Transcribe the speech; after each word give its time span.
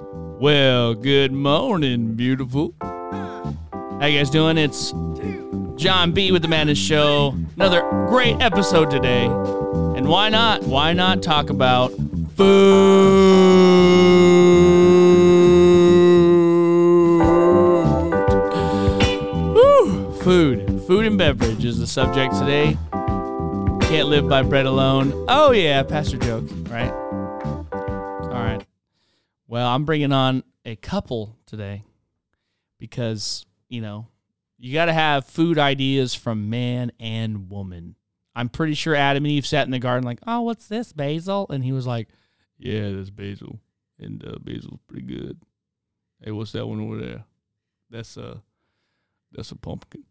Well, 0.00 0.94
good 0.94 1.32
morning, 1.32 2.14
beautiful. 2.14 2.74
How 2.80 4.06
you 4.06 4.18
guys 4.18 4.30
doing? 4.30 4.58
It's 4.58 4.92
John 5.76 6.12
B 6.12 6.32
with 6.32 6.42
the 6.42 6.48
Madness 6.48 6.78
Show. 6.78 7.34
Another 7.54 7.82
great 8.08 8.40
episode 8.40 8.90
today. 8.90 9.26
And 9.26 10.08
why 10.08 10.28
not? 10.28 10.64
Why 10.64 10.92
not 10.92 11.22
talk 11.22 11.50
about 11.50 11.92
food? 12.36 12.64
Food. 20.22 20.82
Food 20.86 21.06
and 21.06 21.16
beverage 21.16 21.64
is 21.64 21.78
the 21.78 21.86
subject 21.86 22.34
today. 22.34 22.76
Can't 23.88 24.08
live 24.08 24.28
by 24.28 24.42
bread 24.42 24.66
alone. 24.66 25.12
Oh, 25.28 25.52
yeah, 25.52 25.82
pastor 25.84 26.18
joke, 26.18 26.44
right? 26.68 26.92
Well, 29.54 29.68
I'm 29.68 29.84
bringing 29.84 30.10
on 30.10 30.42
a 30.64 30.74
couple 30.74 31.38
today 31.46 31.84
because, 32.80 33.46
you 33.68 33.82
know, 33.82 34.08
you 34.58 34.74
got 34.74 34.86
to 34.86 34.92
have 34.92 35.26
food 35.26 35.60
ideas 35.60 36.12
from 36.12 36.50
man 36.50 36.90
and 36.98 37.48
woman. 37.48 37.94
I'm 38.34 38.48
pretty 38.48 38.74
sure 38.74 38.96
Adam 38.96 39.24
and 39.24 39.30
Eve 39.30 39.46
sat 39.46 39.64
in 39.64 39.70
the 39.70 39.78
garden 39.78 40.02
like, 40.04 40.18
"Oh, 40.26 40.40
what's 40.40 40.66
this, 40.66 40.92
basil?" 40.92 41.46
And 41.50 41.62
he 41.62 41.70
was 41.70 41.86
like, 41.86 42.08
"Yeah, 42.58 42.90
that's 42.90 43.10
basil, 43.10 43.60
and 43.96 44.26
uh, 44.26 44.40
basil's 44.42 44.80
pretty 44.88 45.06
good." 45.06 45.38
Hey, 46.20 46.32
what's 46.32 46.50
that 46.50 46.66
one 46.66 46.80
over 46.80 46.98
there? 46.98 47.24
That's 47.90 48.16
a 48.16 48.42
that's 49.30 49.52
a 49.52 49.56
pumpkin. 49.56 50.02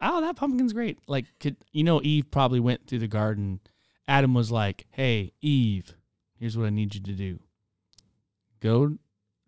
Oh, 0.00 0.22
that 0.22 0.36
pumpkin's 0.36 0.72
great. 0.72 0.98
Like, 1.06 1.26
could 1.40 1.58
you 1.72 1.84
know? 1.84 2.00
Eve 2.02 2.30
probably 2.30 2.60
went 2.60 2.86
through 2.86 3.00
the 3.00 3.06
garden. 3.06 3.60
Adam 4.08 4.32
was 4.32 4.50
like, 4.50 4.86
"Hey, 4.92 5.34
Eve, 5.42 5.94
here's 6.38 6.56
what 6.56 6.64
I 6.64 6.70
need 6.70 6.94
you 6.94 7.02
to 7.02 7.12
do. 7.12 7.40
Go 8.60 8.98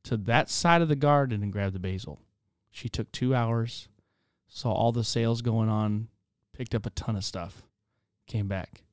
to 0.04 0.16
that 0.16 0.50
side 0.50 0.82
of 0.82 0.88
the 0.88 0.96
garden 0.96 1.42
and 1.42 1.52
grab 1.52 1.72
the 1.72 1.78
basil." 1.78 2.20
She 2.70 2.88
took 2.88 3.10
two 3.10 3.34
hours, 3.34 3.88
saw 4.46 4.72
all 4.72 4.92
the 4.92 5.04
sales 5.04 5.42
going 5.42 5.68
on, 5.68 6.08
picked 6.52 6.74
up 6.74 6.86
a 6.86 6.90
ton 6.90 7.16
of 7.16 7.24
stuff 7.24 7.62
came 8.28 8.46
back. 8.46 8.84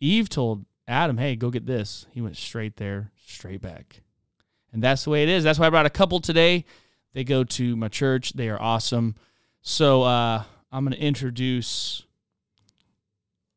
Eve 0.00 0.28
told 0.28 0.64
Adam, 0.88 1.18
hey, 1.18 1.36
go 1.36 1.50
get 1.50 1.66
this. 1.66 2.06
He 2.10 2.20
went 2.20 2.36
straight 2.36 2.76
there, 2.76 3.12
straight 3.24 3.60
back. 3.60 4.02
And 4.72 4.82
that's 4.82 5.04
the 5.04 5.10
way 5.10 5.22
it 5.22 5.28
is. 5.28 5.44
That's 5.44 5.58
why 5.58 5.66
I 5.66 5.70
brought 5.70 5.86
a 5.86 5.90
couple 5.90 6.20
today. 6.20 6.64
They 7.12 7.22
go 7.22 7.44
to 7.44 7.76
my 7.76 7.88
church. 7.88 8.32
They 8.32 8.48
are 8.48 8.60
awesome. 8.60 9.14
So 9.62 10.02
uh, 10.02 10.42
I'm 10.72 10.84
going 10.84 10.96
to 10.96 11.02
introduce 11.02 12.02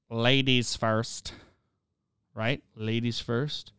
ladies 0.09 0.75
first, 0.75 1.33
right? 2.33 2.63
Ladies 2.75 3.19
first. 3.19 3.73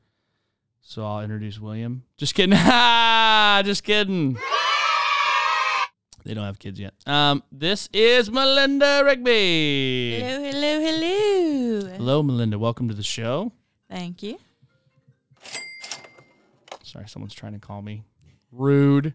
So 0.83 1.05
I'll 1.05 1.21
introduce 1.23 1.61
William. 1.61 2.05
Just 2.17 2.35
kidding. 2.35 2.57
Just 3.65 3.85
kidding. 3.85 4.39
They 6.25 6.35
don't 6.35 6.45
have 6.45 6.59
kids 6.59 6.79
yet. 6.79 6.95
Um, 7.07 7.43
this 7.51 7.89
is 7.93 8.31
Melinda 8.31 9.03
Rigby. 9.05 10.21
Hello, 10.21 10.51
hello, 10.51 10.81
hello. 10.81 11.97
Hello, 11.97 12.23
Melinda. 12.23 12.59
Welcome 12.59 12.89
to 12.89 12.95
the 12.95 13.03
show. 13.03 13.53
Thank 13.89 14.23
you. 14.23 14.39
Sorry, 16.83 17.09
someone's 17.09 17.35
trying 17.35 17.53
to 17.53 17.59
call 17.59 17.83
me. 17.83 18.03
Rude. 18.53 19.15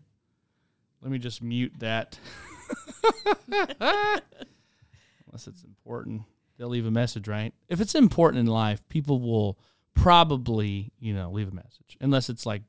Let 1.02 1.12
me 1.12 1.20
just 1.20 1.44
mute 1.44 1.74
that. 1.80 2.18
Unless 3.52 4.22
it's 5.48 5.64
important. 5.64 6.24
They'll 6.58 6.70
leave 6.70 6.86
a 6.86 6.92
message, 6.92 7.28
right? 7.28 7.54
If 7.68 7.82
it's 7.82 7.96
important 7.96 8.40
in 8.40 8.46
life, 8.48 8.88
people 8.90 9.20
will 9.20 9.60
probably, 9.96 10.92
you 11.00 11.14
know, 11.14 11.32
leave 11.32 11.48
a 11.48 11.56
message. 11.56 11.98
Unless 12.00 12.30
it's 12.30 12.46
like 12.46 12.62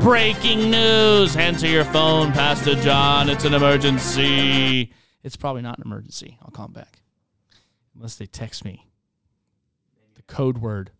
breaking 0.00 0.70
news. 0.70 1.36
Answer 1.36 1.68
your 1.68 1.84
phone, 1.84 2.32
Pastor 2.32 2.74
John. 2.74 3.28
It's 3.28 3.44
an 3.44 3.54
emergency. 3.54 4.92
It's 5.22 5.36
probably 5.36 5.62
not 5.62 5.78
an 5.78 5.84
emergency. 5.86 6.38
I'll 6.42 6.50
call 6.50 6.66
them 6.66 6.74
back. 6.74 6.98
Unless 7.94 8.16
they 8.16 8.26
text 8.26 8.64
me 8.64 8.86
the 10.14 10.22
code 10.22 10.58
word 10.58 10.90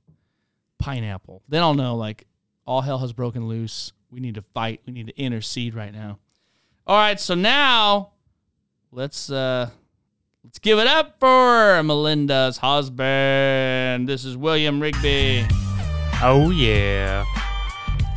pineapple. 0.78 1.42
Then 1.48 1.62
I'll 1.62 1.74
know 1.74 1.96
like 1.96 2.26
all 2.66 2.82
hell 2.82 2.98
has 2.98 3.12
broken 3.12 3.48
loose. 3.48 3.92
We 4.10 4.20
need 4.20 4.36
to 4.36 4.42
fight. 4.54 4.80
We 4.86 4.92
need 4.92 5.08
to 5.08 5.18
intercede 5.18 5.74
right 5.74 5.92
now. 5.92 6.18
All 6.86 6.96
right, 6.96 7.18
so 7.18 7.34
now 7.34 8.12
let's 8.90 9.30
uh 9.30 9.70
let's 10.44 10.58
give 10.58 10.78
it 10.78 10.86
up 10.86 11.18
for 11.20 11.82
Melinda's 11.82 12.58
husband. 12.58 14.08
This 14.08 14.24
is 14.24 14.36
William 14.36 14.80
Rigby. 14.80 15.46
Oh 16.22 16.50
yeah. 16.50 17.24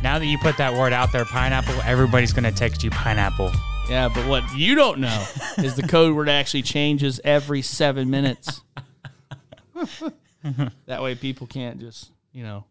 Now 0.02 0.18
that 0.18 0.26
you 0.26 0.38
put 0.38 0.56
that 0.58 0.74
word 0.74 0.92
out 0.92 1.12
there, 1.12 1.24
pineapple, 1.24 1.74
everybody's 1.82 2.32
gonna 2.32 2.52
text 2.52 2.82
you 2.82 2.90
pineapple. 2.90 3.52
Yeah, 3.88 4.08
but 4.12 4.26
what 4.26 4.42
you 4.56 4.74
don't 4.74 4.98
know 4.98 5.26
is 5.58 5.76
the 5.76 5.86
code 5.86 6.14
word 6.14 6.28
actually 6.28 6.62
changes 6.62 7.20
every 7.22 7.62
seven 7.62 8.10
minutes. 8.10 8.60
that 10.86 11.02
way 11.02 11.14
people 11.14 11.46
can't 11.46 11.78
just, 11.78 12.10
you 12.32 12.42
know, 12.42 12.64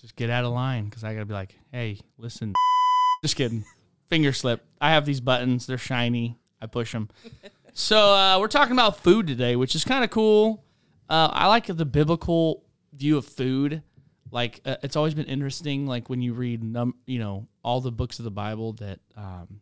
just 0.00 0.14
get 0.14 0.30
out 0.30 0.44
of 0.44 0.52
line 0.52 0.84
because 0.84 1.02
I 1.02 1.12
got 1.14 1.20
to 1.20 1.26
be 1.26 1.34
like, 1.34 1.56
hey, 1.72 1.98
listen. 2.18 2.54
Just 3.22 3.34
kidding. 3.34 3.64
Finger 4.08 4.32
slip. 4.32 4.64
I 4.80 4.90
have 4.90 5.06
these 5.06 5.20
buttons. 5.20 5.66
They're 5.66 5.78
shiny. 5.78 6.38
I 6.60 6.66
push 6.66 6.92
them. 6.92 7.08
So 7.74 8.14
uh, 8.14 8.38
we're 8.38 8.48
talking 8.48 8.72
about 8.72 8.98
food 8.98 9.26
today, 9.26 9.56
which 9.56 9.74
is 9.74 9.84
kind 9.84 10.04
of 10.04 10.10
cool. 10.10 10.64
Uh, 11.08 11.28
I 11.32 11.46
like 11.46 11.66
the 11.66 11.84
biblical 11.86 12.64
view 12.92 13.16
of 13.16 13.24
food. 13.24 13.82
Like 14.30 14.60
uh, 14.64 14.76
it's 14.82 14.96
always 14.96 15.14
been 15.14 15.26
interesting. 15.26 15.86
Like 15.86 16.08
when 16.10 16.20
you 16.22 16.34
read, 16.34 16.62
num- 16.62 16.96
you 17.06 17.18
know, 17.18 17.48
all 17.64 17.80
the 17.80 17.92
books 17.92 18.18
of 18.18 18.24
the 18.24 18.30
Bible 18.30 18.72
that 18.74 19.00
um, 19.16 19.60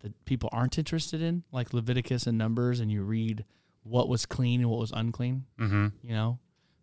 that 0.00 0.24
people 0.24 0.48
aren't 0.52 0.78
interested 0.78 1.22
in, 1.22 1.42
like 1.52 1.72
Leviticus 1.72 2.26
and 2.26 2.36
Numbers, 2.38 2.80
and 2.80 2.90
you 2.90 3.02
read 3.02 3.44
what 3.82 4.08
was 4.08 4.26
clean 4.26 4.60
and 4.60 4.70
what 4.70 4.80
was 4.80 4.92
unclean. 4.92 5.44
Mm-hmm. 5.58 5.88
You 6.02 6.14
know, 6.14 6.38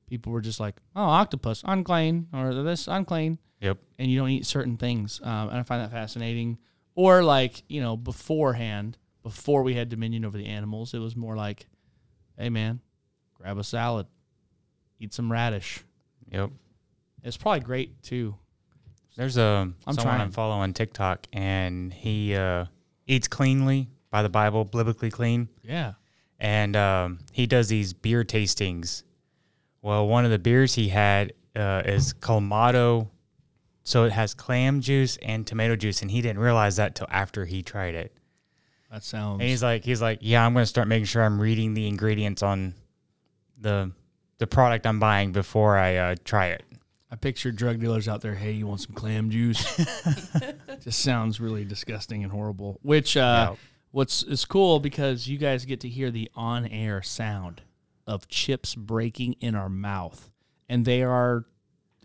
people 0.07 0.31
were 0.31 0.41
just 0.41 0.59
like, 0.59 0.75
"Oh, 0.95 1.03
octopus 1.03 1.63
unclean," 1.65 2.27
or 2.33 2.53
"This 2.63 2.87
unclean," 2.87 3.39
Yep. 3.61 3.77
and 3.99 4.09
you 4.09 4.17
don't 4.17 4.29
eat 4.29 4.45
certain 4.45 4.77
things. 4.77 5.19
Um, 5.23 5.49
and 5.49 5.57
I 5.57 5.63
find 5.63 5.81
that 5.81 5.91
fascinating. 5.91 6.57
Or 6.95 7.23
like 7.23 7.63
you 7.67 7.81
know, 7.81 7.95
beforehand, 7.97 8.97
before 9.23 9.63
we 9.63 9.73
had 9.75 9.89
dominion 9.89 10.25
over 10.25 10.37
the 10.37 10.45
animals, 10.47 10.93
it 10.93 10.99
was 10.99 11.15
more 11.15 11.35
like, 11.35 11.67
"Hey, 12.37 12.49
man, 12.49 12.79
grab 13.33 13.57
a 13.57 13.63
salad, 13.63 14.07
eat 14.99 15.13
some 15.13 15.31
radish." 15.31 15.83
Yep. 16.31 16.51
It's 17.23 17.37
probably 17.37 17.59
great 17.61 18.01
too. 18.03 18.35
There's 19.15 19.37
a 19.37 19.71
I'm 19.85 19.95
someone 19.95 20.03
trying. 20.15 20.21
I'm 20.21 20.31
following 20.31 20.61
on 20.61 20.73
TikTok, 20.73 21.27
and 21.33 21.93
he 21.93 22.35
uh, 22.35 22.65
eats 23.07 23.27
cleanly 23.27 23.89
by 24.09 24.23
the 24.23 24.29
Bible, 24.29 24.65
biblically 24.65 25.09
clean, 25.11 25.47
Yeah. 25.63 25.93
and 26.39 26.75
um, 26.75 27.19
he 27.31 27.45
does 27.47 27.67
these 27.69 27.93
beer 27.93 28.23
tastings. 28.23 29.03
Well, 29.81 30.07
one 30.07 30.25
of 30.25 30.31
the 30.31 30.39
beers 30.39 30.75
he 30.75 30.89
had 30.89 31.33
uh, 31.55 31.83
is 31.85 32.13
Clamato, 32.13 33.09
so 33.83 34.03
it 34.05 34.11
has 34.11 34.33
clam 34.33 34.81
juice 34.81 35.17
and 35.21 35.45
tomato 35.47 35.75
juice, 35.75 36.01
and 36.01 36.09
he 36.11 36.21
didn't 36.21 36.39
realize 36.39 36.75
that 36.77 36.95
till 36.95 37.07
after 37.09 37.45
he 37.45 37.61
tried 37.63 37.95
it. 37.95 38.13
That 38.91 39.03
sounds. 39.03 39.39
And 39.39 39.49
he's 39.49 39.63
like, 39.63 39.83
he's 39.85 40.01
like, 40.01 40.19
yeah, 40.21 40.45
I'm 40.45 40.53
gonna 40.53 40.65
start 40.65 40.87
making 40.87 41.05
sure 41.05 41.23
I'm 41.23 41.39
reading 41.39 41.73
the 41.73 41.87
ingredients 41.87 42.43
on 42.43 42.73
the 43.57 43.91
the 44.37 44.47
product 44.47 44.85
I'm 44.87 44.99
buying 44.99 45.31
before 45.31 45.77
I 45.77 45.95
uh, 45.95 46.15
try 46.25 46.47
it. 46.47 46.63
I 47.09 47.15
picture 47.15 47.51
drug 47.51 47.79
dealers 47.79 48.07
out 48.07 48.21
there. 48.21 48.35
Hey, 48.35 48.51
you 48.53 48.67
want 48.67 48.81
some 48.81 48.93
clam 48.93 49.29
juice? 49.29 49.61
Just 50.83 50.99
sounds 51.01 51.39
really 51.39 51.63
disgusting 51.65 52.23
and 52.23 52.31
horrible. 52.31 52.79
Which 52.81 53.15
uh, 53.17 53.49
Yeah. 53.51 53.55
what's 53.91 54.23
is 54.23 54.45
cool 54.45 54.79
because 54.79 55.27
you 55.27 55.37
guys 55.37 55.65
get 55.65 55.81
to 55.81 55.89
hear 55.89 56.09
the 56.09 56.31
on-air 56.35 57.01
sound 57.01 57.61
of 58.07 58.27
chips 58.29 58.75
breaking 58.75 59.33
in 59.41 59.55
our 59.55 59.69
mouth, 59.69 60.29
and 60.69 60.85
they 60.85 61.03
are 61.03 61.45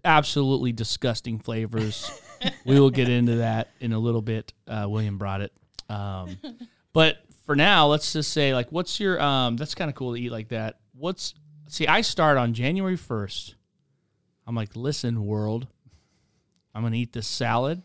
absolutely 0.04 0.72
disgusting 0.72 1.38
flavors. 1.38 2.10
we 2.66 2.78
will 2.78 2.90
get 2.90 3.08
into 3.08 3.36
that 3.36 3.70
in 3.80 3.92
a 3.92 3.98
little 3.98 4.22
bit. 4.22 4.52
Uh, 4.68 4.86
William 4.88 5.18
brought 5.18 5.40
it, 5.40 5.52
um, 5.88 6.36
but 6.96 7.18
for 7.44 7.54
now, 7.54 7.86
let's 7.88 8.12
just 8.14 8.32
say 8.32 8.54
like, 8.54 8.72
what's 8.72 8.98
your? 8.98 9.20
Um, 9.20 9.56
that's 9.56 9.74
kind 9.74 9.88
of 9.90 9.94
cool 9.94 10.14
to 10.14 10.20
eat 10.20 10.30
like 10.32 10.48
that. 10.48 10.78
What's 10.94 11.34
see? 11.68 11.86
I 11.86 12.00
start 12.00 12.38
on 12.38 12.54
January 12.54 12.96
first. 12.96 13.54
I'm 14.46 14.54
like, 14.54 14.74
listen, 14.74 15.26
world, 15.26 15.66
I'm 16.74 16.82
gonna 16.82 16.96
eat 16.96 17.12
this 17.12 17.26
salad. 17.26 17.82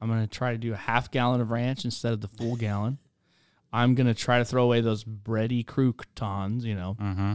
I'm 0.00 0.08
gonna 0.08 0.26
try 0.26 0.52
to 0.52 0.58
do 0.58 0.72
a 0.72 0.76
half 0.76 1.10
gallon 1.10 1.40
of 1.40 1.50
ranch 1.50 1.84
instead 1.84 2.12
of 2.12 2.20
the 2.20 2.28
full 2.28 2.56
gallon. 2.56 2.98
I'm 3.72 3.94
gonna 3.94 4.14
try 4.14 4.38
to 4.38 4.44
throw 4.44 4.64
away 4.64 4.80
those 4.80 5.04
bready 5.04 5.64
croutons, 5.66 6.64
you 6.64 6.74
know. 6.74 6.96
Mm-hmm. 7.00 7.34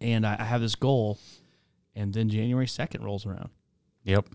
And 0.00 0.26
I, 0.26 0.36
I 0.38 0.44
have 0.44 0.60
this 0.62 0.74
goal, 0.74 1.18
and 1.94 2.12
then 2.14 2.28
January 2.30 2.66
second 2.66 3.04
rolls 3.04 3.26
around, 3.26 3.50
Yep. 4.04 4.26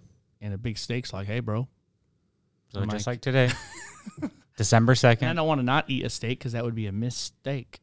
and 0.42 0.54
a 0.54 0.58
big 0.58 0.78
steak's 0.78 1.12
like, 1.12 1.26
hey, 1.28 1.40
bro, 1.40 1.68
So 2.72 2.82
I'm 2.82 2.90
just 2.90 3.08
like- 3.08 3.16
like 3.16 3.22
today, 3.22 3.52
December 4.56 4.96
and 5.04 5.24
I 5.26 5.34
don't 5.34 5.48
want 5.48 5.60
to 5.60 5.66
not 5.66 5.90
eat 5.90 6.06
a 6.06 6.10
steak 6.10 6.40
because 6.40 6.54
that 6.54 6.64
would 6.64 6.76
be 6.76 6.88
a 6.88 6.92
mistake. 6.92 7.80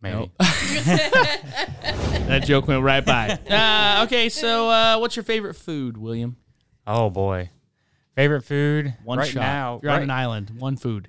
Maybe. 0.00 0.16
Nope. 0.16 0.30
that 0.38 2.42
joke 2.44 2.68
went 2.68 2.82
right 2.82 3.04
by. 3.04 3.38
Uh, 3.48 4.04
okay, 4.04 4.28
so 4.28 4.68
uh, 4.68 4.98
what's 4.98 5.16
your 5.16 5.22
favorite 5.22 5.54
food, 5.54 5.96
William? 5.96 6.36
Oh 6.86 7.08
boy, 7.08 7.50
favorite 8.14 8.42
food 8.42 8.94
One 9.04 9.18
right 9.18 9.28
shot. 9.28 9.40
now. 9.40 9.80
You're 9.82 9.92
on 9.92 10.02
an 10.02 10.10
island. 10.10 10.50
One 10.58 10.76
food. 10.76 11.08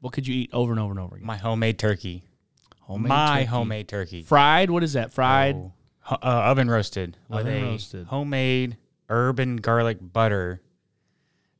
What 0.00 0.12
could 0.12 0.26
you 0.26 0.34
eat 0.34 0.50
over 0.52 0.72
and 0.72 0.80
over 0.80 0.90
and 0.90 1.00
over 1.00 1.16
again? 1.16 1.26
my 1.26 1.38
homemade 1.38 1.78
turkey. 1.78 2.24
Homemade 2.82 3.08
my 3.08 3.34
turkey. 3.38 3.44
homemade 3.46 3.88
turkey. 3.88 4.22
Fried. 4.22 4.70
What 4.70 4.82
is 4.82 4.92
that? 4.92 5.12
Fried. 5.12 5.56
Oh, 5.56 5.72
uh, 6.10 6.16
oven 6.22 6.70
roasted 6.70 7.16
with 7.30 7.40
Oven 7.40 7.54
a 7.54 7.62
roasted. 7.70 8.06
homemade 8.08 8.76
herb 9.08 9.38
and 9.38 9.62
garlic 9.62 9.96
butter 10.00 10.60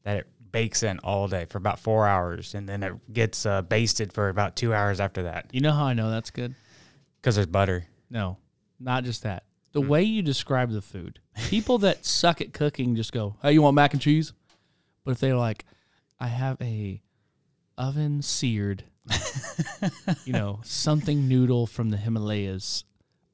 that 0.05 0.19
it 0.19 0.27
bakes 0.53 0.83
in 0.85 0.99
all 1.01 1.27
day 1.29 1.47
for 1.47 1.59
about 1.59 1.79
four 1.81 2.07
hours, 2.07 2.55
and 2.55 2.69
then 2.69 2.83
it 2.83 3.13
gets 3.13 3.45
uh, 3.45 3.63
basted 3.63 4.13
for 4.13 4.29
about 4.29 4.55
two 4.55 4.73
hours 4.73 5.01
after 5.01 5.25
that 5.25 5.47
You 5.53 5.61
know 5.61 5.73
how 5.73 5.85
I 5.87 5.95
know 5.95 6.11
that's 6.11 6.31
good? 6.31 6.55
because 7.21 7.35
there's 7.35 7.47
butter. 7.49 7.87
No, 8.11 8.37
not 8.79 9.03
just 9.05 9.23
that. 9.25 9.45
The 9.73 9.81
Hmm. 9.83 9.89
way 9.89 10.03
you 10.05 10.23
describe 10.23 10.71
the 10.71 10.83
food. 10.83 11.19
People 11.49 11.79
that 11.79 12.05
suck 12.07 12.41
at 12.41 12.53
cooking 12.53 12.95
just 12.95 13.13
go, 13.13 13.37
"Hey, 13.43 13.53
you 13.55 13.63
want 13.63 13.75
mac 13.75 13.93
and 13.93 14.01
cheese?" 14.01 14.33
But 15.05 15.13
if 15.13 15.19
they're 15.21 15.37
like, 15.37 15.65
"I 16.21 16.29
have 16.29 16.61
a 16.63 17.03
oven 17.77 18.23
seared, 18.23 18.85
you 20.25 20.33
know, 20.33 20.61
something 20.65 21.27
noodle 21.29 21.67
from 21.67 21.91
the 21.91 21.97
Himalayas, 21.97 22.85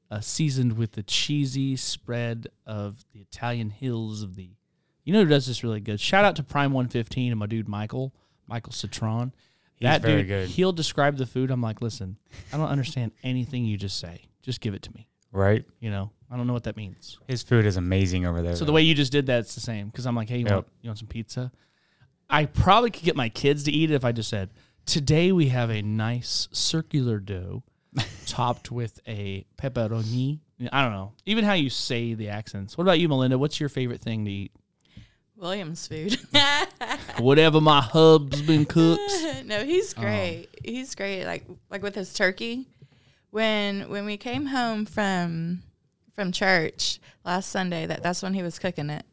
uh, 0.09 0.19
seasoned 0.19 0.77
with 0.77 0.93
the 0.93 1.03
cheesy 1.03 1.75
spread 1.75 2.47
of 2.65 3.05
the 3.13 3.19
Italian 3.19 3.69
hills 3.69 4.23
of 4.23 4.35
the," 4.35 4.55
you 5.03 5.13
know, 5.13 5.23
who 5.23 5.29
does 5.29 5.47
this 5.47 5.63
really 5.63 5.79
good? 5.79 5.99
Shout 5.99 6.25
out 6.25 6.35
to 6.37 6.43
Prime 6.43 6.71
One 6.73 6.87
Fifteen 6.87 7.31
and 7.31 7.39
my 7.39 7.45
dude 7.47 7.67
Michael, 7.67 8.13
Michael 8.47 8.71
Citron. 8.73 9.33
He's 9.75 9.87
that 9.87 10.01
very 10.03 10.21
dude, 10.21 10.27
good. 10.27 10.47
he'll 10.49 10.73
describe 10.73 11.17
the 11.17 11.25
food. 11.25 11.49
I'm 11.49 11.61
like, 11.61 11.81
listen, 11.81 12.17
I 12.53 12.57
don't 12.57 12.67
understand 12.69 13.11
anything 13.23 13.65
you 13.65 13.77
just 13.77 13.99
say. 13.99 14.25
Just 14.43 14.61
give 14.61 14.73
it 14.75 14.83
to 14.83 14.93
me. 14.93 15.07
Right? 15.31 15.65
You 15.79 15.89
know, 15.89 16.11
I 16.29 16.37
don't 16.37 16.45
know 16.45 16.53
what 16.53 16.65
that 16.65 16.77
means. 16.77 17.17
His 17.27 17.41
food 17.41 17.65
is 17.65 17.77
amazing 17.77 18.25
over 18.25 18.41
there. 18.43 18.55
So 18.55 18.65
the 18.65 18.71
way 18.73 18.81
you 18.83 18.93
just 18.93 19.11
did 19.11 19.25
that, 19.27 19.39
it's 19.39 19.55
the 19.55 19.61
same. 19.61 19.87
Because 19.87 20.05
I'm 20.05 20.15
like, 20.15 20.29
hey, 20.29 20.37
you 20.37 20.45
Yep. 20.45 20.53
want 20.53 20.67
you 20.81 20.89
want 20.89 20.99
some 20.99 21.07
pizza? 21.07 21.51
I 22.29 22.45
probably 22.45 22.91
could 22.91 23.03
get 23.03 23.15
my 23.15 23.29
kids 23.29 23.63
to 23.63 23.71
eat 23.71 23.91
it 23.91 23.95
if 23.95 24.05
I 24.05 24.11
just 24.11 24.29
said, 24.29 24.51
today 24.85 25.31
we 25.31 25.47
have 25.49 25.69
a 25.69 25.81
nice 25.81 26.47
circular 26.51 27.19
dough 27.19 27.63
topped 28.25 28.71
with 28.71 28.99
a 29.07 29.45
pepperoni. 29.57 30.39
I 30.71 30.83
don't 30.83 30.93
know. 30.93 31.13
Even 31.25 31.43
how 31.43 31.53
you 31.53 31.69
say 31.71 32.13
the 32.13 32.29
accents. 32.29 32.77
What 32.77 32.83
about 32.83 32.99
you, 32.99 33.09
Melinda? 33.09 33.37
What's 33.37 33.59
your 33.59 33.69
favorite 33.69 34.01
thing 34.01 34.25
to 34.25 34.31
eat? 34.31 34.51
William's 35.41 35.87
food. 35.87 36.17
Whatever 37.17 37.59
my 37.59 37.81
husband 37.81 38.69
cooks. 38.69 39.25
no, 39.45 39.65
he's 39.65 39.93
oh. 39.97 40.01
great. 40.01 40.47
He's 40.63 40.95
great. 40.95 41.25
Like 41.25 41.45
like 41.69 41.81
with 41.81 41.95
his 41.95 42.13
turkey. 42.13 42.67
When 43.31 43.89
when 43.89 44.05
we 44.05 44.17
came 44.17 44.47
home 44.47 44.85
from 44.85 45.63
from 46.13 46.31
church 46.31 46.99
last 47.25 47.49
Sunday, 47.49 47.87
that 47.87 48.03
that's 48.03 48.21
when 48.21 48.35
he 48.35 48.43
was 48.43 48.59
cooking 48.59 48.89
it. 48.89 49.05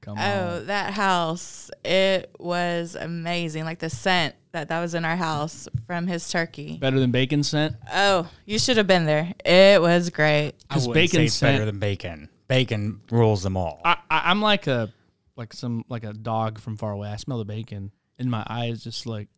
Come 0.00 0.18
Oh, 0.18 0.64
that 0.64 0.94
house! 0.94 1.70
It 1.84 2.34
was 2.40 2.96
amazing. 2.96 3.64
Like 3.64 3.78
the 3.78 3.90
scent 3.90 4.34
that 4.50 4.68
that 4.68 4.80
was 4.80 4.94
in 4.94 5.04
our 5.04 5.16
house 5.16 5.68
from 5.86 6.08
his 6.08 6.28
turkey. 6.28 6.76
Better 6.78 6.98
than 6.98 7.12
bacon 7.12 7.44
scent? 7.44 7.76
Oh, 7.92 8.28
you 8.44 8.58
should 8.58 8.78
have 8.78 8.88
been 8.88 9.06
there. 9.06 9.32
It 9.44 9.80
was 9.80 10.10
great. 10.10 10.54
I 10.68 10.74
Because 10.74 10.88
wouldn't 10.88 11.04
bacon 11.04 11.18
say 11.20 11.24
it's 11.26 11.40
better 11.40 11.64
than 11.66 11.78
bacon. 11.78 12.28
Bacon 12.48 13.00
rules 13.10 13.44
them 13.44 13.56
all. 13.56 13.80
I, 13.84 13.96
I, 14.10 14.30
I'm 14.30 14.42
like 14.42 14.66
a 14.66 14.92
like 15.36 15.52
some 15.52 15.84
like 15.88 16.04
a 16.04 16.12
dog 16.12 16.58
from 16.60 16.76
far 16.76 16.92
away. 16.92 17.08
I 17.08 17.16
smell 17.16 17.38
the 17.38 17.44
bacon, 17.44 17.92
and 18.18 18.30
my 18.30 18.44
eyes 18.48 18.84
just 18.84 19.06
like 19.06 19.28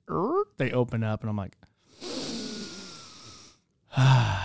they 0.57 0.73
open 0.73 1.03
up, 1.05 1.21
and 1.23 1.31
I'm 1.31 1.37
like 1.37 1.57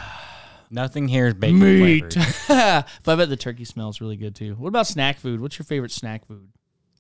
Nothing 0.71 1.07
here 1.07 1.27
is 1.27 1.33
bacon 1.33 1.59
meat. 1.59 2.13
flavored. 2.13 2.15
but 3.03 3.11
I 3.13 3.15
bet 3.15 3.29
the 3.29 3.35
turkey 3.37 3.65
smells 3.65 3.99
really 4.01 4.17
good 4.17 4.35
too. 4.35 4.53
What 4.55 4.67
about 4.67 4.85
snack 4.85 5.17
food? 5.17 5.41
What's 5.41 5.57
your 5.57 5.65
favorite 5.65 5.91
snack 5.91 6.27
food? 6.27 6.49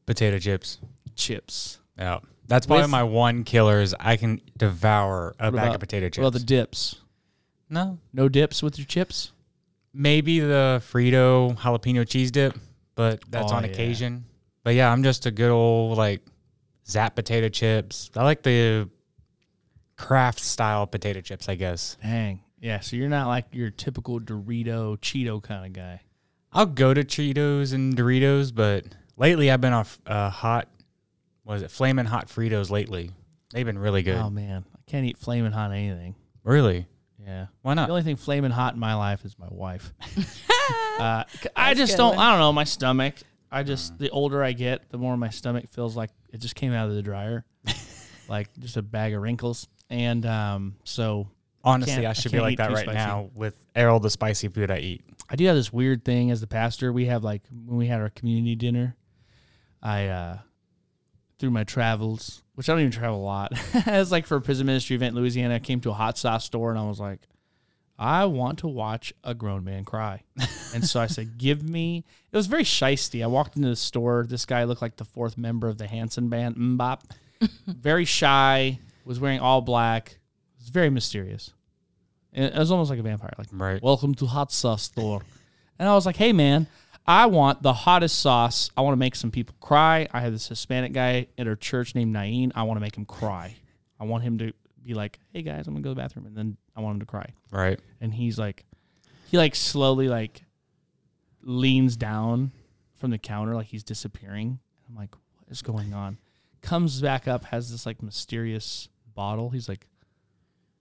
Potato 0.07 0.39
chips. 0.39 0.79
Chips. 1.15 1.77
Yeah, 1.97 2.19
that's 2.47 2.65
probably 2.65 2.83
With- 2.83 2.91
my 2.91 3.03
one 3.03 3.43
killer. 3.43 3.79
Is 3.81 3.95
I 3.99 4.17
can 4.17 4.41
devour 4.57 5.35
a 5.39 5.45
What 5.45 5.55
bag 5.55 5.63
about- 5.65 5.75
of 5.75 5.79
potato 5.81 6.07
chips. 6.07 6.17
Well, 6.17 6.31
the 6.31 6.39
dips. 6.39 6.95
no, 7.69 7.99
No 8.13 8.27
dips 8.27 8.63
with 8.63 8.79
your 8.79 8.87
chips. 8.87 9.31
maybe 9.93 10.39
the 10.39 10.81
Frito 10.91 11.55
jalapeno 11.57 12.07
cheese 12.07 12.31
dip, 12.31 12.57
but 12.95 13.21
that's 13.29 13.51
Oh, 13.51 13.55
on 13.55 13.63
yeah. 13.65 13.69
occasion. 13.69 14.25
But 14.63 14.75
yeah, 14.75 14.91
I'm 14.91 15.03
just 15.03 15.25
a 15.25 15.31
good 15.31 15.51
old 15.51 15.97
like 15.97 16.21
zap 16.87 17.15
potato 17.15 17.49
chips. 17.49 18.09
I 18.15 18.23
like 18.23 18.43
the 18.43 18.89
craft 19.97 20.39
style 20.39 20.87
potato 20.87 21.21
chips, 21.21 21.49
I 21.49 21.55
guess. 21.55 21.97
Dang. 22.01 22.41
Yeah. 22.59 22.79
So 22.79 22.95
you're 22.95 23.09
not 23.09 23.27
like 23.27 23.45
your 23.51 23.69
typical 23.69 24.19
Dorito 24.19 24.97
Cheeto 24.99 25.41
kind 25.41 25.65
of 25.65 25.73
guy. 25.73 26.01
I'll 26.51 26.65
go 26.65 26.93
to 26.93 27.03
Cheetos 27.03 27.73
and 27.73 27.95
Doritos, 27.95 28.53
but 28.53 28.85
lately 29.17 29.51
I've 29.51 29.61
been 29.61 29.73
off 29.73 29.99
uh, 30.07 30.29
hot. 30.29 30.67
Was 31.45 31.61
it 31.61 31.71
flaming 31.71 32.05
hot 32.05 32.27
Fritos 32.27 32.69
lately? 32.69 33.11
They've 33.51 33.65
been 33.65 33.77
really 33.79 34.03
good. 34.03 34.15
Oh 34.17 34.29
man, 34.29 34.65
I 34.75 34.79
can't 34.89 35.05
eat 35.05 35.17
flaming 35.17 35.51
hot 35.51 35.71
anything. 35.71 36.15
really? 36.43 36.87
Yeah. 37.23 37.47
Why 37.61 37.75
not? 37.75 37.87
The 37.87 37.91
only 37.93 38.03
thing 38.03 38.15
flaming 38.15 38.49
hot 38.49 38.73
in 38.73 38.79
my 38.79 38.95
life 38.95 39.23
is 39.23 39.37
my 39.37 39.47
wife. 39.51 39.93
uh, 40.99 41.23
c- 41.27 41.49
I 41.55 41.73
That's 41.73 41.79
just 41.91 41.97
don't. 41.97 42.15
one. 42.15 42.25
I 42.25 42.31
don't 42.31 42.39
know 42.39 42.51
my 42.53 42.63
stomach. 42.63 43.15
I 43.51 43.63
just 43.63 43.97
the 43.97 44.09
older 44.09 44.43
I 44.43 44.51
get, 44.53 44.89
the 44.89 44.97
more 44.97 45.17
my 45.17 45.29
stomach 45.29 45.65
feels 45.69 45.95
like 45.95 46.11
it 46.31 46.39
just 46.39 46.55
came 46.55 46.73
out 46.73 46.89
of 46.89 46.95
the 46.95 47.01
dryer, 47.01 47.45
like 48.27 48.49
just 48.59 48.77
a 48.77 48.81
bag 48.81 49.13
of 49.13 49.21
wrinkles. 49.21 49.67
And 49.89 50.25
um, 50.25 50.75
so 50.83 51.27
Honestly, 51.63 52.05
I 52.05 52.11
I 52.11 52.13
should 52.13 52.31
be 52.31 52.37
can't 52.37 52.43
like 52.43 52.53
eat 52.53 52.57
that 52.57 52.67
too 52.69 52.73
right 52.75 52.83
spicy. 52.83 52.97
now 52.97 53.29
with 53.33 53.57
all 53.75 53.99
the 53.99 54.09
spicy 54.09 54.47
food 54.47 54.71
I 54.71 54.77
eat. 54.79 55.03
I 55.29 55.35
do 55.35 55.45
have 55.45 55.55
this 55.55 55.73
weird 55.73 56.05
thing 56.05 56.31
as 56.31 56.41
the 56.41 56.47
pastor. 56.47 56.93
We 56.93 57.05
have 57.05 57.23
like 57.23 57.41
when 57.65 57.77
we 57.77 57.87
had 57.87 57.99
our 58.01 58.09
community 58.09 58.55
dinner, 58.55 58.95
I 59.81 60.07
uh 60.07 60.37
through 61.37 61.51
my 61.51 61.63
travels, 61.63 62.43
which 62.55 62.69
I 62.69 62.73
don't 62.73 62.81
even 62.81 62.91
travel 62.91 63.19
a 63.19 63.23
lot. 63.23 63.53
It's 63.73 64.11
like 64.11 64.25
for 64.25 64.37
a 64.37 64.41
prison 64.41 64.65
ministry 64.65 64.95
event 64.95 65.15
in 65.15 65.21
Louisiana, 65.21 65.55
I 65.55 65.59
came 65.59 65.79
to 65.81 65.89
a 65.89 65.93
hot 65.93 66.17
sauce 66.17 66.45
store 66.45 66.69
and 66.69 66.79
I 66.79 66.83
was 66.83 66.99
like, 66.99 67.27
I 68.01 68.23
want 68.25 68.59
to 68.59 68.67
watch 68.67 69.13
a 69.25 69.33
grown 69.33 69.65
man 69.65 69.83
cry. 69.83 70.23
and 70.73 70.85
so 70.87 71.01
I 71.01 71.07
said, 71.07 71.37
Give 71.37 71.61
me 71.61 72.05
it 72.31 72.35
was 72.37 72.47
very 72.47 72.63
shisty. 72.63 73.21
I 73.21 73.27
walked 73.27 73.57
into 73.57 73.67
the 73.67 73.75
store. 73.75 74.25
This 74.27 74.45
guy 74.45 74.63
looked 74.63 74.81
like 74.81 74.95
the 74.95 75.03
fourth 75.05 75.37
member 75.37 75.67
of 75.67 75.77
the 75.77 75.85
Hanson 75.87 76.29
band, 76.29 76.55
MMMBop. 76.55 77.01
very 77.67 78.05
shy, 78.05 78.79
was 79.05 79.19
wearing 79.19 79.39
all 79.41 79.61
black. 79.61 80.11
It 80.57 80.61
was 80.61 80.69
very 80.69 80.89
mysterious. 80.89 81.51
And 82.31 82.45
it 82.53 82.57
was 82.57 82.71
almost 82.71 82.89
like 82.89 82.99
a 82.99 83.03
vampire. 83.03 83.33
Like 83.37 83.47
Right. 83.51 83.81
welcome 83.83 84.15
to 84.15 84.25
hot 84.25 84.51
sauce 84.51 84.83
store. 84.83 85.21
And 85.77 85.87
I 85.89 85.93
was 85.93 86.05
like, 86.05 86.15
hey 86.17 86.31
man, 86.33 86.67
I 87.07 87.25
want 87.25 87.63
the 87.63 87.73
hottest 87.73 88.19
sauce. 88.19 88.69
I 88.77 88.81
want 88.81 88.93
to 88.93 88.99
make 88.99 89.15
some 89.15 89.31
people 89.31 89.55
cry. 89.59 90.07
I 90.13 90.21
have 90.21 90.31
this 90.31 90.47
Hispanic 90.47 90.93
guy 90.93 91.27
at 91.37 91.47
our 91.47 91.55
church 91.55 91.95
named 91.95 92.13
Nain. 92.13 92.51
I 92.55 92.63
want 92.63 92.77
to 92.77 92.81
make 92.81 92.95
him 92.95 93.05
cry. 93.05 93.55
I 93.99 94.05
want 94.05 94.23
him 94.23 94.37
to 94.37 94.53
be 94.85 94.93
like, 94.93 95.19
hey 95.33 95.41
guys, 95.41 95.67
I'm 95.67 95.73
gonna 95.73 95.83
go 95.83 95.89
to 95.89 95.95
the 95.95 96.01
bathroom, 96.01 96.25
and 96.25 96.37
then 96.37 96.57
I 96.79 96.81
want 96.81 96.95
him 96.95 96.99
to 97.01 97.05
cry. 97.05 97.33
Right. 97.51 97.79
And 97.99 98.13
he's 98.13 98.39
like, 98.39 98.63
he 99.29 99.37
like 99.37 99.53
slowly 99.53 100.07
like 100.07 100.43
leans 101.41 101.97
down 101.97 102.51
from 102.95 103.11
the 103.11 103.17
counter 103.17 103.53
like 103.53 103.67
he's 103.67 103.83
disappearing. 103.83 104.59
I'm 104.87 104.95
like, 104.95 105.13
what 105.35 105.49
is 105.49 105.61
going 105.61 105.93
on? 105.93 106.17
Comes 106.61 107.01
back 107.01 107.27
up, 107.27 107.45
has 107.45 107.69
this 107.69 107.85
like 107.85 108.01
mysterious 108.01 108.87
bottle. 109.13 109.49
He's 109.49 109.67
like, 109.67 109.87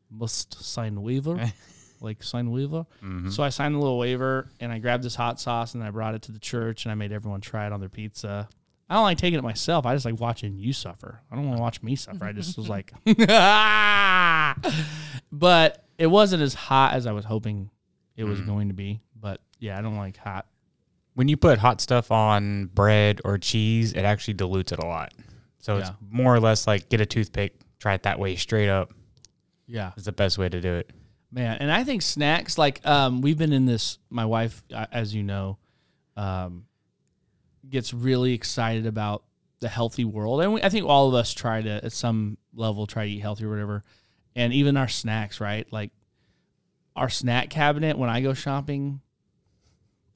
must 0.09 0.63
sign 0.63 1.03
waiver, 1.03 1.53
like 2.01 2.23
sign 2.23 2.53
waiver. 2.53 2.87
Mm-hmm. 3.03 3.31
So 3.31 3.43
I 3.43 3.49
signed 3.49 3.75
a 3.75 3.79
little 3.79 3.99
waiver 3.99 4.49
and 4.61 4.73
I 4.73 4.79
grabbed 4.79 5.03
this 5.03 5.17
hot 5.17 5.41
sauce 5.41 5.75
and 5.75 5.83
I 5.83 5.91
brought 5.91 6.15
it 6.15 6.23
to 6.23 6.33
the 6.33 6.39
church 6.39 6.85
and 6.85 6.93
I 6.93 6.95
made 6.95 7.11
everyone 7.11 7.41
try 7.41 7.67
it 7.67 7.73
on 7.73 7.81
their 7.81 7.89
pizza. 7.89 8.49
I 8.89 8.95
don't 8.95 9.03
like 9.03 9.19
taking 9.19 9.39
it 9.39 9.43
myself. 9.43 9.85
I 9.85 9.95
just 9.95 10.05
like 10.05 10.21
watching 10.21 10.57
you 10.57 10.73
suffer. 10.73 11.21
I 11.31 11.35
don't 11.35 11.47
want 11.47 11.59
to 11.59 11.63
watch 11.63 11.83
me 11.83 11.97
suffer. 11.97 12.25
I 12.25 12.33
just 12.33 12.57
was 12.57 12.69
like, 12.69 12.93
but 15.33 15.88
it 15.99 16.07
wasn't 16.07 16.43
as 16.43 16.55
hot 16.55 16.95
as 16.95 17.07
I 17.07 17.13
was 17.13 17.25
hoping 17.25 17.71
it 18.17 18.25
was 18.25 18.41
going 18.41 18.69
to 18.69 18.75
be. 18.75 19.01
But 19.21 19.41
yeah, 19.59 19.79
I 19.79 19.83
don't 19.83 19.97
like 19.97 20.17
hot. 20.17 20.47
When 21.15 21.29
you 21.29 21.37
put 21.37 21.59
hot 21.59 21.81
stuff 21.81 22.11
on 22.13 22.67
bread 22.67 23.21
or 23.25 23.39
cheese, 23.39 23.93
it 23.93 24.05
actually 24.05 24.35
dilutes 24.35 24.73
it 24.73 24.79
a 24.79 24.87
lot. 24.87 25.13
So 25.59 25.77
it's 25.79 25.91
more 26.09 26.35
or 26.35 26.41
less 26.41 26.67
like 26.67 26.89
get 26.89 27.01
a 27.01 27.07
toothpick, 27.07 27.55
try 27.79 27.95
it 27.95 28.05
that 28.05 28.19
way 28.19 28.37
straight 28.37 28.69
up 28.69 28.93
Yeah. 29.67 29.93
is 29.97 30.05
the 30.05 30.13
best 30.13 30.39
way 30.39 30.49
to 30.49 30.61
do 30.61 30.75
it. 30.75 30.91
Man, 31.31 31.59
and 31.61 31.71
I 31.71 31.85
think 31.85 32.01
snacks 32.03 32.57
like 32.57 32.85
um, 32.87 33.21
we've 33.21 33.37
been 33.37 33.53
in 33.53 33.67
this. 33.67 33.99
My 34.09 34.25
wife, 34.25 34.63
uh, 34.73 34.87
as 34.91 35.15
you 35.15 35.23
know, 35.23 35.59
um, 36.17 36.65
gets 37.69 37.93
really 37.93 38.33
excited 38.33 38.87
about 38.87 39.25
the 39.61 39.69
healthy 39.69 40.05
world, 40.07 40.41
and 40.41 40.55
we, 40.55 40.63
I 40.63 40.69
think 40.71 40.87
all 40.87 41.09
of 41.09 41.15
us 41.15 41.35
try 41.35 41.61
to 41.61 41.85
at 41.85 41.93
some 41.93 42.39
level 42.55 42.87
try 42.87 43.05
to 43.05 43.11
eat 43.11 43.19
healthy 43.21 43.45
or 43.45 43.51
whatever. 43.51 43.83
And 44.39 44.53
even 44.53 44.77
our 44.77 44.87
snacks, 44.87 45.41
right? 45.41 45.67
Like 45.73 45.91
our 46.95 47.09
snack 47.09 47.51
cabinet 47.51 47.99
when 47.99 48.09
I 48.09 48.21
go 48.21 48.35
shopping, 48.35 49.01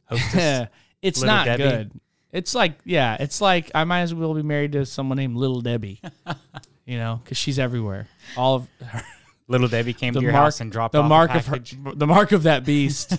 Hostess. 0.06 0.68
it's 1.02 1.22
not 1.22 1.44
Debbie? 1.44 1.62
good. 1.64 2.00
It's 2.30 2.54
like 2.54 2.78
yeah, 2.84 3.16
it's 3.18 3.40
like 3.40 3.72
I 3.74 3.82
might 3.82 4.02
as 4.02 4.14
well 4.14 4.32
be 4.32 4.42
married 4.42 4.72
to 4.72 4.86
someone 4.86 5.16
named 5.16 5.36
Little 5.36 5.60
Debbie, 5.60 6.00
you 6.86 6.98
know, 6.98 7.20
because 7.22 7.36
she's 7.36 7.58
everywhere. 7.58 8.06
All 8.36 8.54
of 8.54 8.68
her, 8.86 9.02
Little 9.48 9.66
Debbie 9.66 9.92
came 9.92 10.14
the 10.14 10.20
to 10.20 10.24
your 10.24 10.32
mark, 10.32 10.44
house 10.44 10.60
and 10.60 10.70
dropped 10.70 10.92
the 10.92 11.02
mark 11.02 11.34
of 11.34 11.46
her, 11.46 11.58
the 11.94 12.06
mark 12.06 12.30
of 12.30 12.44
that 12.44 12.64
beast. 12.64 13.10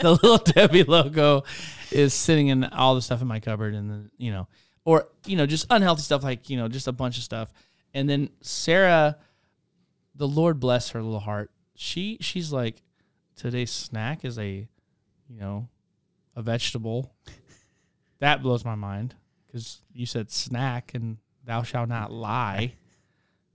the 0.00 0.10
little 0.10 0.36
Debbie 0.36 0.84
logo 0.84 1.44
is 1.90 2.12
sitting 2.12 2.48
in 2.48 2.64
all 2.64 2.94
the 2.94 3.02
stuff 3.02 3.22
in 3.22 3.28
my 3.28 3.40
cupboard, 3.40 3.74
and 3.74 3.90
then 3.90 4.10
you 4.18 4.30
know, 4.30 4.46
or 4.84 5.08
you 5.24 5.36
know, 5.36 5.46
just 5.46 5.66
unhealthy 5.70 6.02
stuff 6.02 6.22
like 6.22 6.50
you 6.50 6.58
know, 6.58 6.68
just 6.68 6.86
a 6.86 6.92
bunch 6.92 7.16
of 7.16 7.24
stuff. 7.24 7.50
And 7.94 8.08
then 8.08 8.28
Sarah, 8.40 9.16
the 10.14 10.28
Lord 10.28 10.60
bless 10.60 10.90
her 10.90 11.02
little 11.02 11.20
heart. 11.20 11.50
She 11.74 12.18
she's 12.20 12.52
like, 12.52 12.82
today's 13.36 13.70
snack 13.70 14.24
is 14.24 14.38
a, 14.38 14.68
you 15.28 15.40
know, 15.40 15.68
a 16.36 16.42
vegetable. 16.42 17.12
That 18.20 18.42
blows 18.42 18.64
my 18.64 18.74
mind 18.76 19.14
because 19.46 19.82
you 19.92 20.06
said 20.06 20.30
snack 20.30 20.94
and 20.94 21.18
thou 21.44 21.62
shalt 21.62 21.90
not 21.90 22.10
lie. 22.10 22.74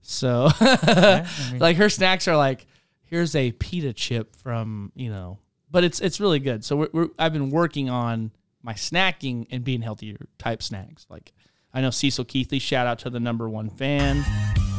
So, 0.00 0.48
I 0.60 1.26
mean- 1.50 1.60
like 1.60 1.76
her 1.78 1.88
snacks 1.88 2.28
are 2.28 2.36
like, 2.36 2.66
here's 3.04 3.34
a 3.34 3.50
pita 3.52 3.92
chip 3.94 4.36
from 4.36 4.92
you 4.94 5.10
know, 5.10 5.38
but 5.70 5.82
it's 5.82 5.98
it's 6.00 6.20
really 6.20 6.38
good. 6.38 6.64
So 6.64 6.76
we're, 6.76 6.88
we're 6.92 7.08
I've 7.18 7.32
been 7.32 7.50
working 7.50 7.90
on 7.90 8.30
my 8.62 8.74
snacking 8.74 9.46
and 9.50 9.64
being 9.64 9.82
healthier 9.82 10.18
type 10.38 10.62
snacks. 10.62 11.06
Like 11.10 11.32
I 11.74 11.80
know 11.80 11.90
Cecil 11.90 12.26
Keithley, 12.26 12.60
shout 12.60 12.86
out 12.86 13.00
to 13.00 13.10
the 13.10 13.18
number 13.18 13.48
one 13.48 13.70
fan, 13.70 14.22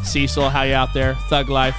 Cecil. 0.04 0.50
How 0.50 0.64
you 0.64 0.74
out 0.74 0.94
there? 0.94 1.16
Thug 1.30 1.50
life. 1.50 1.76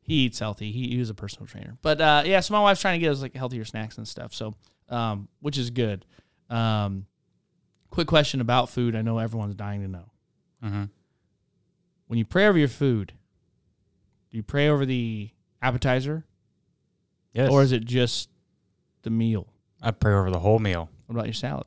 He 0.00 0.14
eats 0.24 0.38
healthy. 0.40 0.72
He, 0.72 0.88
he 0.88 0.98
was 0.98 1.10
a 1.10 1.14
personal 1.14 1.46
trainer. 1.46 1.76
But 1.80 2.00
uh, 2.00 2.22
yeah, 2.26 2.40
so 2.40 2.54
my 2.54 2.60
wife's 2.60 2.80
trying 2.80 2.98
to 2.98 3.04
get 3.04 3.12
us 3.12 3.22
like 3.22 3.34
healthier 3.36 3.64
snacks 3.64 3.98
and 3.98 4.06
stuff. 4.08 4.34
So, 4.34 4.54
um, 4.88 5.28
which 5.40 5.58
is 5.58 5.70
good. 5.70 6.04
Um, 6.50 7.06
quick 7.90 8.08
question 8.08 8.40
about 8.40 8.68
food. 8.68 8.96
I 8.96 9.02
know 9.02 9.18
everyone's 9.18 9.54
dying 9.54 9.82
to 9.82 9.88
know. 9.88 10.10
Mhm. 10.64 10.90
When 12.08 12.18
you 12.18 12.24
pray 12.24 12.46
over 12.46 12.58
your 12.58 12.68
food, 12.68 13.12
do 14.30 14.36
you 14.36 14.42
pray 14.42 14.68
over 14.68 14.84
the 14.84 15.30
appetizer 15.62 16.24
Yes. 17.32 17.50
or 17.50 17.62
is 17.62 17.72
it 17.72 17.84
just 17.84 18.28
the 19.02 19.10
meal? 19.10 19.46
I 19.80 19.92
pray 19.92 20.14
over 20.14 20.30
the 20.30 20.40
whole 20.40 20.58
meal. 20.58 20.90
What 21.06 21.14
about 21.14 21.26
your 21.26 21.32
salad? 21.34 21.66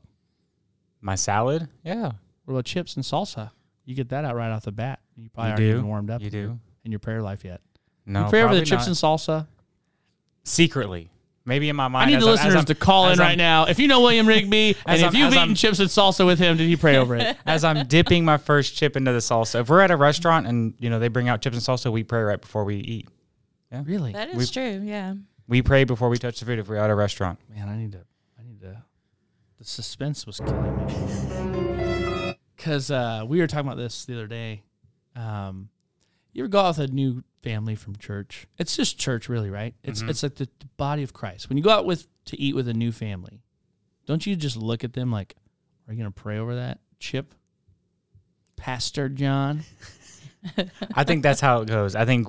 My 1.00 1.14
salad? 1.14 1.68
Yeah. 1.84 2.12
What 2.44 2.54
about 2.54 2.64
chips 2.66 2.96
and 2.96 3.04
salsa? 3.04 3.50
You 3.86 3.94
get 3.94 4.10
that 4.10 4.24
out 4.26 4.34
right 4.36 4.50
off 4.50 4.64
the 4.64 4.72
bat. 4.72 5.00
You 5.16 5.30
probably 5.30 5.48
You 5.48 5.52
aren't 5.52 5.60
do. 5.60 5.70
even 5.78 5.86
warmed 5.88 6.10
up 6.10 6.20
You 6.20 6.28
do. 6.30 6.58
in 6.84 6.92
your 6.92 6.98
prayer 6.98 7.22
life 7.22 7.44
yet. 7.44 7.60
No. 8.04 8.24
you 8.24 8.30
pray 8.30 8.40
over 8.42 8.54
the 8.54 8.60
probably 8.60 8.66
chips 8.66 8.86
not. 8.86 8.86
and 8.88 8.96
salsa. 8.96 9.46
secretly. 10.44 11.10
Maybe 11.44 11.68
in 11.68 11.76
my 11.76 11.86
mind. 11.86 12.08
I 12.08 12.10
need 12.10 12.16
as 12.16 12.22
the 12.24 12.26
I'm- 12.30 12.34
as 12.34 12.38
listeners 12.40 12.56
I'm- 12.56 12.64
to 12.66 12.74
call 12.74 13.06
in 13.06 13.12
as 13.12 13.18
right 13.20 13.28
I'm- 13.30 13.38
now. 13.38 13.66
If 13.66 13.78
you 13.78 13.86
know 13.86 14.00
William 14.00 14.26
Rigby, 14.26 14.76
and 14.86 14.94
As 14.96 15.00
if 15.00 15.06
I'm- 15.06 15.14
you've 15.14 15.26
as 15.28 15.32
eaten 15.34 15.48
I'm- 15.50 15.54
chips 15.54 15.78
and 15.78 15.88
salsa 15.88 16.26
with 16.26 16.40
him, 16.40 16.56
did 16.56 16.66
he 16.66 16.76
pray 16.76 16.96
over 16.96 17.14
it? 17.14 17.36
As 17.46 17.62
I'm 17.62 17.86
dipping 17.86 18.24
my 18.24 18.36
first 18.36 18.74
chip 18.76 18.96
into 18.96 19.12
the 19.12 19.18
salsa. 19.20 19.60
If 19.60 19.68
we're 19.70 19.80
at 19.80 19.92
a 19.92 19.96
restaurant 19.96 20.46
and 20.48 20.74
you 20.80 20.90
know 20.90 20.98
they 20.98 21.06
bring 21.08 21.28
out 21.28 21.40
chips 21.42 21.56
and 21.56 21.64
salsa, 21.64 21.90
we 21.92 22.02
pray 22.02 22.20
right 22.22 22.40
before 22.40 22.64
we 22.64 22.76
eat. 22.78 23.08
really? 23.84 24.12
That 24.12 24.30
is 24.30 24.36
We- 24.36 24.46
true. 24.46 24.82
Yeah. 24.84 25.14
We 25.46 25.62
pray 25.62 25.84
before 25.84 26.08
we 26.08 26.18
touch 26.18 26.40
the 26.40 26.46
food 26.46 26.58
if 26.58 26.68
we're 26.68 26.76
at 26.76 26.90
a 26.90 26.94
restaurant. 26.96 27.38
Man, 27.54 27.68
I 27.68 27.76
need 27.76 27.92
to. 27.92 28.00
I 28.38 28.42
need 28.42 28.60
to. 28.62 28.82
The 29.58 29.64
suspense 29.64 30.26
was 30.26 30.40
killing 30.40 31.76
me. 31.78 31.85
Cause 32.66 32.90
uh, 32.90 33.22
we 33.24 33.38
were 33.38 33.46
talking 33.46 33.68
about 33.68 33.76
this 33.78 34.06
the 34.06 34.14
other 34.14 34.26
day. 34.26 34.62
Um, 35.14 35.68
you 36.32 36.42
ever 36.42 36.48
go 36.48 36.58
out 36.62 36.76
with 36.76 36.90
a 36.90 36.92
new 36.92 37.22
family 37.44 37.76
from 37.76 37.94
church? 37.94 38.48
It's 38.58 38.74
just 38.76 38.98
church, 38.98 39.28
really, 39.28 39.50
right? 39.50 39.72
It's 39.84 40.02
Mhm. 40.02 40.10
it's 40.10 40.24
like 40.24 40.34
the, 40.34 40.48
the 40.58 40.66
body 40.76 41.04
of 41.04 41.12
Christ. 41.12 41.48
When 41.48 41.56
you 41.56 41.62
go 41.62 41.70
out 41.70 41.86
with 41.86 42.08
to 42.24 42.40
eat 42.40 42.56
with 42.56 42.66
a 42.66 42.74
new 42.74 42.90
family, 42.90 43.40
don't 44.06 44.26
you 44.26 44.34
just 44.34 44.56
look 44.56 44.82
at 44.82 44.94
them 44.94 45.12
like, 45.12 45.36
"Are 45.86 45.92
you 45.94 45.98
gonna 45.98 46.10
pray 46.10 46.38
over 46.38 46.56
that 46.56 46.80
chip, 46.98 47.34
Pastor 48.56 49.08
John?" 49.08 49.62
I 50.94 51.04
think 51.04 51.22
that's 51.22 51.40
how 51.40 51.60
it 51.62 51.68
goes. 51.68 51.94
I 51.94 52.04
think 52.04 52.26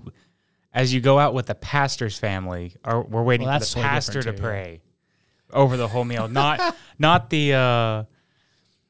as 0.72 0.94
you 0.94 1.01
go 1.01 1.17
out 1.17 1.34
with 1.34 1.48
the 1.48 1.56
pastor's 1.56 2.17
family, 2.20 2.75
or 2.86 3.01
we're 3.01 3.24
waiting 3.24 3.48
Well, 3.48 3.60
for 3.60 3.65
the 3.65 3.82
pastor 3.82 4.22
to 4.22 4.32
too, 4.32 4.36
yeah. 4.38 4.41
pray 4.48 4.82
over 5.51 5.77
the 5.77 5.88
whole 5.88 6.06
meal, 6.06 6.27
not 6.27 6.75
not 7.00 7.32
the 7.32 7.53
uh, 7.53 8.03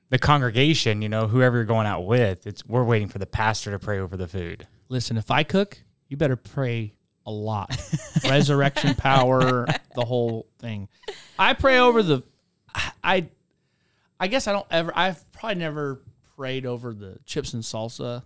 the 0.09 0.19
congregation. 0.19 1.01
You 1.01 1.09
know, 1.09 1.27
whoever 1.27 1.57
you're 1.57 1.65
going 1.65 1.87
out 1.87 2.05
with. 2.05 2.47
It's 2.47 2.65
we're 2.65 2.83
waiting 2.83 3.07
for 3.07 3.19
the 3.19 3.25
pastor 3.25 3.71
to 3.71 3.79
pray 3.79 3.99
over 3.99 4.17
the 4.17 4.27
food. 4.27 4.67
Listen, 4.89 5.17
if 5.17 5.31
I 5.31 5.43
cook, 5.43 5.79
you 6.07 6.17
better 6.17 6.35
pray 6.35 6.93
a 7.25 7.31
lot. 7.31 7.75
Resurrection 8.23 8.95
power, 8.95 9.67
the 9.95 10.05
whole 10.05 10.47
thing. 10.59 10.87
I 11.37 11.53
pray 11.53 11.79
over 11.79 12.01
the 12.01 12.23
I 13.03 13.27
I 14.19 14.27
guess 14.27 14.47
I 14.47 14.53
don't 14.53 14.67
ever 14.71 14.91
I've 14.95 15.29
probably 15.31 15.55
never 15.55 16.01
prayed 16.35 16.65
over 16.65 16.93
the 16.93 17.17
chips 17.25 17.53
and 17.53 17.63
salsa 17.63 18.23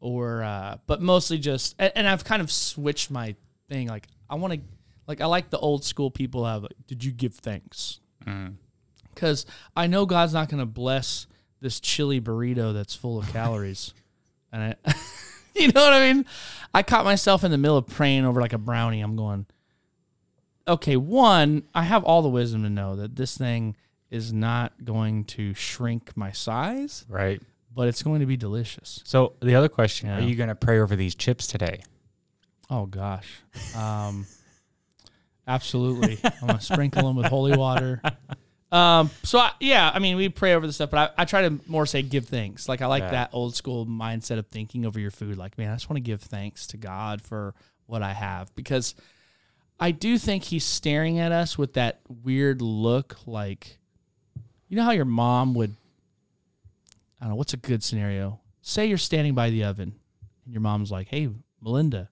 or 0.00 0.42
uh 0.42 0.78
but 0.86 1.00
mostly 1.00 1.38
just 1.38 1.74
and, 1.78 1.92
and 1.96 2.08
I've 2.08 2.24
kind 2.24 2.42
of 2.42 2.50
switched 2.52 3.10
my 3.10 3.34
thing 3.68 3.88
like 3.88 4.06
I 4.30 4.36
want 4.36 4.54
to 4.54 4.60
like 5.06 5.20
I 5.20 5.26
like 5.26 5.50
the 5.50 5.58
old 5.58 5.84
school 5.84 6.10
people 6.10 6.44
have 6.44 6.62
like 6.62 6.76
did 6.86 7.02
you 7.04 7.12
give 7.12 7.34
thanks? 7.34 8.00
Cuz 9.16 9.44
I 9.76 9.86
know 9.88 10.06
God's 10.06 10.32
not 10.34 10.48
going 10.48 10.60
to 10.60 10.66
bless 10.66 11.26
this 11.60 11.80
chili 11.80 12.20
burrito 12.20 12.72
that's 12.72 12.94
full 12.94 13.18
of 13.18 13.26
calories. 13.32 13.92
and 14.52 14.62
I 14.84 14.94
you 15.56 15.68
know 15.72 15.82
what 15.82 15.92
I 15.94 16.12
mean? 16.12 16.24
I 16.74 16.82
caught 16.82 17.04
myself 17.04 17.42
in 17.42 17.50
the 17.50 17.58
middle 17.58 17.76
of 17.78 17.86
praying 17.86 18.24
over 18.26 18.40
like 18.40 18.52
a 18.52 18.58
brownie. 18.58 19.00
I'm 19.00 19.16
going, 19.16 19.46
okay, 20.68 20.96
one, 20.96 21.62
I 21.74 21.82
have 21.84 22.04
all 22.04 22.20
the 22.22 22.28
wisdom 22.28 22.62
to 22.64 22.70
know 22.70 22.94
that 22.96 23.16
this 23.16 23.36
thing 23.38 23.74
is 24.10 24.32
not 24.32 24.84
going 24.84 25.24
to 25.24 25.54
shrink 25.54 26.16
my 26.16 26.30
size, 26.30 27.04
Right. 27.08 27.40
but 27.74 27.88
it's 27.88 28.02
going 28.02 28.20
to 28.20 28.26
be 28.26 28.36
delicious. 28.36 29.00
So 29.04 29.32
the 29.40 29.54
other 29.54 29.68
question: 29.70 30.08
Yeah. 30.08 30.18
Are 30.18 30.20
you 30.20 30.36
going 30.36 30.48
to 30.50 30.54
pray 30.54 30.78
over 30.78 30.94
these 30.94 31.14
chips 31.14 31.46
today? 31.46 31.80
Oh 32.68 32.84
gosh. 32.86 33.28
Um, 33.76 34.26
absolutely. 35.46 36.18
I'm 36.24 36.46
gonna 36.48 36.60
sprinkle 36.60 37.02
them 37.04 37.16
with 37.16 37.26
holy 37.26 37.56
water. 37.56 38.02
Um, 38.76 39.10
so 39.22 39.38
I, 39.38 39.52
yeah, 39.60 39.90
I 39.94 39.98
mean, 40.00 40.16
we 40.16 40.28
pray 40.28 40.54
over 40.54 40.66
the 40.66 40.72
stuff, 40.72 40.90
but 40.90 41.14
I, 41.18 41.22
I 41.22 41.24
try 41.24 41.48
to 41.48 41.58
more 41.66 41.86
say 41.86 42.02
give 42.02 42.26
thanks. 42.26 42.68
Like 42.68 42.82
I 42.82 42.86
like 42.86 43.02
Yeah. 43.04 43.10
that 43.12 43.30
old 43.32 43.54
school 43.56 43.86
mindset 43.86 44.38
of 44.38 44.46
thinking 44.48 44.84
over 44.84 44.98
your 45.00 45.10
food. 45.10 45.36
Like, 45.36 45.56
man, 45.56 45.70
I 45.70 45.74
just 45.74 45.88
want 45.88 45.96
to 45.96 46.00
give 46.02 46.20
thanks 46.20 46.66
to 46.68 46.76
God 46.76 47.22
for 47.22 47.54
what 47.86 48.02
I 48.02 48.12
have 48.12 48.54
because 48.54 48.94
I 49.78 49.92
do 49.92 50.18
think 50.18 50.42
He's 50.44 50.64
staring 50.64 51.18
at 51.18 51.32
us 51.32 51.56
with 51.56 51.74
that 51.74 52.00
weird 52.24 52.60
look. 52.62 53.16
Like, 53.26 53.78
you 54.68 54.76
know 54.76 54.84
how 54.84 54.90
your 54.92 55.04
mom 55.04 55.54
would. 55.54 55.74
I 57.20 57.24
don't 57.24 57.30
know 57.30 57.36
what's 57.36 57.54
a 57.54 57.58
good 57.58 57.82
scenario. 57.82 58.40
Say 58.62 58.86
you're 58.86 58.98
standing 58.98 59.34
by 59.34 59.50
the 59.50 59.64
oven, 59.64 59.94
and 60.44 60.52
your 60.52 60.60
mom's 60.60 60.90
like, 60.90 61.08
"Hey, 61.08 61.28
Melinda, 61.62 62.10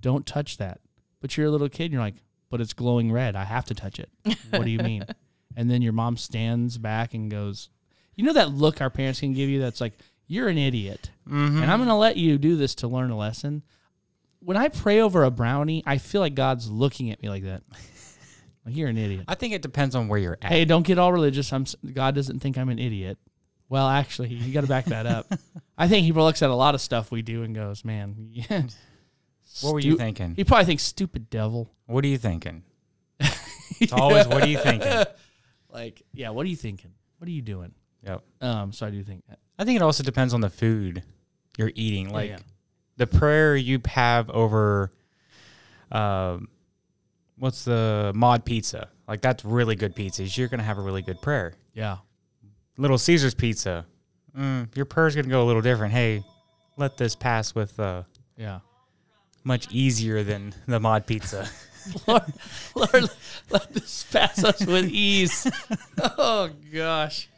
don't 0.00 0.26
touch 0.26 0.56
that. 0.56 0.80
But 1.20 1.36
you're 1.36 1.46
a 1.46 1.50
little 1.50 1.68
kid 1.68 1.84
and 1.84 1.92
you're 1.92 2.02
like, 2.02 2.16
but 2.50 2.60
it's 2.60 2.72
glowing 2.72 3.10
red. 3.12 3.34
I 3.36 3.44
have 3.44 3.64
to 3.66 3.74
touch 3.74 3.98
it. 3.98 4.08
What 4.50 4.64
do 4.64 4.70
you 4.70 4.78
mean? 4.78 5.04
and 5.56 5.70
then 5.70 5.82
your 5.82 5.92
mom 5.92 6.16
stands 6.16 6.78
back 6.78 7.14
and 7.14 7.30
goes, 7.30 7.70
you 8.14 8.24
know 8.24 8.34
that 8.34 8.52
look 8.52 8.80
our 8.80 8.90
parents 8.90 9.20
can 9.20 9.32
give 9.32 9.48
you 9.48 9.60
that's 9.60 9.80
like, 9.80 9.94
you're 10.26 10.48
an 10.48 10.58
idiot. 10.58 11.10
Mm-hmm. 11.28 11.62
And 11.62 11.70
I'm 11.70 11.78
going 11.78 11.88
to 11.88 11.94
let 11.94 12.16
you 12.16 12.38
do 12.38 12.56
this 12.56 12.74
to 12.76 12.88
learn 12.88 13.10
a 13.10 13.16
lesson. 13.16 13.62
When 14.40 14.56
I 14.56 14.68
pray 14.68 15.00
over 15.00 15.24
a 15.24 15.30
brownie, 15.30 15.82
I 15.86 15.98
feel 15.98 16.20
like 16.20 16.34
God's 16.34 16.70
looking 16.70 17.10
at 17.10 17.22
me 17.22 17.28
like 17.28 17.44
that. 17.44 17.62
Like, 18.66 18.74
you're 18.74 18.88
an 18.88 18.98
idiot. 18.98 19.26
I 19.28 19.36
think 19.36 19.54
it 19.54 19.62
depends 19.62 19.94
on 19.94 20.08
where 20.08 20.18
you're 20.18 20.38
at. 20.42 20.50
Hey, 20.50 20.64
don't 20.64 20.84
get 20.84 20.98
all 20.98 21.12
religious. 21.12 21.52
I'm 21.52 21.66
God 21.94 22.16
doesn't 22.16 22.40
think 22.40 22.58
I'm 22.58 22.68
an 22.68 22.80
idiot. 22.80 23.16
Well, 23.68 23.86
actually, 23.86 24.30
you 24.30 24.52
got 24.52 24.62
to 24.62 24.66
back 24.66 24.86
that 24.86 25.06
up. 25.06 25.26
I 25.78 25.86
think 25.86 26.04
he 26.04 26.10
looks 26.10 26.42
at 26.42 26.50
a 26.50 26.54
lot 26.54 26.74
of 26.74 26.80
stuff 26.80 27.12
we 27.12 27.22
do 27.22 27.44
and 27.44 27.54
goes, 27.54 27.84
"Man, 27.84 28.32
what 29.60 29.72
were 29.72 29.78
you 29.78 29.96
thinking? 29.96 30.34
He 30.34 30.42
probably 30.42 30.64
thinks 30.64 30.82
stupid 30.82 31.30
devil. 31.30 31.70
What 31.86 32.04
are 32.04 32.08
you 32.08 32.18
thinking? 32.18 32.64
It's 33.78 33.92
always 33.92 34.26
what 34.26 34.42
are 34.42 34.48
you 34.48 34.58
thinking? 34.58 35.04
Like, 35.76 36.00
yeah, 36.14 36.30
what 36.30 36.46
are 36.46 36.48
you 36.48 36.56
thinking? 36.56 36.92
What 37.18 37.28
are 37.28 37.32
you 37.32 37.42
doing? 37.42 37.72
Yep. 38.02 38.22
Um, 38.40 38.72
so 38.72 38.86
I 38.86 38.90
do 38.90 39.02
think 39.02 39.26
that. 39.28 39.40
I 39.58 39.64
think 39.64 39.76
it 39.76 39.82
also 39.82 40.02
depends 40.02 40.32
on 40.32 40.40
the 40.40 40.48
food 40.48 41.02
you're 41.58 41.70
eating. 41.74 42.08
Like 42.08 42.30
yeah. 42.30 42.38
the 42.96 43.06
prayer 43.06 43.54
you 43.54 43.82
have 43.86 44.30
over, 44.30 44.90
um, 45.92 46.48
what's 47.38 47.66
the 47.66 48.10
mod 48.14 48.46
pizza? 48.46 48.88
Like 49.06 49.20
that's 49.20 49.44
really 49.44 49.76
good 49.76 49.94
pizzas. 49.94 50.38
You're 50.38 50.48
gonna 50.48 50.62
have 50.62 50.78
a 50.78 50.82
really 50.82 51.02
good 51.02 51.20
prayer. 51.20 51.52
Yeah. 51.74 51.98
Little 52.78 52.96
Caesar's 52.96 53.34
pizza, 53.34 53.84
mm, 54.34 54.74
your 54.74 54.86
prayer's 54.86 55.14
gonna 55.14 55.28
go 55.28 55.42
a 55.42 55.46
little 55.46 55.62
different. 55.62 55.92
Hey, 55.92 56.24
let 56.78 56.96
this 56.96 57.14
pass 57.14 57.54
with 57.54 57.78
uh, 57.78 58.04
Yeah. 58.38 58.60
much 59.44 59.70
easier 59.70 60.22
than 60.22 60.54
the 60.66 60.80
mod 60.80 61.06
pizza. 61.06 61.46
Lord, 62.06 62.32
Lord, 62.74 63.10
let 63.50 63.72
this 63.72 64.04
pass 64.10 64.42
us 64.44 64.64
with 64.64 64.88
ease. 64.90 65.46
oh 66.18 66.50
gosh, 66.72 67.28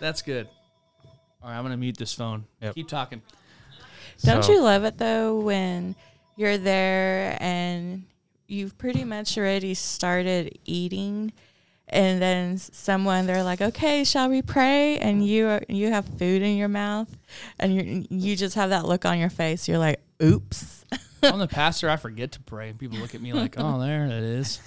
that's 0.00 0.22
good. 0.22 0.48
All 1.42 1.50
right, 1.50 1.56
I'm 1.56 1.64
gonna 1.64 1.76
mute 1.76 1.96
this 1.98 2.14
phone. 2.14 2.44
Yep. 2.60 2.74
Keep 2.74 2.88
talking. 2.88 3.22
Don't 4.22 4.44
So- 4.44 4.52
you 4.52 4.62
love 4.62 4.84
it 4.84 4.98
though 4.98 5.40
when 5.40 5.94
you're 6.36 6.58
there 6.58 7.36
and 7.40 8.04
you've 8.46 8.76
pretty 8.78 9.04
much 9.04 9.36
already 9.38 9.74
started 9.74 10.58
eating 10.64 11.32
and 11.88 12.22
then 12.22 12.56
someone 12.58 13.26
they're 13.26 13.42
like, 13.42 13.60
"Okay, 13.60 14.04
shall 14.04 14.28
we 14.28 14.40
pray?" 14.42 14.98
and 14.98 15.26
you 15.26 15.46
are, 15.48 15.62
you 15.68 15.90
have 15.90 16.06
food 16.06 16.42
in 16.42 16.56
your 16.56 16.68
mouth 16.68 17.08
and 17.58 17.74
you 17.74 18.06
you 18.08 18.36
just 18.36 18.54
have 18.54 18.70
that 18.70 18.86
look 18.86 19.04
on 19.04 19.18
your 19.18 19.30
face. 19.30 19.68
You're 19.68 19.78
like, 19.78 20.00
"Oops." 20.22 20.84
I'm 21.22 21.38
the 21.38 21.48
pastor. 21.48 21.88
I 21.88 21.96
forget 21.96 22.32
to 22.32 22.40
pray, 22.40 22.68
and 22.70 22.78
people 22.78 22.98
look 22.98 23.14
at 23.14 23.20
me 23.20 23.32
like, 23.32 23.54
"Oh, 23.58 23.80
there 23.80 24.06
it 24.06 24.12
is." 24.12 24.60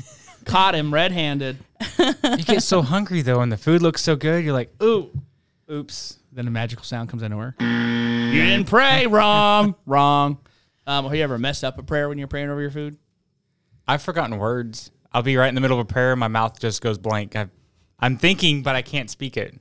Caught 0.45 0.75
him 0.75 0.93
red-handed. 0.93 1.57
you 1.97 2.43
get 2.43 2.62
so 2.62 2.81
hungry 2.83 3.21
though, 3.21 3.41
and 3.41 3.51
the 3.51 3.57
food 3.57 3.81
looks 3.81 4.01
so 4.01 4.15
good. 4.15 4.43
You're 4.45 4.53
like, 4.53 4.71
ooh, 4.81 5.09
oops. 5.71 6.19
Then 6.31 6.47
a 6.47 6.51
magical 6.51 6.83
sound 6.83 7.09
comes 7.09 7.24
into 7.24 7.38
her. 7.38 7.55
You 7.59 8.43
didn't 8.43 8.67
pray. 8.67 9.07
Wrong. 9.07 9.75
Wrong. 9.85 10.38
Um, 10.85 11.05
have 11.05 11.15
you 11.15 11.24
ever 11.24 11.38
messed 11.39 11.63
up 11.63 11.79
a 11.79 11.83
prayer 11.83 12.09
when 12.09 12.17
you're 12.17 12.27
praying 12.27 12.50
over 12.50 12.62
your 12.62 12.71
food? 12.71 12.97
I've 13.88 14.01
forgotten 14.01 14.38
words. 14.38 14.91
I'll 15.12 15.24
be 15.24 15.38
right 15.38 15.47
in 15.47 15.55
the 15.55 15.62
middle 15.62 15.79
of 15.79 15.85
a 15.89 15.91
prayer, 15.91 16.12
and 16.12 16.19
my 16.19 16.27
mouth 16.27 16.59
just 16.59 16.81
goes 16.81 16.97
blank. 16.97 17.35
I, 17.35 17.47
I'm 18.00 18.17
thinking, 18.17 18.62
but 18.62 18.75
I 18.75 18.81
can't 18.81 19.09
speak 19.09 19.38
it. 19.38 19.57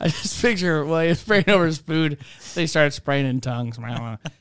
I 0.00 0.08
just 0.08 0.40
picture 0.40 0.84
while 0.84 1.06
he's 1.06 1.22
praying 1.22 1.48
over 1.48 1.66
his 1.66 1.78
food, 1.78 2.18
they 2.54 2.66
start 2.66 2.92
spraying 2.92 3.26
in 3.26 3.40
tongues. 3.40 3.78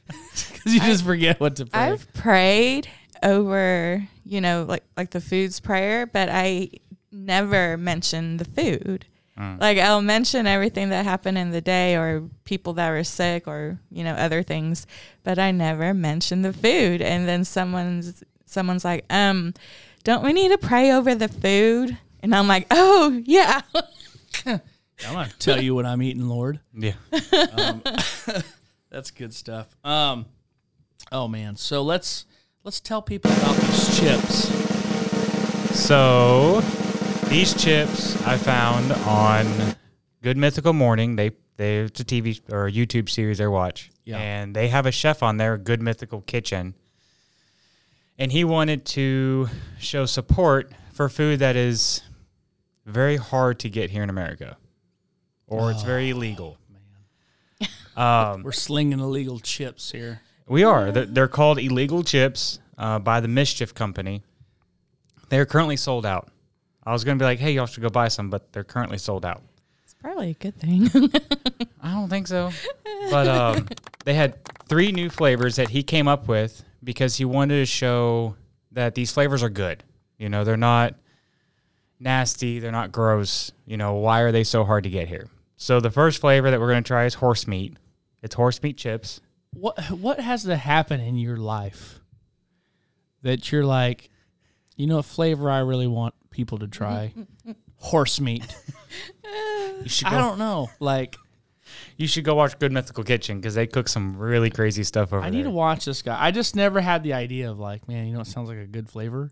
Because 0.08 0.74
you 0.74 0.80
just 0.82 1.04
forget 1.04 1.40
what 1.40 1.56
to 1.58 1.66
pray. 1.66 1.82
I've 1.82 2.14
prayed 2.14 2.88
over, 3.24 4.08
you 4.26 4.42
know, 4.42 4.66
like 4.68 4.84
like 4.96 5.12
the 5.12 5.22
food's 5.22 5.60
prayer, 5.60 6.06
but 6.06 6.30
I 6.30 6.70
never 7.12 7.78
mention 7.78 8.38
the 8.38 8.46
food. 8.46 9.06
Like 9.60 9.78
I'll 9.78 10.02
mention 10.02 10.48
everything 10.48 10.90
that 10.90 11.06
happened 11.06 11.38
in 11.38 11.52
the 11.52 11.62
day 11.62 11.96
or 11.96 12.24
people 12.44 12.74
that 12.74 12.90
were 12.90 13.04
sick 13.04 13.48
or, 13.48 13.80
you 13.92 14.04
know, 14.04 14.14
other 14.14 14.42
things, 14.42 14.88
but 15.24 15.38
I 15.38 15.52
never 15.52 15.94
mention 15.94 16.42
the 16.42 16.54
food. 16.54 17.04
And 17.04 17.28
then 17.28 17.44
someone's 17.46 18.24
someone's 18.46 18.84
like, 18.84 19.06
"Um, 19.12 19.54
don't 20.04 20.24
we 20.24 20.34
need 20.34 20.50
to 20.50 20.58
pray 20.58 20.92
over 20.92 21.14
the 21.14 21.28
food?" 21.28 21.98
And 22.24 22.34
I'm 22.34 22.48
like, 22.48 22.66
"Oh, 22.72 23.22
yeah." 23.26 23.62
I'm 25.06 25.14
going 25.14 25.30
to 25.30 25.38
tell 25.38 25.62
you 25.62 25.76
what 25.76 25.86
I'm 25.86 26.02
eating, 26.02 26.28
Lord. 26.28 26.60
Yeah. 26.74 26.94
That's 28.90 29.12
good 29.12 29.34
stuff. 29.34 29.68
Um, 29.84 30.26
oh 31.12 31.28
man. 31.28 31.56
So 31.56 31.84
let's 31.84 32.26
let's 32.64 32.80
tell 32.80 33.02
people 33.02 33.32
about 33.32 33.56
these 33.58 34.00
chips. 34.00 34.50
So 35.78 36.62
these 37.30 37.54
chips 37.54 38.20
I 38.26 38.38
found 38.38 38.92
on 38.92 39.76
Good 40.24 40.38
Mythical 40.38 40.74
Morning. 40.74 41.16
They 41.16 41.32
they 41.58 41.80
it's 41.80 42.00
a 42.00 42.06
TV 42.06 42.40
or 42.52 42.68
a 42.68 42.72
YouTube 42.72 43.10
series 43.10 43.40
I 43.40 43.48
watch. 43.48 43.92
Yeah. 44.04 44.18
And 44.18 44.56
they 44.56 44.70
have 44.70 44.86
a 44.86 44.92
chef 44.92 45.22
on 45.22 45.38
there, 45.38 45.58
Good 45.58 45.82
Mythical 45.82 46.22
Kitchen. 46.22 46.74
And 48.18 48.32
he 48.32 48.44
wanted 48.44 48.86
to 48.86 49.50
show 49.80 50.06
support 50.06 50.72
for 50.94 51.08
food 51.10 51.40
that 51.40 51.56
is 51.56 52.02
very 52.86 53.18
hard 53.18 53.60
to 53.60 53.70
get 53.70 53.92
here 53.92 54.02
in 54.02 54.10
America. 54.10 54.58
Or 55.48 55.72
it's 55.72 55.84
very 55.84 56.10
illegal. 56.12 56.58
Um, 57.98 58.44
We're 58.44 58.52
slinging 58.52 59.00
illegal 59.00 59.40
chips 59.40 59.92
here. 59.92 60.22
we 60.48 60.64
are. 60.64 60.92
They're, 60.92 61.06
they're 61.08 61.28
called 61.28 61.58
illegal 61.58 62.04
chips 62.04 62.60
uh, 62.78 63.00
by 63.00 63.22
the 63.22 63.28
Mischief 63.28 63.74
Company. 63.74 64.22
They're 65.30 65.48
currently 65.48 65.78
sold 65.78 66.06
out. 66.06 66.30
I 66.84 66.94
was 66.94 67.04
going 67.04 67.18
to 67.18 67.22
be 67.24 67.26
like, 67.26 67.40
hey, 67.40 67.54
y'all 67.54 67.66
should 67.66 67.82
go 67.82 67.90
buy 67.90 68.10
some, 68.10 68.30
but 68.30 68.54
they're 68.54 68.64
currently 68.64 69.00
sold 69.00 69.26
out. 69.26 69.42
It's 69.84 69.96
probably 69.96 70.30
a 70.30 70.34
good 70.36 70.60
thing. 70.60 70.92
I 71.82 71.92
don't 71.94 72.08
think 72.08 72.28
so. 72.28 72.52
But 73.10 73.28
um, 73.28 73.68
they 74.06 74.14
had 74.14 74.36
three 74.70 74.92
new 74.92 75.10
flavors 75.10 75.56
that 75.56 75.70
he 75.70 75.82
came 75.82 76.08
up 76.08 76.28
with 76.28 76.64
because 76.84 77.16
he 77.16 77.26
wanted 77.26 77.56
to 77.56 77.66
show 77.66 78.36
that 78.74 78.94
these 78.94 79.12
flavors 79.12 79.42
are 79.42 79.50
good. 79.50 79.84
You 80.20 80.30
know, 80.30 80.44
they're 80.44 80.56
not 80.56 80.94
nasty, 82.00 82.60
they're 82.60 82.72
not 82.72 82.92
gross. 82.92 83.52
You 83.66 83.78
know, 83.78 83.96
why 83.96 84.20
are 84.22 84.32
they 84.32 84.44
so 84.44 84.64
hard 84.64 84.84
to 84.84 84.92
get 84.92 85.08
here? 85.08 85.28
So 85.58 85.80
the 85.80 85.92
first 85.92 86.22
flavor 86.22 86.50
that 86.52 86.60
we're 86.60 86.70
going 86.70 86.84
to 86.84 86.88
try 86.88 87.06
is 87.06 87.16
horse 87.16 87.48
meat. 87.48 87.78
It's 88.22 88.36
horse 88.36 88.62
meat 88.64 88.78
chips. 88.78 89.22
What 89.54 89.80
what 89.92 90.20
has 90.20 90.44
to 90.44 90.56
happen 90.56 91.00
in 91.00 91.18
your 91.18 91.38
life 91.38 92.00
that 93.24 93.52
you're 93.52 93.66
like, 93.66 94.10
you 94.76 94.86
know, 94.88 95.00
a 95.00 95.04
flavor 95.04 95.50
I 95.50 95.60
really 95.60 95.88
want 95.88 96.14
people 96.30 96.60
to 96.60 96.68
try? 96.68 97.14
Horse 97.78 98.20
meat. 98.20 98.46
You 99.84 99.90
should 99.90 100.08
I 100.08 100.18
don't 100.18 100.40
know. 100.40 100.70
Like, 100.80 101.16
you 101.98 102.08
should 102.08 102.24
go 102.24 102.34
watch 102.36 102.58
Good 102.58 102.72
Mythical 102.72 103.04
Kitchen 103.04 103.40
because 103.40 103.54
they 103.54 103.68
cook 103.68 103.88
some 103.88 104.18
really 104.18 104.50
crazy 104.50 104.84
stuff 104.84 105.14
over 105.14 105.22
here. 105.22 105.28
I 105.28 105.30
there. 105.30 105.38
need 105.38 105.44
to 105.44 105.52
watch 105.52 105.86
this 105.86 106.02
guy. 106.02 106.18
I 106.20 106.32
just 106.32 106.56
never 106.56 106.82
had 106.82 107.04
the 107.04 107.14
idea 107.14 107.52
of 107.52 107.60
like, 107.60 107.88
man, 107.88 108.08
you 108.08 108.14
know, 108.14 108.22
it 108.22 108.28
sounds 108.28 108.50
like 108.50 108.58
a 108.58 108.66
good 108.66 108.90
flavor. 108.90 109.30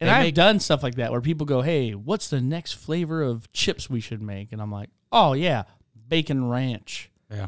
And 0.00 0.08
They 0.08 0.12
I've 0.14 0.22
make- 0.22 0.34
done 0.34 0.60
stuff 0.60 0.82
like 0.82 0.94
that 0.94 1.10
where 1.12 1.20
people 1.20 1.44
go, 1.46 1.60
"Hey, 1.60 1.92
what's 1.92 2.28
the 2.28 2.40
next 2.40 2.72
flavor 2.72 3.22
of 3.22 3.52
chips 3.52 3.90
we 3.90 4.00
should 4.00 4.22
make?" 4.22 4.50
And 4.52 4.62
I'm 4.62 4.72
like, 4.72 4.88
"Oh 5.12 5.34
yeah, 5.34 5.64
bacon 6.08 6.48
ranch." 6.48 7.10
yeah. 7.30 7.46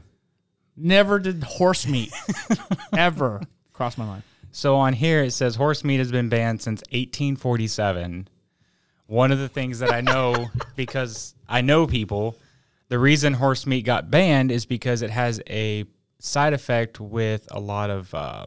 Never 0.76 1.18
did 1.20 1.42
horse 1.44 1.86
meat 1.86 2.12
ever 2.96 3.40
cross 3.72 3.96
my 3.96 4.04
mind. 4.04 4.22
So 4.50 4.76
on 4.76 4.92
here 4.92 5.22
it 5.22 5.32
says 5.32 5.56
horse 5.56 5.84
meat 5.84 5.98
has 5.98 6.10
been 6.10 6.28
banned 6.28 6.62
since 6.62 6.80
1847. 6.90 8.28
One 9.06 9.30
of 9.30 9.38
the 9.38 9.48
things 9.48 9.78
that 9.80 9.92
I 9.92 10.00
know 10.00 10.46
because 10.76 11.34
I 11.48 11.60
know 11.60 11.86
people, 11.86 12.36
the 12.88 12.98
reason 12.98 13.34
horse 13.34 13.66
meat 13.66 13.82
got 13.84 14.10
banned 14.10 14.50
is 14.50 14.66
because 14.66 15.02
it 15.02 15.10
has 15.10 15.40
a 15.48 15.84
side 16.18 16.54
effect 16.54 16.98
with 16.98 17.46
a 17.50 17.60
lot 17.60 17.90
of 17.90 18.12
uh, 18.14 18.46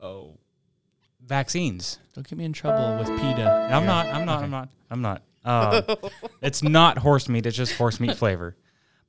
oh 0.00 0.34
vaccines. 1.24 1.98
Don't 2.14 2.26
get 2.26 2.38
me 2.38 2.44
in 2.44 2.52
trouble 2.52 2.98
with 2.98 3.08
PETA. 3.20 3.68
I'm 3.70 3.86
not. 3.86 4.06
I'm 4.06 4.24
not. 4.24 4.42
I'm 4.42 4.50
not. 4.50 4.68
I'm 4.90 5.02
not. 5.02 5.22
Um, 5.44 5.82
it's 6.42 6.62
not 6.62 6.98
horse 6.98 7.28
meat. 7.28 7.46
It's 7.46 7.56
just 7.56 7.74
horse 7.74 8.00
meat 8.00 8.16
flavor. 8.16 8.56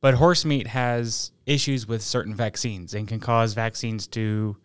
But 0.01 0.13
horse 0.13 0.45
meat 0.45 0.67
has 0.67 1.31
issues 1.45 1.87
with 1.87 2.01
certain 2.01 2.33
vaccines 2.33 2.93
and 2.93 3.07
can 3.07 3.19
cause 3.19 3.53
vaccines 3.53 4.07
to 4.07 4.55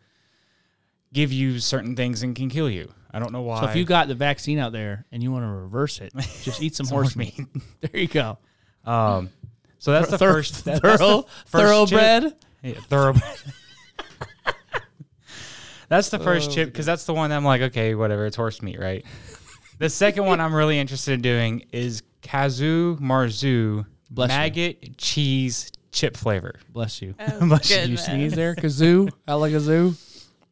give 1.12 1.32
you 1.32 1.58
certain 1.58 1.96
things 1.96 2.22
and 2.22 2.36
can 2.36 2.48
kill 2.48 2.70
you. 2.70 2.92
I 3.12 3.18
don't 3.18 3.32
know 3.32 3.42
why. 3.42 3.60
So 3.60 3.68
if 3.68 3.76
you 3.76 3.84
got 3.84 4.08
the 4.08 4.14
vaccine 4.14 4.58
out 4.58 4.72
there 4.72 5.06
and 5.12 5.22
you 5.22 5.30
want 5.32 5.44
to 5.44 5.48
reverse 5.48 6.00
it, 6.00 6.12
just 6.42 6.62
eat 6.62 6.74
some 6.76 6.86
horse 6.88 7.16
meat. 7.16 7.34
There 7.80 8.00
you 8.00 8.08
go. 8.08 8.38
um, 8.84 9.30
so 9.78 9.92
that's 9.92 10.10
the 10.10 10.18
Thor- 10.18 10.32
first. 10.34 10.64
that- 10.64 10.82
that's 10.82 10.98
the 11.00 11.06
thorough, 11.06 11.22
first 11.46 11.90
thoroughbred. 11.90 12.22
Chip. 12.22 12.38
Yeah, 12.62 12.80
thoroughbred. 12.88 13.22
that's 15.88 16.08
the 16.10 16.18
first 16.18 16.50
chip 16.52 16.68
because 16.70 16.86
that's 16.86 17.04
the 17.04 17.14
one 17.14 17.30
I'm 17.32 17.44
like, 17.44 17.60
okay, 17.62 17.94
whatever. 17.94 18.26
It's 18.26 18.36
horse 18.36 18.62
meat, 18.62 18.80
right? 18.80 19.04
The 19.78 19.88
second 19.90 20.24
one 20.26 20.40
I'm 20.40 20.54
really 20.54 20.78
interested 20.78 21.12
in 21.14 21.20
doing 21.22 21.64
is 21.72 22.02
Casu 22.22 22.98
Marzu 23.00 23.84
Bless 24.10 24.30
you. 24.30 24.36
maggot 24.36 24.96
cheese 24.98 25.70
chip 25.92 26.16
flavor. 26.16 26.54
Bless 26.70 27.02
you. 27.02 27.14
Oh, 27.18 27.46
Bless 27.48 27.70
you. 27.70 27.76
Did 27.76 27.82
you 27.90 27.96
goodness. 27.96 28.04
sneeze 28.04 28.32
there? 28.34 28.54
Kazoo? 28.54 29.10
Alakazoo? 29.28 30.00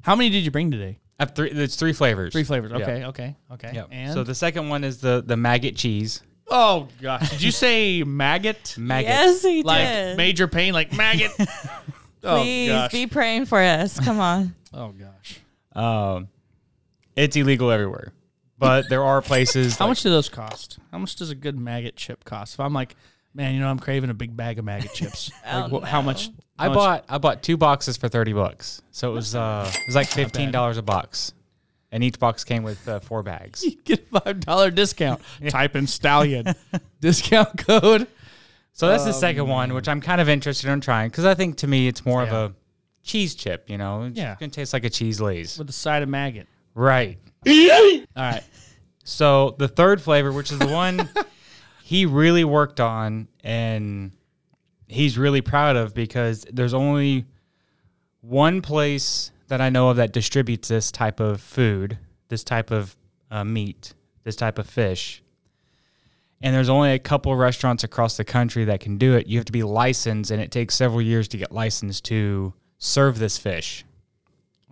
How 0.03 0.17
many 0.17 0.31
did 0.31 0.45
you 0.45 0.51
bring 0.51 0.71
today? 0.71 0.99
I 1.21 1.25
have 1.25 1.35
three. 1.37 1.53
There's 1.53 1.77
three 1.77 1.93
flavors. 1.93 2.33
Three 2.33 2.43
flavors. 2.45 2.73
Yeah. 2.73 2.79
Okay, 2.79 3.05
okay, 3.07 3.37
okay. 3.53 3.71
Yep. 3.75 3.89
And 3.93 4.13
So 4.13 4.25
the 4.25 4.35
second 4.35 4.69
one 4.69 4.83
is 4.83 4.99
the 4.99 5.23
the 5.25 5.37
maggot 5.37 5.77
cheese. 5.77 6.23
oh 6.51 6.89
gosh, 7.01 7.31
did 7.31 7.43
you 7.43 7.53
say 7.53 8.03
maggot? 8.03 8.75
Maggot. 8.77 9.09
Yes, 9.09 9.43
he 9.43 9.63
Like 9.63 9.87
did. 9.87 10.17
major 10.17 10.49
pain, 10.49 10.73
like 10.73 10.93
maggot. 10.93 11.31
oh 12.25 12.41
Please 12.43 12.71
gosh. 12.71 12.91
be 12.93 13.07
praying 13.07 13.47
for 13.47 13.61
us. 13.61 14.01
Come 14.01 14.19
on. 14.19 14.55
oh 14.75 14.89
gosh. 14.93 15.39
Um, 15.75 16.29
it's 17.15 17.37
illegal 17.37 17.71
everywhere, 17.71 18.13
but 18.63 18.89
there 18.89 19.03
are 19.05 19.21
places. 19.23 19.77
How 19.79 19.85
like- 19.87 19.91
much 19.91 20.03
do 20.03 20.11
those 20.11 20.29
cost? 20.29 20.79
How 20.91 20.99
much 20.99 21.17
does 21.17 21.31
a 21.31 21.35
good 21.35 21.59
maggot 21.59 21.97
chip 21.97 22.25
cost? 22.25 22.55
If 22.55 22.61
I'm 22.61 22.73
like, 22.73 22.97
man, 23.35 23.55
you 23.55 23.61
know, 23.61 23.69
I'm 23.69 23.79
craving 23.79 24.11
a 24.11 24.15
big 24.15 24.37
bag 24.37 24.59
of 24.59 24.65
maggot 24.65 24.93
chips. 24.95 25.31
Oh, 25.47 25.69
like, 25.71 25.83
wh- 25.83 25.87
how 25.87 26.01
no. 26.01 26.07
much? 26.07 26.31
I 26.59 26.69
much- 26.69 26.75
bought 26.77 27.05
I 27.09 27.19
bought 27.19 27.43
two 27.43 27.57
boxes 27.57 27.97
for 27.97 28.09
thirty 28.09 28.33
bucks, 28.33 28.83
so 28.91 29.11
it 29.11 29.15
was 29.15 29.35
uh 29.35 29.71
it 29.73 29.87
was 29.87 29.95
like 29.97 30.07
fifteen 30.09 30.51
dollars 30.51 30.77
a 30.79 30.83
box, 30.83 31.33
and 31.91 32.05
each 32.05 32.19
box 32.19 32.45
came 32.45 32.63
with 32.63 32.87
uh, 32.89 33.01
four 33.01 33.23
bags. 33.23 33.65
You 33.65 33.77
get 33.85 34.07
a 34.13 34.21
five 34.21 34.41
dollar 34.41 34.71
discount. 34.71 35.21
Type 35.49 35.75
in 35.77 35.87
stallion 35.87 36.55
discount 37.01 37.57
code. 37.59 38.07
So 38.75 38.89
that's 38.89 39.05
the 39.05 39.13
second 39.13 39.49
one, 39.49 39.75
which 39.75 39.89
I'm 39.89 40.01
kind 40.01 40.21
of 40.21 40.29
interested 40.29 40.71
in 40.71 40.81
trying 40.81 41.11
because 41.11 41.25
I 41.27 41.35
think 41.35 41.59
to 41.59 41.67
me 41.67 41.89
it's 41.89 42.07
more 42.07 42.23
Yeah. 42.25 42.29
of 42.35 42.51
a 42.53 42.55
cheese 43.03 43.35
chip. 43.35 43.69
You 43.69 43.77
know, 43.79 44.05
it's 44.05 44.17
Yeah. 44.17 44.37
gonna 44.39 44.51
taste 44.51 44.73
like 44.73 44.85
a 44.85 44.91
cheese 44.91 45.21
lays. 45.21 45.59
with 45.59 45.67
the 45.67 45.73
side 45.73 46.03
of 46.03 46.09
maggot. 46.09 46.47
Right. 46.75 47.19
All 48.17 48.23
right. 48.23 48.45
So 49.05 49.55
the 49.59 49.69
third 49.69 50.01
flavor, 50.01 50.33
which 50.33 50.53
is 50.53 50.59
the 50.59 50.69
one 50.69 51.09
he 51.83 52.07
really 52.07 52.45
worked 52.45 52.81
on 52.81 53.29
and 53.43 54.13
he's 54.89 55.19
really 55.19 55.41
proud 55.41 55.77
of 55.77 55.95
because 55.95 56.47
there's 56.53 56.75
only 56.75 57.27
one 58.21 58.63
place 58.63 59.33
that 59.49 59.61
I 59.61 59.69
know 59.69 59.91
of 59.91 59.97
that 59.97 60.13
distributes 60.13 60.69
this 60.69 60.93
type 60.93 61.21
of 61.21 61.41
food, 61.41 61.99
this 62.29 62.45
type 62.45 62.71
of 62.71 62.97
uh, 63.31 63.45
meat, 63.45 63.95
this 64.25 64.37
type 64.37 64.59
of 64.59 64.67
fish. 64.67 65.23
And 66.41 66.55
there's 66.55 66.69
only 66.69 66.93
a 66.93 66.99
couple 66.99 67.35
restaurants 67.37 67.85
across 67.85 68.17
the 68.17 68.25
country 68.25 68.65
that 68.65 68.81
can 68.81 68.99
do 68.99 69.15
it. 69.15 69.27
You 69.27 69.39
have 69.39 69.45
to 69.45 69.53
be 69.53 69.63
licensed, 69.63 70.31
and 70.31 70.41
it 70.43 70.51
takes 70.51 70.75
several 70.75 71.01
years 71.01 71.29
to 71.29 71.37
get 71.37 71.53
licensed 71.53 72.05
to 72.07 72.53
serve 72.79 73.19
this 73.19 73.39
fish. 73.39 73.85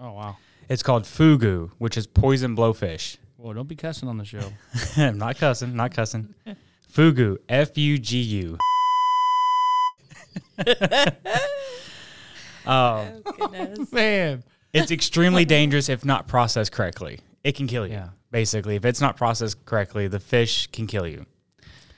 Oh 0.01 0.13
wow. 0.13 0.37
It's 0.71 0.83
called 0.85 1.03
fugu, 1.03 1.71
which 1.79 1.97
is 1.99 2.07
poison 2.07 2.57
blowfish. 2.57 3.17
Well, 3.37 3.53
Don't 3.55 3.67
be 3.69 3.75
cussing 3.75 4.09
on 4.09 4.19
the 4.19 4.25
show. 4.25 4.53
I'm 4.97 5.19
not 5.19 5.37
cussing, 5.37 5.75
not 5.75 5.93
cussing. 5.93 6.33
Fugu, 6.95 7.39
F 7.49 7.77
U 7.77 7.99
G 7.99 8.19
U. 8.21 8.59
Um, 12.67 13.23
Goodness. 13.25 13.91
Man, 13.91 14.45
It's 14.75 14.91
extremely 14.91 15.45
dangerous 15.47 15.89
if 15.89 16.05
not 16.05 16.29
processed 16.29 16.71
correctly. 16.73 17.21
It 17.43 17.57
can 17.57 17.67
kill 17.67 17.87
you. 17.87 17.95
Yeah. 17.95 18.11
Basically, 18.31 18.77
if 18.77 18.85
it's 18.85 19.01
not 19.01 19.17
processed 19.17 19.65
correctly, 19.65 20.09
the 20.09 20.21
fish 20.21 20.67
can 20.69 20.87
kill 20.87 21.07
you. 21.07 21.25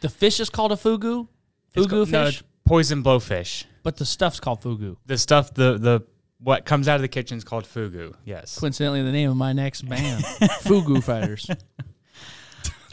The 0.00 0.08
fish 0.08 0.38
is 0.40 0.48
called 0.48 0.70
a 0.72 0.76
fugu. 0.76 1.26
It's 1.74 1.84
Fugu 1.86 1.90
called- 1.90 2.12
no, 2.12 2.26
fish, 2.26 2.42
poison 2.64 3.02
blowfish. 3.02 3.64
but 3.82 3.96
the 3.96 4.06
stuff's 4.06 4.38
called 4.40 4.62
fugu. 4.62 4.96
The 5.04 5.18
stuff, 5.18 5.52
the 5.52 5.76
the 5.78 6.00
what 6.42 6.64
comes 6.64 6.88
out 6.88 6.96
of 6.96 7.02
the 7.02 7.08
kitchen 7.08 7.38
is 7.38 7.44
called 7.44 7.64
fugu. 7.64 8.14
Yes. 8.24 8.58
Coincidentally, 8.58 9.02
the 9.02 9.12
name 9.12 9.30
of 9.30 9.36
my 9.36 9.52
next 9.52 9.82
band, 9.88 10.24
Fugu 10.24 11.02
Fighters. 11.02 11.48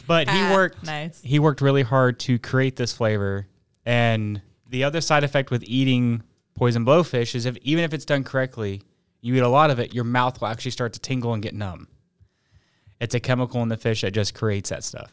But 0.06 0.28
he 0.28 0.40
Ah, 0.40 0.52
worked. 0.54 0.82
nice. 0.84 1.20
He 1.22 1.38
worked 1.38 1.60
really 1.60 1.82
hard 1.82 2.18
to 2.20 2.38
create 2.38 2.74
this 2.74 2.92
flavor. 2.92 3.46
And 3.86 4.42
the 4.68 4.82
other 4.82 5.00
side 5.00 5.22
effect 5.22 5.52
with 5.52 5.62
eating 5.64 6.22
poison 6.56 6.84
blowfish 6.84 7.36
is 7.36 7.46
if 7.46 7.56
even 7.58 7.84
if 7.84 7.94
it's 7.94 8.04
done 8.04 8.24
correctly, 8.24 8.82
you 9.20 9.36
eat 9.36 9.40
a 9.40 9.48
lot 9.48 9.70
of 9.70 9.78
it, 9.78 9.94
your 9.94 10.02
mouth 10.02 10.40
will 10.40 10.48
actually 10.48 10.72
start 10.72 10.94
to 10.94 11.00
tingle 11.00 11.32
and 11.32 11.40
get 11.42 11.54
numb. 11.54 11.86
It's 13.00 13.14
a 13.14 13.20
chemical 13.20 13.62
in 13.62 13.68
the 13.68 13.76
fish 13.76 14.00
that 14.00 14.10
just 14.12 14.34
creates 14.34 14.70
that 14.70 14.82
stuff. 14.82 15.12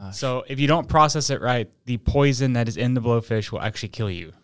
gosh. 0.00 0.16
So 0.16 0.44
if 0.46 0.60
you 0.60 0.68
don't 0.68 0.88
process 0.88 1.28
it 1.28 1.40
right, 1.40 1.68
the 1.84 1.96
poison 1.98 2.52
that 2.52 2.68
is 2.68 2.76
in 2.76 2.94
the 2.94 3.00
blowfish 3.00 3.50
will 3.50 3.60
actually 3.60 3.88
kill 3.88 4.10
you. 4.10 4.34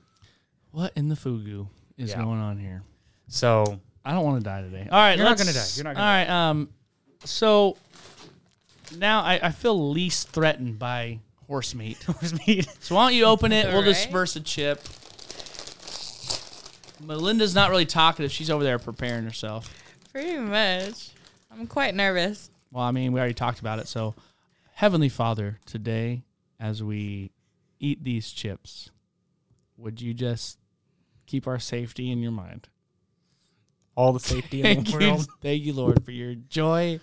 What 0.72 0.92
in 0.96 1.08
the 1.08 1.14
fugu 1.14 1.68
is 1.96 2.11
Yeah. 2.11 2.16
going 2.22 2.40
on 2.40 2.59
here? 2.59 2.83
So 3.28 3.80
I 4.04 4.12
don't 4.12 4.24
want 4.24 4.38
to 4.38 4.44
die 4.44 4.61
today. 4.62 4.88
All 4.90 4.98
right, 4.98 5.16
You're 5.16 5.26
not 5.26 5.38
gonna 5.38 5.52
die. 5.52 5.64
You're 5.76 5.85
not 5.85 5.94
gonna 5.94 6.07
All 6.07 6.12
right. 6.12 6.28
Um. 6.50 6.68
So 7.24 7.76
now 8.98 9.22
I, 9.22 9.40
I 9.42 9.50
feel 9.50 9.90
least 9.90 10.28
threatened 10.30 10.78
by 10.78 11.20
horse 11.46 11.74
meat. 11.74 12.02
horse 12.04 12.35
meat. 12.46 12.68
So 12.80 12.94
why 12.94 13.07
don't 13.09 13.16
you 13.16 13.24
open 13.24 13.52
it? 13.52 13.66
We'll 13.66 13.76
Right. 13.78 13.85
disperse 13.87 14.37
a 14.37 14.40
chip. 14.40 14.80
Melinda's 17.02 17.54
not 17.54 17.70
really 17.70 17.87
talkative. 17.87 18.30
She's 18.30 18.50
over 18.50 18.62
there 18.64 18.78
preparing 18.78 19.24
herself. 19.24 19.72
Pretty 20.12 20.38
much. 20.38 21.11
I'm 21.50 21.66
quite 21.66 21.94
nervous. 21.94 22.50
Well, 22.70 22.85
I 22.85 22.90
mean, 22.92 23.12
we 23.12 23.20
already 23.20 23.35
talked 23.35 23.61
about 23.61 23.78
it. 23.78 23.88
So, 23.88 24.14
Heavenly 24.74 25.09
Father, 25.09 25.59
today, 25.66 26.22
as 26.59 26.83
we 26.83 27.30
eat 27.78 28.02
these 28.04 28.30
chips, 28.33 28.90
would 29.76 30.00
you 30.00 30.14
just 30.14 30.59
keep 31.26 31.46
our 31.46 31.58
safety 31.58 32.10
in 32.10 32.20
your 32.20 32.32
mind? 32.32 32.68
all 33.96 34.12
the 34.12 34.20
safety 34.20 34.62
in 34.62 34.84
the 34.84 34.90
you, 34.90 34.98
world. 34.98 35.28
thank 35.40 35.62
you, 35.62 35.72
Lord, 35.72 36.04
for 36.04 36.10
your 36.10 36.34
joy. 36.34 37.00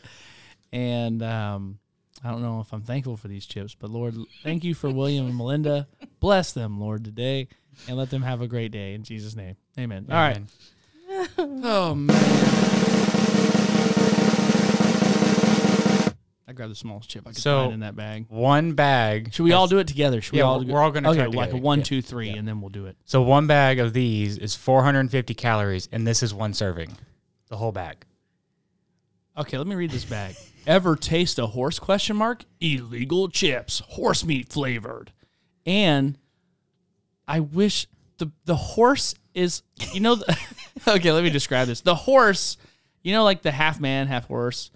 And 0.71 1.21
um, 1.23 1.79
I 2.23 2.31
don't 2.31 2.41
know 2.41 2.59
if 2.59 2.71
I'm 2.73 2.83
thankful 2.83 3.17
for 3.17 3.27
these 3.27 3.45
chips, 3.45 3.75
but 3.75 3.89
Lord, 3.89 4.15
thank 4.43 4.63
you 4.63 4.73
for 4.73 4.89
William 4.89 5.27
and 5.27 5.37
Melinda. 5.37 5.87
Bless 6.19 6.53
them, 6.53 6.79
Lord, 6.79 7.03
today, 7.03 7.47
and 7.87 7.97
let 7.97 8.09
them 8.09 8.21
have 8.21 8.41
a 8.41 8.47
great 8.47 8.71
day 8.71 8.93
in 8.93 9.03
Jesus' 9.03 9.35
name. 9.35 9.55
Amen. 9.79 10.07
All 10.09 10.15
right. 10.15 10.41
Oh 11.37 11.93
man. 11.93 13.27
I 16.51 16.53
grabbed 16.53 16.71
the 16.71 16.75
smallest 16.75 17.09
chip 17.09 17.25
I 17.25 17.29
could 17.31 17.41
So- 17.41 17.61
find 17.61 17.73
in 17.75 17.79
that 17.79 17.95
bag. 17.95 18.25
One 18.27 18.73
bag. 18.73 19.33
Should 19.33 19.43
we 19.43 19.53
all 19.53 19.67
do 19.67 19.77
it 19.79 19.87
together? 19.87 20.19
Should 20.21 20.33
we 20.33 20.39
Yeah, 20.39 20.43
all? 20.45 20.59
we're- 20.59 20.73
all 20.75 20.91
gonna 20.91 21.09
Okay, 21.11 21.19
try 21.19 21.27
like 21.27 21.47
a 21.47 21.51
together. 21.51 21.63
one, 21.63 21.77
Yeah. 21.79 21.83
two, 21.85 22.01
three, 22.01 22.29
and 22.31 22.45
then 22.45 22.59
we'll 22.59 22.69
do 22.69 22.87
it. 22.87 22.97
So 23.05 23.21
one 23.21 23.47
bag 23.47 23.79
of 23.79 23.93
these 23.93 24.37
is 24.37 24.53
450 24.53 25.33
calories, 25.33 25.87
and 25.93 26.05
this 26.05 26.21
is 26.21 26.33
one 26.33 26.53
serving. 26.53 26.97
The 27.47 27.55
whole 27.55 27.71
bag. 27.71 28.05
Okay, 29.37 29.57
let 29.57 29.65
me 29.65 29.75
read 29.75 29.91
this 29.91 30.03
bag. 30.03 30.35
Ever 30.67 30.97
taste 30.97 31.39
a 31.39 31.47
horse? 31.47 31.79
Question 31.79 32.17
mark. 32.17 32.43
Illegal 32.59 33.29
chips, 33.29 33.79
horse 33.91 34.25
meat 34.25 34.49
flavored, 34.51 35.13
and 35.65 36.17
I 37.29 37.39
wish 37.39 37.87
the 38.17 38.29
the 38.43 38.57
horse 38.57 39.15
is. 39.33 39.63
You 39.93 40.01
know. 40.01 40.15
The, 40.15 40.37
okay, 40.87 41.13
let 41.13 41.23
me 41.23 41.29
describe 41.29 41.67
this. 41.67 41.79
The 41.79 41.95
horse. 41.95 42.57
You 43.03 43.13
know, 43.13 43.23
like 43.23 43.41
the 43.41 43.51
half 43.51 43.79
man, 43.79 44.07
half 44.07 44.27
horse. 44.27 44.69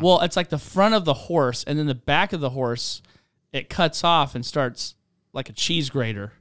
Well, 0.00 0.20
it's 0.20 0.36
like 0.36 0.48
the 0.48 0.58
front 0.58 0.94
of 0.94 1.04
the 1.04 1.12
horse, 1.14 1.64
and 1.64 1.78
then 1.78 1.86
the 1.86 1.94
back 1.94 2.32
of 2.32 2.40
the 2.40 2.50
horse, 2.50 3.02
it 3.52 3.68
cuts 3.68 4.02
off 4.04 4.34
and 4.34 4.44
starts 4.46 4.94
like 5.34 5.48
a 5.50 5.52
cheese 5.52 5.90
grater. 5.90 6.32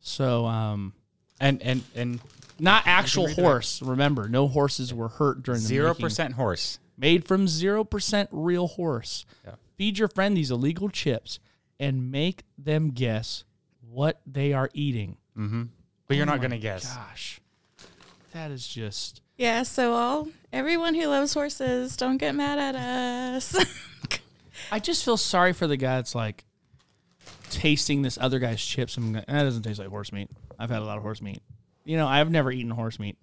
So, 0.00 0.46
um, 0.46 0.92
And 1.40 1.62
and 1.62 1.82
and 1.94 2.20
not 2.58 2.82
actual 2.86 3.26
read 3.26 3.36
that. 3.36 3.42
horse. 3.42 3.82
Remember, 3.82 4.28
no 4.28 4.48
horses 4.48 4.92
were 4.92 5.08
hurt 5.08 5.42
during 5.42 5.60
the 5.60 5.66
zero 5.66 5.94
percent 5.94 6.34
horse. 6.34 6.78
made 6.96 7.24
from 7.26 7.46
0% 7.46 8.28
real 8.30 8.66
horse. 8.68 9.24
Yeah. 9.44 9.54
Feed 9.76 9.98
your 9.98 10.08
friend 10.08 10.36
these 10.36 10.50
illegal 10.50 10.88
chips 10.88 11.38
and 11.80 12.10
make 12.12 12.42
them 12.58 12.90
guess 12.90 13.44
what 13.90 14.20
they 14.26 14.52
are 14.52 14.70
eating. 14.74 15.16
Mm-hmm. 15.36 15.62
But 16.06 16.16
you're 16.16 16.26
Oh 16.26 16.30
not 16.30 16.40
gonna 16.42 16.58
guess. 16.58 16.94
Gosh. 16.94 17.40
That 18.32 18.50
is 18.50 18.66
just 18.66 19.20
Yeah, 19.42 19.64
so 19.64 19.94
all 19.94 20.28
everyone 20.52 20.94
who 20.94 21.08
loves 21.08 21.34
horses, 21.34 21.96
don't 21.96 22.16
get 22.18 22.32
mad 22.36 22.60
at 22.60 22.76
us. 22.76 23.56
I 24.70 24.78
just 24.78 25.04
feel 25.04 25.16
sorry 25.16 25.52
for 25.52 25.66
the 25.66 25.76
guy 25.76 25.96
that's 25.96 26.14
like 26.14 26.44
tasting 27.50 28.02
this 28.02 28.16
other 28.20 28.38
guy's 28.38 28.64
chips 28.64 28.96
and 28.96 29.14
going, 29.14 29.24
that 29.26 29.42
doesn't 29.42 29.62
taste 29.62 29.80
like 29.80 29.88
horse 29.88 30.12
meat. 30.12 30.30
I've 30.60 30.70
had 30.70 30.80
a 30.80 30.84
lot 30.84 30.96
of 30.96 31.02
horse 31.02 31.20
meat. 31.20 31.42
You 31.84 31.96
know, 31.96 32.06
I've 32.06 32.30
never 32.30 32.52
eaten 32.52 32.70
horse 32.70 33.00
meat. 33.00 33.18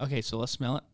Okay, 0.00 0.22
so 0.22 0.38
let's 0.38 0.52
smell 0.52 0.76
it. 0.76 0.84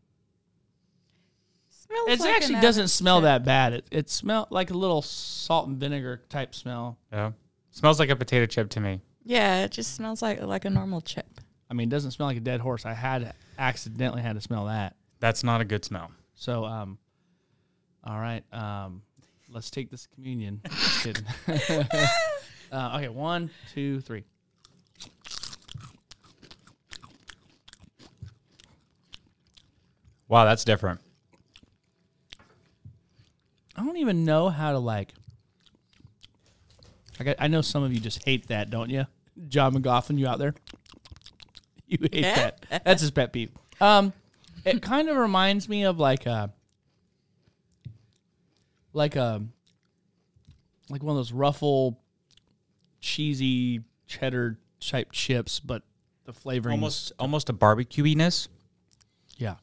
Smells 1.69 2.09
It 2.09 2.21
like 2.21 2.35
actually 2.35 2.61
doesn't 2.63 2.89
smell 2.89 3.19
chip. 3.19 3.25
that 3.25 3.45
bad. 3.45 3.75
It 3.75 3.87
it 3.91 4.09
smelled 4.09 4.47
like 4.51 4.71
a 4.71 4.75
little 4.79 5.03
salt 5.03 5.69
and 5.69 5.77
vinegar 5.77 6.23
type 6.31 6.55
smell. 6.55 6.97
Yeah. 7.13 7.33
Smells 7.71 8.01
like 8.01 8.09
a 8.09 8.17
potato 8.17 8.47
chip 8.47 8.71
to 8.71 8.81
me. 8.81 9.03
Yeah, 9.27 9.65
it 9.65 9.73
just 9.73 9.93
smells 9.95 10.23
like 10.23 10.41
like 10.41 10.65
a 10.65 10.71
normal 10.71 11.03
chip. 11.03 11.27
I 11.75 11.77
mean, 11.77 11.89
it 11.89 11.91
doesn't 11.91 12.13
smell 12.13 12.29
like 12.29 12.37
a 12.37 12.41
dead 12.41 12.61
horse. 12.61 12.87
I 12.87 12.95
had 12.95 13.35
accidentally 13.59 14.23
had 14.23 14.37
to 14.37 14.41
smell 14.41 14.67
that. 14.67 14.95
That's 15.19 15.43
not 15.43 15.61
a 15.61 15.65
good 15.65 15.85
smell. 15.85 16.13
So, 16.37 16.65
um, 16.65 16.99
all 18.05 18.21
right, 18.21 18.45
um, 18.53 19.03
let's 19.51 19.71
take 19.71 19.91
this 19.91 20.07
communion. 20.07 20.61
Just 20.71 21.03
kidding. 21.03 21.25
uh, 22.71 22.97
okay, 22.97 23.09
one, 23.09 23.51
two, 23.75 24.01
three. 24.03 24.23
Wow, 30.29 30.45
that's 30.45 30.65
different. 30.65 31.01
I 33.77 33.85
don't 33.85 33.97
even 33.97 34.25
know 34.25 34.49
how 34.49 34.71
to 34.71 34.79
like. 34.79 35.13
I 37.19 37.25
got, 37.25 37.37
I 37.41 37.49
know 37.49 37.63
some 37.63 37.83
of 37.83 37.93
you 37.93 37.99
just 37.99 38.25
hate 38.25 38.47
that, 38.47 38.71
don't 38.71 38.91
you? 38.91 39.07
John 39.49 39.75
McGoffin, 39.75 40.19
you 40.19 40.29
out 40.29 40.39
there? 40.39 40.55
You 41.89 41.99
hate 42.01 42.23
that. 42.23 42.65
That's 42.85 43.03
his 43.03 43.11
pet 43.11 43.33
peeve. 43.33 43.51
Um, 43.81 44.13
it 44.65 44.81
kind 44.81 45.09
of 45.09 45.17
reminds 45.17 45.69
me 45.69 45.85
of 45.85 45.99
like 45.99 46.25
a, 46.27 46.51
like 48.93 49.17
a, 49.17 49.43
like 50.89 51.03
one 51.03 51.11
of 51.11 51.17
those 51.17 51.33
ruffle, 51.33 52.01
cheesy 53.01 53.83
cheddar 54.07 54.59
type 54.81 55.13
chips, 55.13 55.61
but 55.61 55.83
the 56.25 56.33
flavoring 56.33 56.75
Almost 56.75 57.13
almost 57.19 57.51
a 57.51 57.53
barbecue-ness. 57.53 58.49
yeah. 59.37 59.57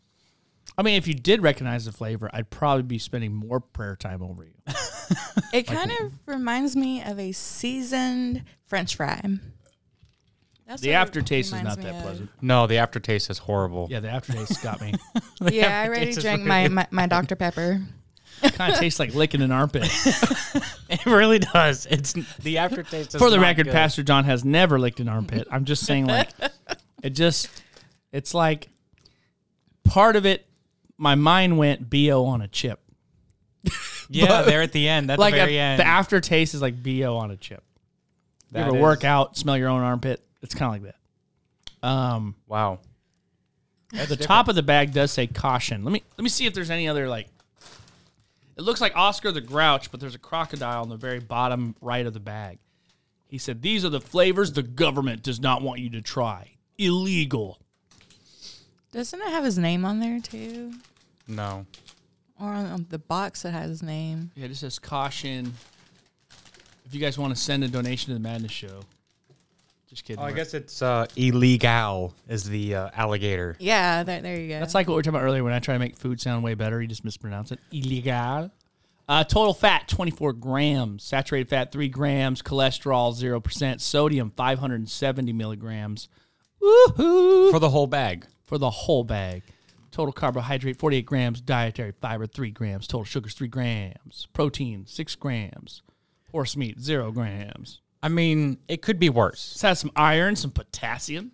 I 0.78 0.84
mean, 0.84 0.96
if 0.96 1.08
you 1.08 1.14
did 1.14 1.42
recognize 1.42 1.86
the 1.86 1.92
flavor, 1.92 2.30
I'd 2.34 2.50
probably 2.50 2.84
be 2.84 2.98
spending 2.98 3.34
more 3.34 3.60
prayer 3.60 3.96
time 3.96 4.22
over 4.24 4.44
you. 4.46 4.54
It 5.54 5.68
kind 5.68 5.92
of 6.00 6.14
reminds 6.26 6.78
me 6.78 7.04
of 7.04 7.20
a 7.20 7.34
seasoned 7.34 8.44
French 8.68 8.96
fry. 8.96 9.22
That's 10.72 10.82
The 10.84 10.90
what 10.92 10.96
aftertaste 10.96 11.48
is 11.50 11.54
reminds 11.60 11.78
not 11.78 11.84
me 11.86 11.92
that 11.92 11.98
of. 11.98 12.02
pleasant. 12.04 12.30
No, 12.42 12.66
the 12.66 12.78
aftertaste 12.78 13.30
is 13.30 13.38
horrible. 13.40 13.88
Yeah, 13.92 14.00
the 14.00 14.10
aftertaste 14.10 14.64
got 14.64 14.80
me. 14.80 14.94
Yeah, 15.52 15.82
I 15.82 15.88
already 15.88 16.02
aftertaste 16.02 16.18
is 16.20 16.24
drank 16.24 16.44
my, 16.46 16.62
really- 16.64 16.74
my, 16.76 16.88
my 16.92 17.08
Dr. 17.08 17.36
Pepper. 17.36 17.82
It 18.42 18.54
kind 18.54 18.72
of 18.74 18.80
tastes 18.80 18.98
like 19.00 19.14
licking 19.14 19.42
an 19.42 19.52
armpit. 19.52 19.90
It 20.90 21.06
really 21.06 21.40
does. 21.40 21.86
It's 21.90 22.12
the 22.40 22.58
aftertaste. 22.58 23.16
Is 23.16 23.22
For 23.22 23.30
the 23.30 23.38
not 23.38 23.44
record, 23.44 23.66
good. 23.68 23.72
Pastor 23.74 24.04
John 24.04 24.26
has 24.26 24.44
never 24.44 24.78
licked 24.78 25.00
an 25.00 25.08
armpit. 25.08 25.48
I'm 25.50 25.64
just 25.64 25.86
saying, 25.86 26.06
like, 26.08 26.30
it 27.04 27.12
just, 27.12 27.50
it's 28.12 28.34
like 28.34 28.68
part 29.86 30.16
of 30.18 30.26
it. 30.26 30.46
My 30.98 31.16
mind 31.16 31.58
went 31.58 31.90
bo 31.90 32.26
on 32.26 32.42
a 32.42 32.48
chip. 32.50 32.80
Yeah, 34.10 34.42
there 34.42 34.62
at 34.62 34.74
the 34.74 34.88
end. 34.90 35.10
At 35.12 35.18
like 35.20 35.34
the 35.34 35.40
very 35.40 35.58
a- 35.58 35.62
end. 35.62 35.80
the 35.80 35.88
aftertaste 35.88 36.54
is 36.54 36.62
like 36.62 36.82
bo 36.84 37.16
on 37.18 37.32
a 37.32 37.38
chip. 37.38 37.64
You 38.52 38.56
That 38.60 38.68
ever 38.68 38.76
is- 38.78 38.82
work 38.82 39.04
out, 39.06 39.38
smell 39.38 39.58
your 39.58 39.70
own 39.70 39.82
armpit? 39.82 40.22
It's 40.42 40.56
kind 40.56 40.76
of 40.76 40.84
like 40.84 40.94
that. 41.82 41.88
Um, 41.88 42.36
Wow. 42.48 42.80
At 43.94 44.08
the 44.08 44.16
top 44.16 44.48
of 44.48 44.56
the 44.56 44.64
bag 44.64 44.94
does 44.94 45.12
say 45.12 45.28
caution. 45.28 45.84
Let 45.84 45.92
me 45.92 46.02
let 46.18 46.24
me 46.24 46.30
see 46.30 46.46
if 46.46 46.54
there's 46.54 46.70
any 46.70 46.88
other 46.88 47.10
like. 47.10 47.28
It 48.56 48.62
looks 48.62 48.80
like 48.80 48.96
Oscar 48.96 49.32
the 49.32 49.42
Grouch, 49.42 49.92
but 49.92 50.00
there's 50.00 50.16
a 50.16 50.20
crocodile 50.20 50.82
on 50.84 50.90
the 50.90 50.96
very 50.96 51.20
bottom 51.20 51.76
right 51.82 52.06
of 52.06 52.14
the 52.14 52.20
bag. 52.20 52.60
He 53.28 53.38
said, 53.38 53.62
"These 53.62 53.84
are 53.84 53.90
the 53.90 54.00
flavors 54.02 54.54
the 54.54 54.64
government 54.64 55.24
does 55.24 55.40
not 55.40 55.62
want 55.62 55.80
you 55.82 55.90
to 55.92 56.02
try. 56.02 56.52
Illegal." 56.78 57.60
Doesn't 58.92 59.22
it 59.22 59.28
have 59.30 59.44
his 59.44 59.58
name 59.58 59.86
on 59.86 60.00
there 60.00 60.20
too? 60.20 60.74
No. 61.28 61.66
Or 62.40 62.48
on, 62.48 62.66
on 62.68 62.86
the 62.90 63.00
box 63.00 63.44
that 63.44 63.52
has 63.52 63.70
his 63.70 63.84
name. 63.84 64.32
Yeah, 64.36 64.46
it 64.46 64.50
just 64.50 64.62
says 64.62 64.80
caution. 64.80 65.54
If 66.86 66.94
you 66.94 67.00
guys 67.00 67.18
want 67.18 67.34
to 67.36 67.42
send 67.42 67.64
a 67.64 67.68
donation 67.68 68.08
to 68.08 68.14
the 68.14 68.20
Madness 68.20 68.52
Show, 68.52 68.82
Just 69.92 70.06
kidding. 70.06 70.24
Oh, 70.24 70.26
I 70.26 70.32
guess 70.32 70.54
it's 70.54 70.82
uh, 70.82 71.06
illegal 71.18 72.16
is 72.30 72.46
the 72.46 72.76
uh, 72.76 72.90
alligator. 72.94 73.58
Yeah, 73.60 74.04
there, 74.04 74.22
there 74.22 74.40
you 74.40 74.48
go. 74.48 74.58
That's 74.62 74.74
like 74.74 74.88
what 74.88 74.94
we 74.94 75.00
were 75.00 75.02
talking 75.02 75.18
about 75.18 75.26
earlier 75.26 75.44
when 75.44 75.52
I 75.52 75.60
try 75.60 75.76
to 75.76 75.80
make 75.80 75.98
food 75.98 76.22
sound 76.22 76.46
way 76.46 76.54
better. 76.54 76.82
You 76.82 76.88
just 76.88 77.04
mispronounce 77.04 77.52
it. 77.52 77.60
Illegal. 77.74 78.52
Uh, 79.10 79.26
total 79.26 79.54
fat, 79.54 79.90
24 79.90 80.32
grams. 80.32 81.04
Saturated 81.04 81.50
fat, 81.50 81.74
3 81.74 81.90
grams. 81.90 82.42
Cholesterol, 82.42 83.14
0%. 83.14 83.82
Sodium, 83.82 84.32
570 84.32 85.34
milligrams. 85.34 86.08
Woohoo! 86.64 87.52
For 87.52 87.60
the 87.60 87.72
whole 87.72 87.88
bag. 87.88 88.26
For 88.46 88.58
the 88.58 88.70
whole 88.70 89.04
bag. 89.04 89.44
Total 89.92 90.14
carbohydrate, 90.14 90.80
48 90.80 91.06
grams. 91.06 91.42
Dietary 91.42 91.92
fiber, 92.00 92.28
3 92.28 92.52
grams. 92.52 92.88
Total 92.88 93.04
sugars, 93.04 93.34
3 93.34 93.50
grams. 93.50 94.30
Protein, 94.32 94.86
6 94.88 95.16
grams. 95.16 95.82
Horse 96.32 96.56
meat, 96.56 96.80
0 96.80 97.12
grams. 97.12 97.81
I 98.04 98.10
mean, 98.10 98.58
it 98.68 98.82
could 98.82 99.00
be 99.00 99.10
worse. 99.10 99.54
This 99.54 99.62
has 99.62 99.80
some 99.80 99.92
iron, 99.96 100.36
some 100.36 100.52
potassium. 100.52 101.32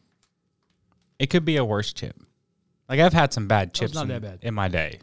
It 1.19 1.29
could 1.29 1.45
be 1.45 1.57
a 1.57 1.65
worse 1.65 1.93
chip. 1.93 2.15
Like 2.89 2.99
I've 2.99 3.13
had 3.13 3.33
some 3.33 3.47
bad 3.47 3.69
oh, 3.69 3.77
chips 3.77 3.93
not 3.93 4.03
in, 4.03 4.07
that 4.09 4.21
bad. 4.21 4.39
in 4.41 4.53
my 4.53 4.67
day. 4.67 4.99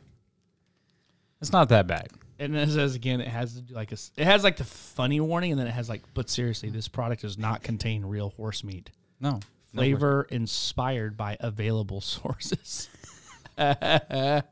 It's 1.40 1.52
not 1.52 1.68
that 1.70 1.86
bad. 1.86 2.08
And 2.38 2.54
then 2.54 2.68
it 2.68 2.72
says 2.72 2.94
again, 2.94 3.20
it 3.20 3.28
has 3.28 3.62
like 3.70 3.92
a, 3.92 3.96
it 4.16 4.24
has 4.24 4.42
like 4.42 4.56
the 4.56 4.64
funny 4.64 5.20
warning, 5.20 5.52
and 5.52 5.60
then 5.60 5.66
it 5.66 5.72
has 5.72 5.88
like, 5.88 6.02
but 6.14 6.28
seriously, 6.28 6.70
this 6.70 6.88
product 6.88 7.22
does 7.22 7.38
not 7.38 7.62
contain 7.62 8.04
real 8.04 8.30
horse 8.30 8.64
meat. 8.64 8.90
No. 9.20 9.40
Flavor 9.72 10.26
inspired 10.30 11.16
by 11.16 11.36
available 11.40 12.00
sources. 12.00 12.88
oh 13.58 14.42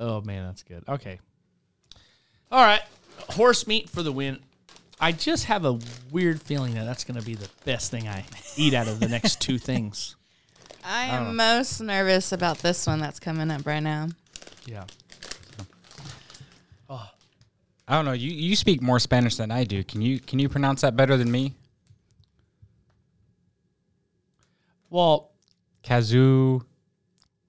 man, 0.00 0.46
that's 0.46 0.62
good. 0.62 0.84
Okay. 0.88 1.18
All 2.50 2.64
right, 2.64 2.82
horse 3.30 3.66
meat 3.66 3.90
for 3.90 4.02
the 4.02 4.12
win. 4.12 4.38
I 5.00 5.12
just 5.12 5.44
have 5.44 5.64
a 5.64 5.78
weird 6.10 6.40
feeling 6.40 6.74
that 6.74 6.84
that's 6.84 7.04
going 7.04 7.20
to 7.20 7.26
be 7.26 7.34
the 7.34 7.48
best 7.64 7.90
thing 7.90 8.08
I 8.08 8.24
eat 8.56 8.72
out 8.72 8.88
of 8.88 8.98
the 8.98 9.08
next 9.08 9.40
two 9.40 9.58
things. 9.58 10.16
I 10.84 11.06
am 11.06 11.36
most 11.36 11.80
nervous 11.80 12.32
about 12.32 12.58
this 12.58 12.86
one 12.86 13.00
that's 13.00 13.18
coming 13.18 13.50
up 13.50 13.66
right 13.66 13.82
now. 13.82 14.08
Yeah. 14.64 14.84
Oh. 16.88 17.10
I 17.88 17.96
don't 17.96 18.04
know. 18.04 18.12
You 18.12 18.30
you 18.30 18.54
speak 18.54 18.80
more 18.80 19.00
Spanish 19.00 19.36
than 19.36 19.50
I 19.50 19.64
do. 19.64 19.82
Can 19.82 20.00
you 20.00 20.20
can 20.20 20.38
you 20.38 20.48
pronounce 20.48 20.82
that 20.82 20.96
better 20.96 21.16
than 21.16 21.30
me? 21.30 21.54
Well, 24.88 25.32
Kazoo. 25.82 26.64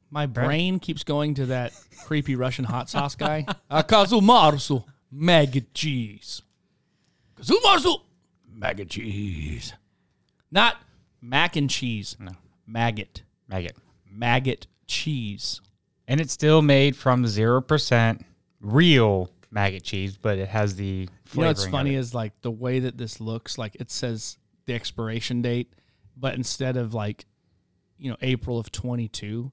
My 0.10 0.26
brain 0.26 0.80
keeps 0.80 1.04
going 1.04 1.36
to 1.36 1.48
that 1.48 1.74
creepy 2.06 2.36
Russian 2.36 2.66
hot 2.66 2.90
sauce 2.90 3.16
guy. 3.16 3.46
Akazumarsu, 3.72 4.84
maggot 5.12 5.74
cheese. 5.74 6.42
Maggot 8.50 8.90
cheese. 8.90 9.74
Not 10.52 10.78
mac 11.22 11.56
and 11.56 11.70
cheese. 11.70 12.16
No. 12.20 12.32
Maggot. 12.66 13.24
Maggot. 13.48 13.78
Maggot 14.10 14.68
cheese. 14.88 15.62
And 16.08 16.20
it's 16.20 16.34
still 16.34 16.62
made 16.62 16.96
from 16.96 17.26
0% 17.26 18.24
real 18.62 19.30
maggot 19.52 19.84
cheese, 19.84 20.18
but 20.18 20.38
it 20.38 20.48
has 20.48 20.76
the 20.76 21.08
You 21.34 21.42
know 21.42 21.48
what's 21.48 21.68
funny 21.68 21.96
is 21.96 22.14
like 22.14 22.34
the 22.42 22.52
way 22.52 22.80
that 22.80 22.98
this 22.98 23.20
looks, 23.20 23.58
like 23.58 23.76
it 23.76 23.92
says 23.92 24.38
the 24.66 24.74
expiration 24.74 25.42
date, 25.42 25.74
but 26.16 26.36
instead 26.36 26.78
of 26.78 26.94
like, 26.94 27.26
you 27.98 28.10
know, 28.10 28.18
April 28.22 28.60
of 28.60 28.72
22, 28.72 29.52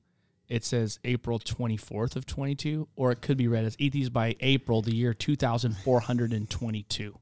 it 0.48 0.64
says 0.64 0.98
April 1.04 1.38
24th 1.38 2.16
of 2.16 2.26
22, 2.26 2.88
or 2.96 3.12
it 3.12 3.22
could 3.22 3.36
be 3.36 3.48
read 3.48 3.64
as 3.64 3.76
eat 3.78 3.92
these 3.92 4.10
by 4.10 4.36
April, 4.40 4.82
the 4.82 4.94
year 4.94 5.14
2422. 5.14 7.18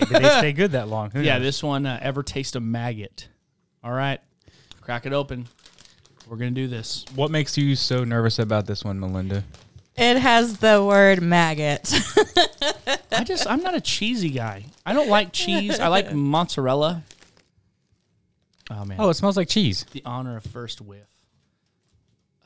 Maybe 0.00 0.18
they 0.24 0.28
stay 0.38 0.52
good 0.52 0.72
that 0.72 0.88
long. 0.88 1.10
Who 1.10 1.20
Yeah, 1.20 1.34
knows? 1.38 1.42
this 1.46 1.62
one, 1.62 1.86
uh, 1.86 1.98
ever 2.02 2.22
taste 2.22 2.56
a 2.56 2.60
maggot? 2.60 3.28
All 3.82 3.92
right, 3.92 4.20
crack 4.80 5.06
it 5.06 5.12
open. 5.12 5.48
We're 6.28 6.36
going 6.36 6.54
to 6.54 6.60
do 6.60 6.68
this. 6.68 7.04
What 7.14 7.30
makes 7.30 7.56
you 7.56 7.74
so 7.74 8.04
nervous 8.04 8.38
about 8.38 8.66
this 8.66 8.84
one, 8.84 9.00
Melinda? 9.00 9.44
It 9.96 10.18
has 10.18 10.58
the 10.58 10.84
word 10.84 11.22
maggot. 11.22 11.90
I 13.12 13.24
just, 13.24 13.46
I'm 13.48 13.62
not 13.62 13.74
a 13.74 13.80
cheesy 13.80 14.30
guy. 14.30 14.66
I 14.84 14.92
don't 14.92 15.08
like 15.08 15.32
cheese. 15.32 15.80
I 15.80 15.88
like 15.88 16.12
mozzarella. 16.12 17.02
Oh, 18.70 18.84
man. 18.84 18.98
Oh, 19.00 19.08
it 19.08 19.14
smells 19.14 19.36
like 19.36 19.48
cheese. 19.48 19.86
the 19.92 20.02
honor 20.04 20.36
of 20.36 20.44
first 20.44 20.80
whiff. 20.82 21.08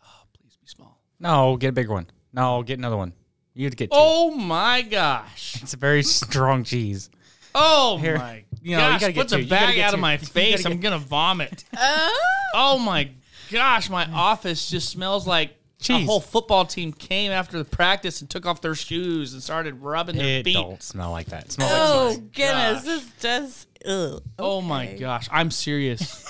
Oh, 0.05 0.23
please 0.33 0.57
be 0.61 0.67
small. 0.69 0.99
No, 1.19 1.57
get 1.57 1.69
a 1.71 1.73
bigger 1.73 1.93
one. 1.93 2.07
No, 2.33 2.63
get 2.63 2.79
another 2.79 2.97
one. 2.97 3.13
You 3.55 3.65
have 3.65 3.73
to 3.73 3.77
get 3.77 3.91
two. 3.91 3.97
Oh 3.99 4.31
my 4.31 4.81
gosh. 4.83 5.59
It's 5.63 5.75
a 5.75 5.77
very 5.77 6.03
strong 6.05 6.65
cheese. 6.65 7.11
Oh 7.55 7.99
Here. 7.99 8.19
my 8.19 8.45
You 8.63 8.77
know, 8.77 8.85
you 8.87 8.93
gosh. 8.93 9.01
gotta 9.01 9.13
get 9.13 9.21
Put 9.23 9.29
the 9.31 9.37
two. 9.37 9.43
You 9.43 9.49
gotta 9.49 9.67
bag 9.67 9.75
get 9.77 9.89
out 9.89 9.95
of 9.95 10.01
my 10.01 10.17
face. 10.17 10.65
I'm 10.65 10.81
going 10.81 10.99
to 10.99 11.05
vomit. 11.07 11.65
Oh. 11.77 12.17
oh 12.55 12.79
my 12.79 13.11
gosh. 13.51 13.91
My 13.91 14.07
office 14.13 14.71
just 14.71 14.89
smells 14.91 15.27
like 15.27 15.57
a 15.89 16.05
whole 16.05 16.21
football 16.21 16.65
team 16.65 16.93
came 16.93 17.33
after 17.33 17.59
the 17.59 17.65
practice 17.65 18.21
and 18.21 18.31
took 18.31 18.47
off 18.47 18.61
their 18.61 18.75
shoes 18.77 19.33
and 19.33 19.43
started 19.43 19.83
rubbing 19.83 20.17
their 20.17 20.39
It 20.41 20.45
feet. 20.45 20.55
don't 20.55 20.81
smell 20.83 21.11
like 21.11 21.27
that. 21.27 21.47
It 21.47 21.53
smells 21.53 21.73
like 21.73 21.81
oh 21.81 22.21
goodness, 22.33 22.75
gosh. 22.75 22.85
this 22.85 23.07
does. 23.21 23.67
Ugh. 23.87 24.23
Oh 24.39 24.61
my 24.61 24.87
Okay. 24.91 24.99
gosh. 24.99 25.29
I'm 25.33 25.51
serious. 25.51 26.25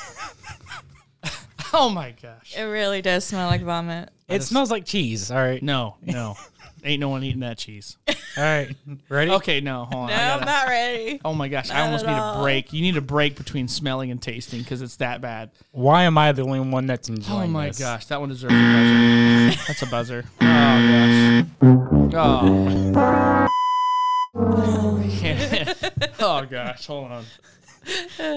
oh 1.75 1.91
my 1.91 2.13
gosh. 2.23 2.55
It 2.57 2.63
really 2.65 3.03
does 3.03 3.25
smell 3.25 3.47
like 3.49 3.63
vomit. 3.63 4.11
It 4.29 4.43
smells 4.43 4.71
like 4.71 4.87
cheese. 4.87 5.31
All 5.31 5.37
right. 5.37 5.63
No, 5.63 5.97
no. 6.03 6.37
Ain't 6.85 7.01
no 7.01 7.09
one 7.11 7.23
eating 7.23 7.41
that 7.41 7.59
cheese. 7.59 7.97
All 8.09 8.15
right. 8.43 8.75
Ready? 9.09 9.31
Okay, 9.35 9.61
no, 9.61 9.85
hold 9.85 10.05
on. 10.05 10.09
No, 10.11 10.15
I 10.15 10.35
I'm 10.35 10.45
not 10.45 10.67
ready. 10.67 11.21
Oh 11.25 11.33
my 11.33 11.47
gosh, 11.49 11.71
I 11.71 11.75
Not 11.75 11.85
almost 11.85 12.05
at 12.05 12.11
need 12.11 12.17
a 12.19 12.23
all. 12.23 12.43
break. 12.43 12.73
You 12.73 12.83
need 12.83 12.97
a 12.97 13.01
break 13.01 13.37
between 13.37 13.69
smelling 13.69 14.11
and 14.11 14.21
tasting 14.21 14.61
because 14.63 14.83
it's 14.83 14.97
that 14.97 15.21
bad. 15.21 15.51
Why 15.71 16.03
am 16.05 16.19
I 16.19 16.33
the 16.33 16.43
only 16.43 16.59
one 16.61 16.87
that's 16.87 17.09
enjoying 17.09 17.43
Oh 17.43 17.47
my 17.47 17.69
this? 17.69 17.79
gosh, 17.79 18.07
that 18.07 18.19
one 18.21 18.31
deserves 18.31 18.53
a 18.53 18.59
buzzer. 18.59 19.63
That's 19.69 19.83
a 19.83 19.87
buzzer. 19.87 20.25
Oh 21.65 22.09
gosh. 22.11 23.49
Oh. 23.49 23.49
oh 26.21 26.47
gosh, 26.51 26.87
hold 26.87 27.11
on. 27.13 27.25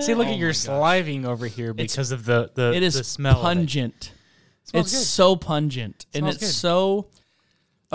See, 0.01 0.13
look 0.13 0.27
Oh 0.27 0.31
at 0.31 0.37
your 0.37 0.49
my 0.49 0.51
gosh. 0.53 0.57
sliving 0.57 1.25
over 1.25 1.47
here 1.47 1.73
because 1.73 2.11
of 2.11 2.25
the 2.25 2.51
the, 2.53 2.73
It 2.73 2.83
is 2.83 2.95
the 2.95 3.03
smell. 3.03 3.33
of 3.33 3.39
it. 3.39 3.43
pungent. 3.43 4.11
Smells 4.65 4.87
It's 4.87 4.93
good. 5.01 5.05
so 5.07 5.35
pungent, 5.35 6.05
and 6.13 6.21
Smells 6.23 6.35
it's 6.35 6.43
good. 6.45 6.53
so. 6.53 7.07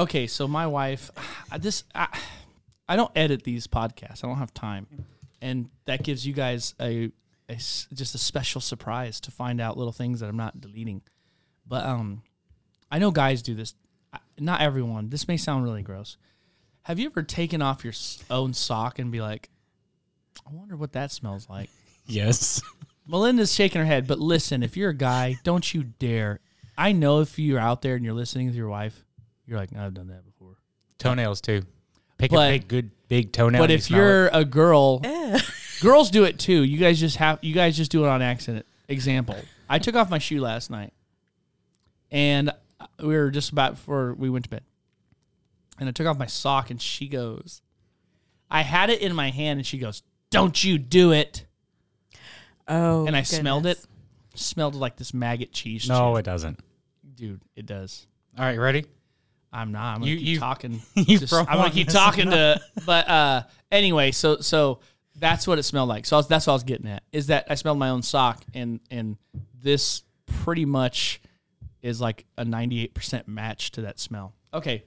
Okay, 0.01 0.27
so 0.27 0.49
my 0.49 0.67
wife, 0.67 1.11
I 1.53 1.59
this 1.59 1.85
I, 1.95 2.09
I 2.89 2.97
don't 2.97 3.13
edit 3.15 3.45
these 3.45 3.67
podcasts. 3.67 4.25
I 4.25 4.29
don't 4.29 4.39
have 4.39 4.55
time, 4.55 4.87
and 5.43 5.69
that 5.85 6.03
gives 6.03 6.27
you 6.27 6.33
guys 6.33 6.75
a 6.81 7.13
just 7.51 8.15
a 8.15 8.19
special 8.19 8.63
surprise 8.63 9.21
to 9.21 9.31
find 9.31 9.61
out 9.61 9.77
little 9.77 9.93
things 9.93 10.21
that 10.21 10.31
I'm 10.31 10.39
not 10.39 10.59
deleting. 10.59 11.03
But 11.67 11.85
um, 11.85 12.23
I 12.91 12.99
know 12.99 13.11
guys 13.11 13.43
do 13.43 13.55
this. 13.55 13.75
Not 14.39 14.63
everyone. 14.63 15.11
This 15.11 15.29
may 15.29 15.37
sound 15.37 15.65
really 15.65 15.83
gross. 15.83 16.17
Have 16.85 16.99
you 16.99 17.05
ever 17.05 17.23
taken 17.23 17.61
off 17.61 17.85
your 17.85 17.93
own 18.31 18.55
sock 18.55 18.99
and 18.99 19.13
be 19.13 19.21
like, 19.21 19.51
I 20.47 20.51
wonder 20.51 20.77
what 20.77 20.93
that 20.93 21.13
smells 21.13 21.49
like? 21.49 21.69
Yes. 22.07 22.61
Melinda's 23.07 23.55
shaking 23.55 23.81
her 23.81 23.87
head, 23.87 24.09
but 24.09 24.19
listen, 24.19 24.65
if 24.65 24.77
you're 24.77 24.91
a 24.91 24.95
guy, 24.97 25.37
don't 25.45 25.73
you 25.73 25.85
dare. 25.85 26.41
I 26.77 26.91
know 26.91 27.21
if 27.21 27.39
you're 27.39 27.61
out 27.61 27.83
there 27.83 27.95
and 27.95 28.05
you're 28.05 28.15
listening 28.15 28.47
with 28.47 28.57
your 28.57 28.69
wife, 28.69 29.05
you're 29.51 29.59
like, 29.59 29.75
I've 29.77 29.93
done 29.93 30.07
that 30.09 30.25
before. 30.25 30.55
Toenails 30.99 31.41
too. 31.41 31.63
Pick 32.19 32.31
But- 32.31 32.49
a 32.51 32.53
big, 32.59 32.69
good 32.69 32.91
big 33.09 33.33
toenail. 33.33 33.61
but 33.61 33.65
and 33.65 33.71
you 33.73 33.75
if 33.77 33.83
smell 33.85 34.01
you're 34.01 34.27
it. 34.27 34.31
a 34.35 34.45
girl, 34.45 35.03
girls 35.83 36.11
do 36.11 36.25
it 36.25 36.39
too. 36.39 36.63
You 36.63 36.79
guys 36.79 37.01
just 37.01 37.17
have 37.17 37.39
you 37.43 37.53
guys 37.55 37.77
just 37.77 37.91
do 37.91 38.05
it 38.05 38.09
on 38.09 38.23
accident. 38.23 38.65
Example: 38.89 39.37
I 39.69 39.79
took 39.79 39.95
off 39.97 40.09
my 40.11 40.19
shoe 40.19 40.41
last 40.41 40.71
night, 40.71 40.93
and 42.11 42.53
we 42.99 43.17
were 43.17 43.31
just 43.31 43.51
about 43.51 43.73
before 43.75 44.15
we 44.15 44.29
went 44.31 44.45
to 44.45 44.51
bed, 44.51 44.63
and 45.79 45.89
I 45.89 45.93
took 45.93 46.07
off 46.07 46.19
my 46.19 46.27
sock, 46.27 46.71
and 46.71 46.81
she 46.81 47.09
goes, 47.09 47.63
I 48.51 48.63
had 48.63 48.91
it 48.91 49.01
in 49.01 49.15
my 49.15 49.31
hand, 49.31 49.59
and 49.59 49.67
she 49.67 49.79
goes, 49.79 50.03
"Don't 50.31 50.63
you 50.63 50.77
do 50.79 51.13
it!" 51.13 51.47
Oh, 52.69 53.07
And 53.07 53.17
I 53.17 53.23
smelled 53.23 53.67
it, 53.67 53.79
goodness. 53.81 53.87
smelled 54.47 54.75
like 54.77 54.97
this 54.97 55.13
maggot 55.15 55.53
cheese. 55.53 55.89
no, 55.89 56.13
chip. 56.15 56.21
it 56.21 56.25
doesn't. 56.31 56.61
dude, 57.17 57.41
it 57.57 57.67
does. 57.67 58.07
All 58.39 58.45
right, 58.45 58.59
ready? 58.59 58.85
I'm 59.53 59.73
not. 59.73 59.95
I'm 59.95 60.01
gonna 60.01 60.11
You- 60.13 60.19
keep 60.19 60.27
you- 60.27 60.39
talking. 60.39 60.83
you 60.95 61.19
Just- 61.19 61.33
I'm 61.33 61.45
gonna 61.47 61.71
keep 61.73 61.89
talking 61.89 62.31
to. 62.31 62.61
But 62.87 63.09
uh, 63.09 63.43
anyway, 63.73 64.11
so 64.13 64.39
so 64.41 64.81
that's 65.17 65.47
what 65.47 65.59
it 65.59 65.65
smelled 65.65 65.89
like. 65.89 66.07
So 66.07 66.17
I 66.17 66.19
was, 66.19 66.29
that's 66.29 66.47
what 66.47 66.53
I 66.53 66.55
was 66.55 66.63
getting 66.65 66.87
at. 66.89 67.03
Is 67.13 67.27
that 67.29 67.47
I 67.51 67.55
smelled 67.57 67.79
my 67.79 67.89
own 67.91 68.03
sock, 68.03 68.43
and 68.55 68.81
and 68.91 69.17
this 69.61 70.03
pretty 70.45 70.65
much 70.65 71.21
is 71.83 72.01
like 72.01 72.27
a 72.39 72.45
98 72.45 72.95
percent 72.95 73.27
match 73.29 73.73
to 73.73 73.83
that 73.83 73.99
smell. 73.99 74.35
Okay. 74.55 74.85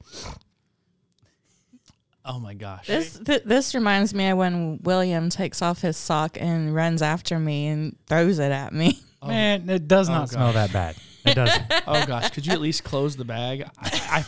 Oh 2.26 2.39
my 2.39 2.54
gosh. 2.54 2.88
This 2.88 3.19
th- 3.19 3.43
this 3.43 3.76
reminds 3.76 4.13
me 4.13 4.30
of 4.30 4.38
when 4.38 4.80
William 4.84 5.30
takes 5.30 5.62
off 5.62 5.82
his 5.82 5.97
sock 5.97 6.38
and 6.39 6.73
runs 6.73 7.02
after 7.02 7.38
me 7.38 7.67
and 7.67 7.97
throws 8.08 8.39
it 8.39 8.52
at 8.52 8.73
me. 8.73 8.99
Man, 9.26 9.69
it 9.69 9.88
does 9.88 10.10
Oh, 10.10 10.13
not 10.13 10.30
smell 10.30 10.54
that 10.54 10.71
bad. 10.71 10.95
It 11.25 11.36
doesn't. 11.36 11.63
oh 11.88 12.05
gosh. 12.05 12.29
Could 12.31 12.45
you 12.45 12.53
at 12.53 12.62
least 12.62 12.83
close 12.83 13.15
the 13.15 13.25
bag? 13.25 13.63
I, 13.79 13.89
I 14.12 14.25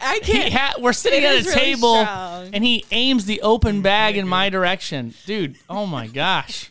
I 0.00 0.20
he 0.22 0.50
ha- 0.50 0.74
we're 0.78 0.92
sitting 0.92 1.22
It 1.22 1.26
at 1.26 1.40
a 1.40 1.42
really 1.44 1.52
table, 1.54 2.02
strong. 2.02 2.50
and 2.52 2.64
he 2.64 2.84
aims 2.90 3.24
the 3.26 3.40
open 3.42 3.82
bag 3.82 4.16
in 4.16 4.26
my 4.28 4.48
direction, 4.50 5.14
dude. 5.26 5.56
Oh 5.68 5.86
my 5.86 6.06
gosh. 6.06 6.70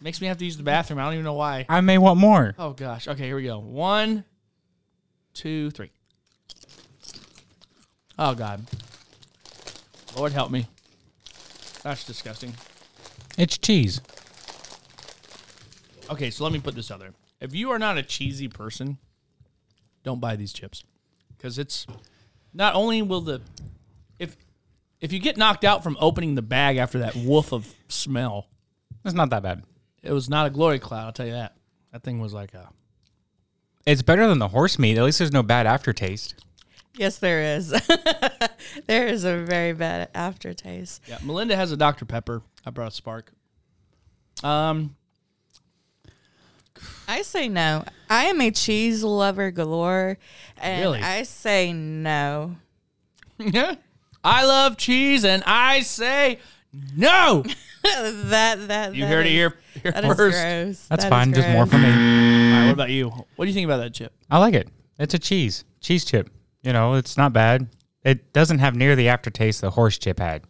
Makes 0.00 0.20
me 0.20 0.28
have 0.28 0.38
to 0.38 0.44
use 0.44 0.56
the 0.56 0.62
bathroom. 0.62 0.98
I 0.98 1.04
don't 1.04 1.12
even 1.14 1.24
know 1.24 1.34
why. 1.34 1.66
I 1.68 1.80
may 1.82 1.98
want 1.98 2.18
more. 2.18 2.54
Oh 2.58 2.70
gosh. 2.72 3.06
Okay, 3.06 3.24
here 3.26 3.36
we 3.36 3.44
go. 3.44 3.58
One, 3.58 4.24
two, 5.34 5.70
three. 5.70 5.90
Oh 8.18 8.34
God. 8.34 8.64
Lord 10.16 10.32
help 10.32 10.50
me. 10.50 10.66
That's 11.82 12.04
disgusting. 12.04 12.54
It's 13.38 13.56
cheese. 13.58 14.00
Okay, 16.10 16.30
so 16.30 16.44
let 16.44 16.52
me 16.52 16.60
put 16.60 16.74
this 16.74 16.90
out 16.90 16.98
there. 17.00 17.12
If 17.40 17.54
you 17.54 17.70
are 17.70 17.78
not 17.78 17.96
a 17.98 18.02
cheesy 18.02 18.48
person, 18.48 18.98
don't 20.02 20.20
buy 20.20 20.36
these 20.36 20.52
chips. 20.52 20.84
Because 21.36 21.58
it's 21.58 21.86
not 22.52 22.74
only 22.74 23.00
will 23.02 23.20
the 23.22 23.40
if 24.18 24.36
if 25.00 25.12
you 25.12 25.18
get 25.18 25.36
knocked 25.38 25.64
out 25.64 25.82
from 25.82 25.96
opening 26.00 26.34
the 26.34 26.42
bag 26.42 26.76
after 26.76 26.98
that 26.98 27.16
woof 27.16 27.52
of 27.52 27.72
smell, 27.88 28.46
It's 29.04 29.14
not 29.14 29.30
that 29.30 29.42
bad. 29.42 29.62
it 30.02 30.12
was 30.12 30.28
not 30.28 30.46
a 30.46 30.50
glory 30.50 30.78
cloud, 30.78 31.06
I'll 31.06 31.12
tell 31.12 31.26
you 31.26 31.32
that. 31.32 31.56
That 31.92 32.02
thing 32.02 32.20
was 32.20 32.34
like 32.34 32.52
a 32.54 32.68
It's 33.86 34.02
better 34.02 34.26
than 34.28 34.38
the 34.38 34.48
horse 34.48 34.78
meat. 34.78 34.98
At 34.98 35.04
least 35.04 35.18
there's 35.18 35.32
no 35.32 35.42
bad 35.42 35.66
aftertaste. 35.66 36.34
Yes, 36.98 37.18
there 37.18 37.56
is. 37.56 37.70
there 38.86 39.06
is 39.06 39.24
a 39.24 39.38
very 39.38 39.72
bad 39.72 40.10
aftertaste. 40.14 41.02
Yeah, 41.06 41.18
Melinda 41.24 41.56
has 41.56 41.72
a 41.72 41.76
Dr. 41.76 42.04
Pepper. 42.04 42.42
I 42.66 42.70
brought 42.70 42.88
a 42.92 42.94
spark. 42.94 43.32
Um 44.44 44.96
I 47.10 47.22
say 47.22 47.48
no. 47.48 47.84
I 48.08 48.24
am 48.26 48.40
a 48.40 48.50
cheese 48.52 49.02
lover 49.02 49.50
galore, 49.50 50.16
and 50.58 50.80
Really? 50.80 51.00
I 51.00 51.24
say 51.24 51.72
no. 51.72 52.56
I 54.24 54.44
love 54.44 54.76
cheese 54.76 55.24
and 55.24 55.42
I 55.46 55.80
say 55.80 56.38
no. 56.96 57.42
that 57.82 58.68
that 58.68 58.94
You 58.94 59.02
that 59.04 59.08
heard 59.08 59.26
it 59.26 59.30
is- 59.30 59.32
here, 59.32 59.54
here 59.82 59.92
That 59.92 60.04
is 60.04 60.16
first. 60.16 60.36
gross. 60.36 60.86
That's 60.88 60.88
That 60.88 61.00
is 61.04 61.04
fine. 61.06 61.32
Just 61.34 61.48
more 61.48 61.64
gross. 61.66 61.70
for 61.72 61.78
me. 61.78 61.88
All 61.90 61.96
right, 62.60 62.64
what 62.66 62.72
about 62.74 62.90
you? 62.90 63.08
What 63.36 63.44
do 63.44 63.48
you 63.48 63.54
think 63.54 63.64
about 63.64 63.78
that 63.78 63.94
chip? 63.94 64.12
I 64.30 64.38
like 64.38 64.54
it. 64.54 64.68
It's 64.98 65.14
a 65.14 65.18
cheese. 65.18 65.64
Cheese 65.80 66.04
chip. 66.04 66.30
You 66.62 66.72
know, 66.74 66.94
it's 66.94 67.16
not 67.16 67.32
bad. 67.32 67.68
It 68.04 68.32
doesn't 68.32 68.58
have 68.60 68.76
near 68.76 68.94
the 68.94 69.08
aftertaste 69.08 69.62
the 69.62 69.70
horse 69.70 69.96
chip 69.98 70.18
had. 70.18 70.44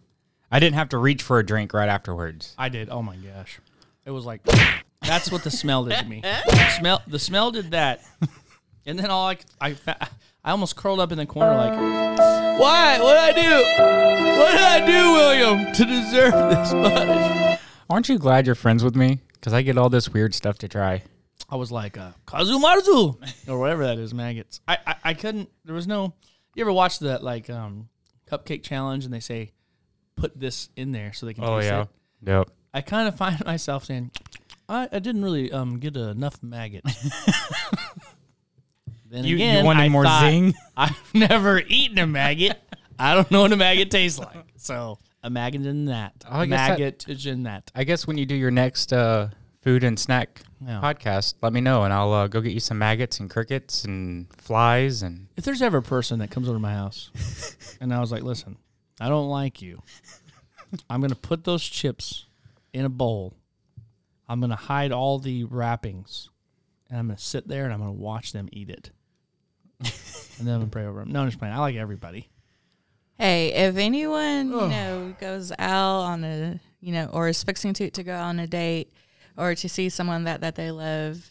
I 0.50 0.58
didn't 0.58 0.74
have 0.74 0.88
to 0.90 0.98
reach 0.98 1.22
for 1.22 1.38
a 1.38 1.46
drink 1.46 1.72
right 1.72 1.88
afterwards. 1.88 2.54
I 2.58 2.68
did. 2.68 2.90
Oh 2.90 3.02
my 3.02 3.14
gosh. 3.16 3.60
It 4.04 4.10
was 4.10 4.26
like 4.26 4.40
that's 5.02 5.30
what 5.32 5.44
the 5.44 5.50
smell 5.50 5.84
did 5.84 5.98
to 5.98 6.04
me. 6.06 6.22
smell 6.78 7.02
the 7.06 7.18
smell 7.18 7.50
did 7.50 7.70
that. 7.72 8.00
And 8.86 8.98
then 8.98 9.10
all 9.10 9.28
I 9.28 9.38
I 9.60 9.74
fa- 9.74 10.08
I 10.44 10.50
almost 10.52 10.76
curled 10.76 11.00
up 11.00 11.12
in 11.12 11.18
the 11.18 11.26
corner 11.26 11.54
like 11.56 11.72
why? 12.60 13.00
What 13.00 13.14
did 13.34 13.36
I 13.38 13.42
do? 13.42 14.38
What 14.40 14.50
did 14.52 14.60
I 14.60 14.86
do, 14.86 15.12
William, 15.12 15.72
to 15.72 15.84
deserve 15.84 16.32
this 16.50 16.72
much? 16.74 17.60
Aren't 17.88 18.08
you 18.08 18.18
glad 18.18 18.44
you're 18.46 18.54
friends 18.54 18.84
with 18.84 18.94
me? 18.96 19.20
Because 19.34 19.52
I 19.54 19.62
get 19.62 19.78
all 19.78 19.88
this 19.88 20.08
weird 20.10 20.34
stuff 20.34 20.58
to 20.58 20.68
try. 20.68 21.02
I 21.48 21.56
was 21.56 21.72
like 21.72 21.96
uh, 21.98 22.12
Casu 22.26 22.60
Marzu 22.62 23.16
or 23.48 23.58
whatever 23.58 23.84
that 23.86 23.98
is, 23.98 24.12
maggots. 24.14 24.60
I, 24.68 24.78
I 24.86 24.94
I 25.04 25.14
couldn't. 25.14 25.48
There 25.64 25.74
was 25.74 25.86
no. 25.86 26.14
You 26.54 26.62
ever 26.62 26.72
watch 26.72 26.98
that 27.00 27.22
like 27.24 27.48
um 27.48 27.88
cupcake 28.30 28.62
challenge 28.62 29.04
and 29.04 29.12
they 29.14 29.20
say 29.20 29.52
put 30.16 30.38
this 30.38 30.68
in 30.76 30.92
there 30.92 31.12
so 31.12 31.26
they 31.26 31.34
can 31.34 31.44
Oh 31.44 31.58
taste 31.58 31.70
yeah. 31.72 31.82
it. 31.82 31.88
Yep. 32.26 32.50
I 32.72 32.80
kind 32.82 33.08
of 33.08 33.16
find 33.18 33.44
myself 33.44 33.84
saying, 33.84 34.10
I, 34.68 34.88
I 34.92 34.98
didn't 34.98 35.22
really 35.22 35.50
um 35.52 35.78
get 35.78 35.96
enough 35.96 36.42
maggot. 36.42 36.84
then 39.10 39.24
You, 39.24 39.36
again, 39.36 39.58
you 39.58 39.64
wanted 39.64 39.82
I 39.82 39.88
more 39.88 40.04
thought, 40.04 40.22
zing? 40.30 40.54
I've 40.76 41.14
never 41.14 41.60
eaten 41.66 41.98
a 41.98 42.06
maggot. 42.06 42.58
I 42.98 43.14
don't 43.14 43.30
know 43.30 43.42
what 43.42 43.52
a 43.52 43.56
maggot 43.56 43.90
tastes 43.90 44.18
like. 44.18 44.44
So 44.56 44.98
a 45.22 45.30
maggot 45.30 45.66
in 45.66 45.86
that. 45.86 46.12
Oh, 46.30 46.40
I 46.40 46.46
guess 46.46 46.58
that- 46.58 46.70
maggot 46.78 47.08
is 47.08 47.26
in 47.26 47.44
that. 47.44 47.70
I 47.74 47.84
guess 47.84 48.06
when 48.06 48.18
you 48.18 48.26
do 48.26 48.34
your 48.34 48.50
next 48.50 48.92
uh, 48.92 49.28
food 49.62 49.82
and 49.84 49.98
snack 49.98 50.42
Yeah. 50.64 50.80
podcast, 50.82 51.34
let 51.42 51.52
me 51.52 51.60
know 51.60 51.82
and 51.84 51.92
I'll 51.92 52.12
uh, 52.12 52.28
go 52.28 52.40
get 52.40 52.52
you 52.52 52.60
some 52.60 52.78
maggots 52.78 53.18
and 53.20 53.28
crickets 53.28 53.84
and 53.84 54.26
flies 54.36 55.02
and 55.02 55.26
If 55.36 55.44
there's 55.44 55.62
ever 55.62 55.78
a 55.78 55.82
person 55.82 56.18
that 56.20 56.30
comes 56.30 56.48
over 56.48 56.56
to 56.56 56.60
my 56.62 56.74
house 56.74 57.10
and 57.80 57.92
I 57.92 58.00
was 58.00 58.12
like, 58.12 58.22
listen, 58.22 58.56
I 59.00 59.08
don't 59.08 59.28
like 59.28 59.60
you. 59.60 59.82
I'm 60.88 61.00
gonna 61.00 61.14
put 61.16 61.42
those 61.44 61.64
chips 61.64 62.26
in 62.72 62.84
a 62.84 62.88
bowl. 62.88 63.34
I'm 64.28 64.40
gonna 64.40 64.56
hide 64.56 64.92
all 64.92 65.18
the 65.18 65.44
wrappings, 65.44 66.30
and 66.88 66.98
I'm 66.98 67.08
gonna 67.08 67.18
sit 67.18 67.48
there 67.48 67.64
and 67.64 67.72
I'm 67.72 67.80
gonna 67.80 67.92
watch 67.92 68.32
them 68.32 68.48
eat 68.52 68.70
it. 68.70 68.90
and 70.38 70.46
then 70.46 70.54
I'm 70.54 70.60
gonna 70.60 70.70
pray 70.70 70.86
over 70.86 71.00
them. 71.00 71.12
No, 71.12 71.22
I'm 71.22 71.28
just 71.28 71.38
playing. 71.38 71.54
I 71.54 71.58
like 71.58 71.76
everybody. 71.76 72.28
Hey, 73.18 73.52
if 73.52 73.76
anyone 73.76 74.48
you 74.48 74.68
know 74.68 75.14
goes 75.20 75.52
out 75.58 76.00
on 76.00 76.24
a 76.24 76.60
you 76.80 76.92
know 76.92 77.06
or 77.12 77.28
is 77.28 77.42
fixing 77.42 77.72
to 77.74 77.90
to 77.90 78.02
go 78.02 78.16
on 78.16 78.38
a 78.38 78.46
date 78.46 78.92
or 79.36 79.54
to 79.54 79.68
see 79.68 79.88
someone 79.88 80.24
that 80.24 80.40
that 80.40 80.54
they 80.54 80.70
love, 80.70 81.29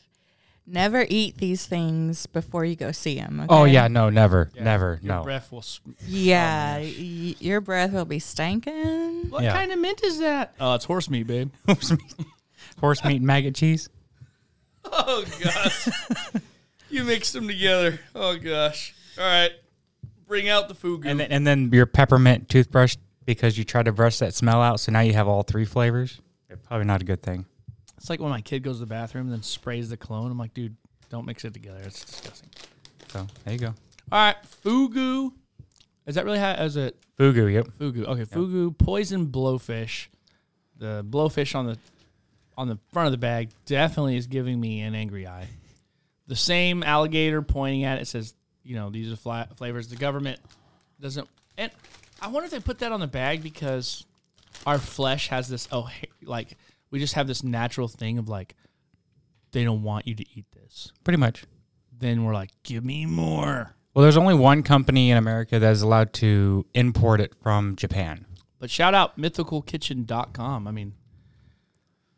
never 0.72 1.06
eat 1.10 1.38
these 1.38 1.66
things 1.66 2.26
before 2.28 2.64
you 2.66 2.76
go 2.76 2.92
see 2.92 3.16
them. 3.16 3.46
Oh 3.50 3.66
yeah, 3.66 3.88
no, 3.88 4.10
never, 4.10 4.50
never, 4.60 5.00
no. 5.02 5.08
Your 5.08 5.18
no. 5.20 5.24
breath 5.24 5.52
will. 5.52 5.62
Sp- 5.66 5.96
yeah. 6.08 6.76
Oh, 6.80 6.82
y- 6.84 7.36
your 7.40 7.62
breath 7.62 7.92
will 7.92 8.06
be 8.06 8.20
stinking. 8.20 9.30
what 9.30 9.44
Yeah. 9.44 9.54
kind 9.54 9.72
of 9.72 9.80
mint 9.80 10.04
is 10.04 10.20
that? 10.20 10.54
Oh, 10.60 10.76
it's 10.76 10.86
horse 10.86 11.10
meat, 11.10 11.24
babe. 11.28 11.52
Horse 11.68 11.92
meat, 11.92 12.16
horse 12.80 13.04
meat 13.04 13.18
and 13.18 13.26
maggot 13.26 13.56
cheese. 13.56 13.90
Oh 14.92 15.24
gosh, 15.44 15.90
you 16.90 17.04
mixed 17.04 17.34
them 17.34 17.48
together. 17.48 18.00
Oh 18.16 18.38
gosh. 18.38 18.96
All 19.18 19.24
right, 19.26 19.52
bring 20.28 20.48
out 20.50 20.68
the 20.68 20.74
food. 20.74 21.06
And 21.06 21.20
then, 21.20 21.32
and 21.32 21.46
then 21.46 21.70
your 21.74 21.86
peppermint 21.86 22.48
toothbrush 22.50 22.96
because 23.26 23.58
you 23.58 23.66
tried 23.66 23.86
to 23.86 23.92
brush 23.92 24.18
that 24.20 24.34
smell 24.34 24.62
out, 24.62 24.80
so 24.80 24.92
now 24.92 25.02
you 25.02 25.14
have 25.14 25.28
all 25.28 25.44
three 25.44 25.66
flavors. 25.66 26.20
Probably 26.68 26.86
not 26.88 27.02
a 27.02 27.06
good 27.06 27.22
thing. 27.22 27.46
It's 28.00 28.10
like 28.10 28.22
when 28.22 28.30
my 28.30 28.40
kid 28.40 28.64
goes 28.64 28.78
to 28.78 28.80
the 28.80 28.86
bathroom 28.86 29.26
and 29.26 29.34
then 29.34 29.44
sprays 29.44 29.90
the 29.90 29.98
cologne. 29.98 30.32
I'm 30.32 30.38
like, 30.38 30.54
dude, 30.54 30.76
don't 31.10 31.26
mix 31.26 31.44
it 31.44 31.54
together. 31.54 31.82
It's 31.84 32.06
disgusting. 32.06 32.50
So 33.10 33.28
there 33.44 33.54
you 33.54 33.60
go. 33.60 33.74
All 34.12 34.20
right, 34.20 34.38
fugu. 34.64 35.34
Is 36.08 36.16
that 36.16 36.24
really 36.24 36.40
how? 36.40 36.54
Is 36.54 36.78
it 36.78 36.96
Fugu, 37.20 37.52
yep. 37.52 37.68
fugu? 37.78 38.06
Okay, 38.06 38.24
fugu 38.24 38.76
poison 38.78 39.28
blowfish. 39.28 40.08
The 40.78 41.06
blowfish 41.08 41.54
on 41.56 41.66
the 41.68 41.78
on 42.58 42.70
the 42.70 42.80
front 42.94 43.08
of 43.08 43.12
the 43.12 43.18
bag 43.18 43.50
definitely 43.66 44.16
is 44.16 44.28
giving 44.28 44.60
me 44.60 44.82
an 44.82 44.96
angry 44.96 45.28
eye. 45.28 45.50
The 46.28 46.38
same 46.38 46.84
alligator 46.84 47.42
pointing 47.42 47.84
at 47.84 48.00
it 48.00 48.08
says, 48.08 48.34
you 48.64 48.76
know, 48.76 48.90
these 48.90 49.12
are 49.12 49.18
fla- 49.18 49.50
flavors. 49.58 49.90
The 49.90 49.98
government 49.98 50.40
doesn't, 51.02 51.28
and 51.58 51.70
I 52.22 52.30
wonder 52.30 52.46
if 52.46 52.52
they 52.52 52.60
put 52.60 52.80
that 52.80 52.94
on 52.94 53.02
the 53.02 53.08
bag 53.08 53.44
because 53.44 54.06
our 54.66 54.78
flesh 54.78 55.28
has 55.28 55.50
this. 55.50 55.68
Oh, 55.72 55.90
like 56.24 56.58
we 56.92 57.00
just 57.00 57.14
have 57.14 57.28
this 57.28 57.44
natural 57.44 57.88
thing 57.88 58.18
of 58.18 58.30
like 58.30 58.56
they 59.52 59.64
don't 59.64 59.84
want 59.84 60.08
you 60.08 60.16
to 60.16 60.26
eat 60.36 60.46
this. 60.54 60.92
Pretty 61.04 61.18
much. 61.18 61.46
Then 61.98 62.24
we're 62.24 62.34
like, 62.34 62.52
give 62.64 62.86
me 62.86 63.06
more. 63.06 63.76
Well, 63.94 64.04
there's 64.04 64.18
only 64.18 64.36
one 64.36 64.64
company 64.64 65.12
in 65.12 65.18
America 65.18 65.60
that 65.60 65.72
is 65.72 65.82
allowed 65.82 66.14
to 66.14 66.66
import 66.74 67.20
it 67.20 67.34
from 67.42 67.76
Japan. 67.76 68.26
But 68.60 68.70
shout 68.70 68.94
out 68.94 69.18
mythicalkitchen.com. 69.20 70.68
I 70.68 70.72
mean, 70.72 70.94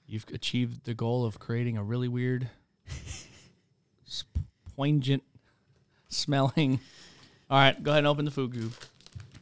you've 0.05 0.25
achieved 0.33 0.83
the 0.85 0.93
goal 0.93 1.25
of 1.25 1.39
creating 1.39 1.77
a 1.77 1.83
really 1.83 2.07
weird, 2.07 2.49
poignant 4.75 5.23
smelling. 6.09 6.79
All 7.49 7.57
right, 7.57 7.81
go 7.81 7.91
ahead 7.91 7.99
and 7.99 8.07
open 8.07 8.25
the 8.25 8.31
fugu. 8.31 8.71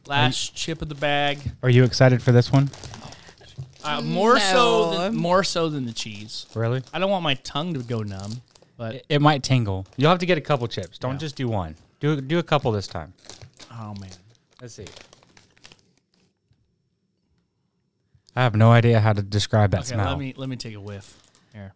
Last 0.06 0.54
chip 0.54 0.82
of 0.82 0.88
the 0.88 0.94
bag. 0.94 1.38
Are 1.62 1.70
you 1.70 1.84
excited 1.84 2.22
for 2.22 2.32
this 2.32 2.50
one? 2.50 2.70
Uh, 3.82 4.00
more 4.02 4.38
so 4.38 4.90
No. 4.92 4.98
than 4.98 5.16
more 5.16 5.42
so 5.44 5.68
than 5.68 5.86
the 5.86 5.92
cheese. 5.92 6.46
Really? 6.54 6.82
I 6.92 6.98
don't 6.98 7.10
want 7.10 7.22
my 7.24 7.34
tongue 7.34 7.74
to 7.74 7.80
go 7.80 8.02
numb, 8.02 8.42
but 8.76 8.96
It, 8.96 9.06
it 9.08 9.22
might 9.22 9.42
tingle. 9.42 9.86
You'll 9.96 10.10
have 10.10 10.18
to 10.20 10.26
get 10.26 10.38
a 10.38 10.40
couple 10.42 10.66
chips. 10.68 10.98
Don't 10.98 11.12
Yeah. 11.12 11.18
just 11.18 11.36
do 11.36 11.48
one. 11.48 11.76
Do 12.00 12.20
do 12.20 12.38
a 12.38 12.42
couple 12.42 12.72
this 12.72 12.86
time. 12.86 13.12
oh 13.72 13.94
man. 14.00 14.10
Let's 14.60 14.74
see. 14.74 14.86
I 18.36 18.42
have 18.42 18.54
no 18.54 18.70
idea 18.70 19.00
how 19.00 19.12
to 19.12 19.22
describe 19.22 19.70
that 19.72 19.80
Okay, 19.80 19.94
smell. 19.94 20.08
let 20.10 20.18
me 20.18 20.34
let 20.36 20.48
me 20.48 20.56
take 20.56 20.74
a 20.74 20.80
whiff. 20.80 21.16
Here. 21.52 21.72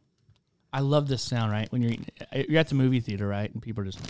I 0.72 0.80
love 0.80 1.08
this 1.08 1.22
sound, 1.22 1.52
right? 1.52 1.70
When 1.72 1.82
you're 1.82 1.92
eating, 1.92 2.06
you're 2.48 2.58
at 2.60 2.68
the 2.68 2.74
movie 2.74 3.00
theater, 3.00 3.26
right? 3.26 3.52
And 3.52 3.62
people 3.62 3.82
are 3.82 3.86
just 3.86 4.00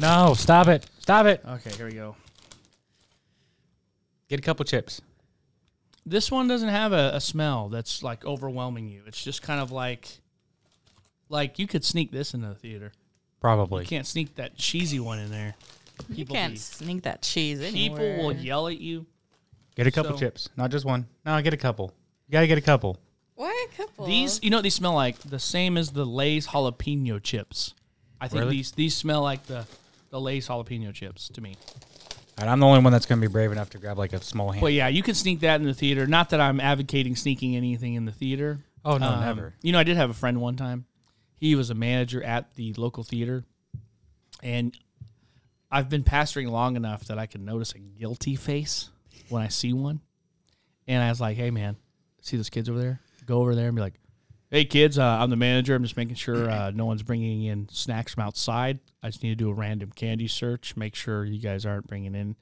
no, 0.00 0.34
stop 0.34 0.68
it. 0.68 0.86
Stop 1.00 1.26
it. 1.26 1.42
Okay, 1.46 1.70
here 1.70 1.86
we 1.86 1.92
go. 1.92 2.16
Get 4.28 4.38
a 4.38 4.42
couple 4.42 4.64
chips. 4.64 5.00
This 6.04 6.30
one 6.30 6.46
doesn't 6.48 6.68
have 6.68 6.92
a, 6.92 7.10
a 7.14 7.20
smell 7.20 7.68
that's 7.68 8.02
like 8.02 8.24
overwhelming 8.24 8.88
you. 8.88 9.02
It's 9.06 9.22
just 9.22 9.42
kind 9.42 9.60
of 9.60 9.72
like 9.72 10.08
like 11.28 11.58
you 11.58 11.66
could 11.66 11.84
sneak 11.84 12.12
this 12.12 12.34
into 12.34 12.48
the 12.48 12.54
theater. 12.54 12.92
Probably. 13.40 13.82
You 13.82 13.88
can't 13.88 14.06
sneak 14.06 14.36
that 14.36 14.56
cheesy 14.56 15.00
one 15.00 15.18
in 15.18 15.30
there. 15.30 15.54
You 16.08 16.14
People 16.16 16.36
can't 16.36 16.54
be- 16.54 16.58
sneak 16.58 17.02
that 17.02 17.22
cheese 17.22 17.58
People 17.72 17.98
anywhere. 17.98 18.18
will 18.18 18.32
yell 18.32 18.68
at 18.68 18.78
you. 18.78 19.06
Get 19.76 19.86
a 19.86 19.90
couple 19.90 20.12
So- 20.12 20.18
chips. 20.18 20.48
Not 20.56 20.70
just 20.70 20.84
one. 20.84 21.06
No, 21.24 21.40
get 21.42 21.52
a 21.54 21.56
couple. 21.56 21.92
You 22.28 22.32
gotta 22.32 22.46
get 22.46 22.58
a 22.58 22.62
couple. 22.62 22.98
Why 23.34 23.66
a 23.72 23.76
couple? 23.76 24.06
These, 24.06 24.40
you 24.42 24.50
know, 24.50 24.58
what 24.58 24.62
these 24.62 24.74
smell 24.74 24.94
like 24.94 25.18
the 25.18 25.38
same 25.38 25.76
as 25.76 25.90
the 25.90 26.06
Lay's 26.06 26.46
jalapeno 26.48 27.22
chips. 27.22 27.74
I 28.20 28.28
think 28.28 28.40
Really? 28.40 28.56
these 28.56 28.72
these 28.72 28.96
smell 28.96 29.22
like 29.22 29.44
the 29.46 29.66
the 30.10 30.20
Lay's 30.20 30.48
jalapeno 30.48 30.94
chips 30.94 31.28
to 31.30 31.40
me. 31.40 31.56
And 32.38 32.50
I'm 32.50 32.60
the 32.60 32.66
only 32.66 32.80
one 32.80 32.92
that's 32.92 33.06
going 33.06 33.20
to 33.20 33.26
be 33.26 33.32
brave 33.32 33.50
enough 33.50 33.70
to 33.70 33.78
grab 33.78 33.96
like 33.98 34.12
a 34.12 34.22
small 34.22 34.50
hand. 34.52 34.60
But 34.60 34.72
yeah, 34.74 34.88
you 34.88 35.02
can 35.02 35.14
sneak 35.14 35.40
that 35.40 35.60
in 35.60 35.66
the 35.66 35.72
theater. 35.74 36.06
Not 36.06 36.30
that 36.30 36.40
I'm 36.40 36.60
advocating 36.60 37.16
sneaking 37.16 37.56
anything 37.56 37.94
in 37.94 38.04
the 38.04 38.12
theater. 38.12 38.58
oh 38.84 38.98
no, 38.98 39.08
Um, 39.08 39.20
never. 39.20 39.54
You 39.62 39.72
know, 39.72 39.78
I 39.78 39.84
did 39.84 39.96
have 39.96 40.10
a 40.10 40.14
friend 40.14 40.40
one 40.40 40.56
time. 40.56 40.84
He 41.38 41.54
was 41.54 41.70
a 41.70 41.74
manager 41.74 42.22
at 42.22 42.54
the 42.54 42.72
local 42.74 43.04
theater, 43.04 43.44
and 44.42 44.76
I've 45.70 45.88
been 45.88 46.04
pastoring 46.04 46.50
long 46.50 46.76
enough 46.76 47.04
that 47.06 47.18
I 47.18 47.26
can 47.26 47.44
notice 47.44 47.72
a 47.72 47.78
guilty 47.78 48.36
face 48.36 48.90
when 49.28 49.42
I 49.42 49.48
see 49.48 49.72
one. 49.72 50.00
And 50.86 51.02
I 51.02 51.08
was 51.10 51.20
like, 51.20 51.36
"Hey, 51.36 51.50
man, 51.50 51.76
see 52.20 52.36
those 52.36 52.48
kids 52.50 52.68
over 52.68 52.78
there? 52.78 53.00
Go 53.26 53.40
over 53.40 53.54
there 53.54 53.66
and 53.66 53.74
be 53.76 53.82
like, 53.82 53.94
hey, 54.50 54.64
kids, 54.64 54.98
uh, 54.98 55.04
I'm 55.04 55.30
the 55.30 55.36
manager. 55.36 55.74
I'm 55.74 55.82
just 55.82 55.96
making 55.96 56.14
sure 56.16 56.50
uh, 56.50 56.70
no 56.74 56.86
one's 56.86 57.02
bringing 57.02 57.44
in 57.44 57.68
snacks 57.70 58.14
from 58.14 58.24
outside. 58.24 58.78
I 59.02 59.08
just 59.08 59.22
need 59.22 59.30
to 59.30 59.36
do 59.36 59.50
a 59.50 59.54
random 59.54 59.90
candy 59.94 60.28
search. 60.28 60.76
Make 60.76 60.94
sure 60.94 61.24
you 61.24 61.40
guys 61.40 61.64
aren't 61.66 61.86
bringing 61.86 62.14
in." 62.14 62.36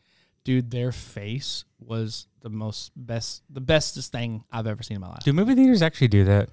Dude, 0.45 0.71
their 0.71 0.93
face 0.93 1.65
was 1.79 2.27
the 2.43 2.51
most 2.51 2.93
best, 2.95 3.43
the 3.49 3.63
bestest 3.63 4.13
thing 4.13 4.45
I've 4.53 4.67
ever 4.67 4.83
seen 4.83 4.97
in 4.97 5.01
my 5.01 5.09
life. 5.09 5.21
Do 5.25 5.33
movie 5.33 5.55
theaters 5.55 5.81
actually 5.81 6.09
do 6.09 6.25
that? 6.25 6.51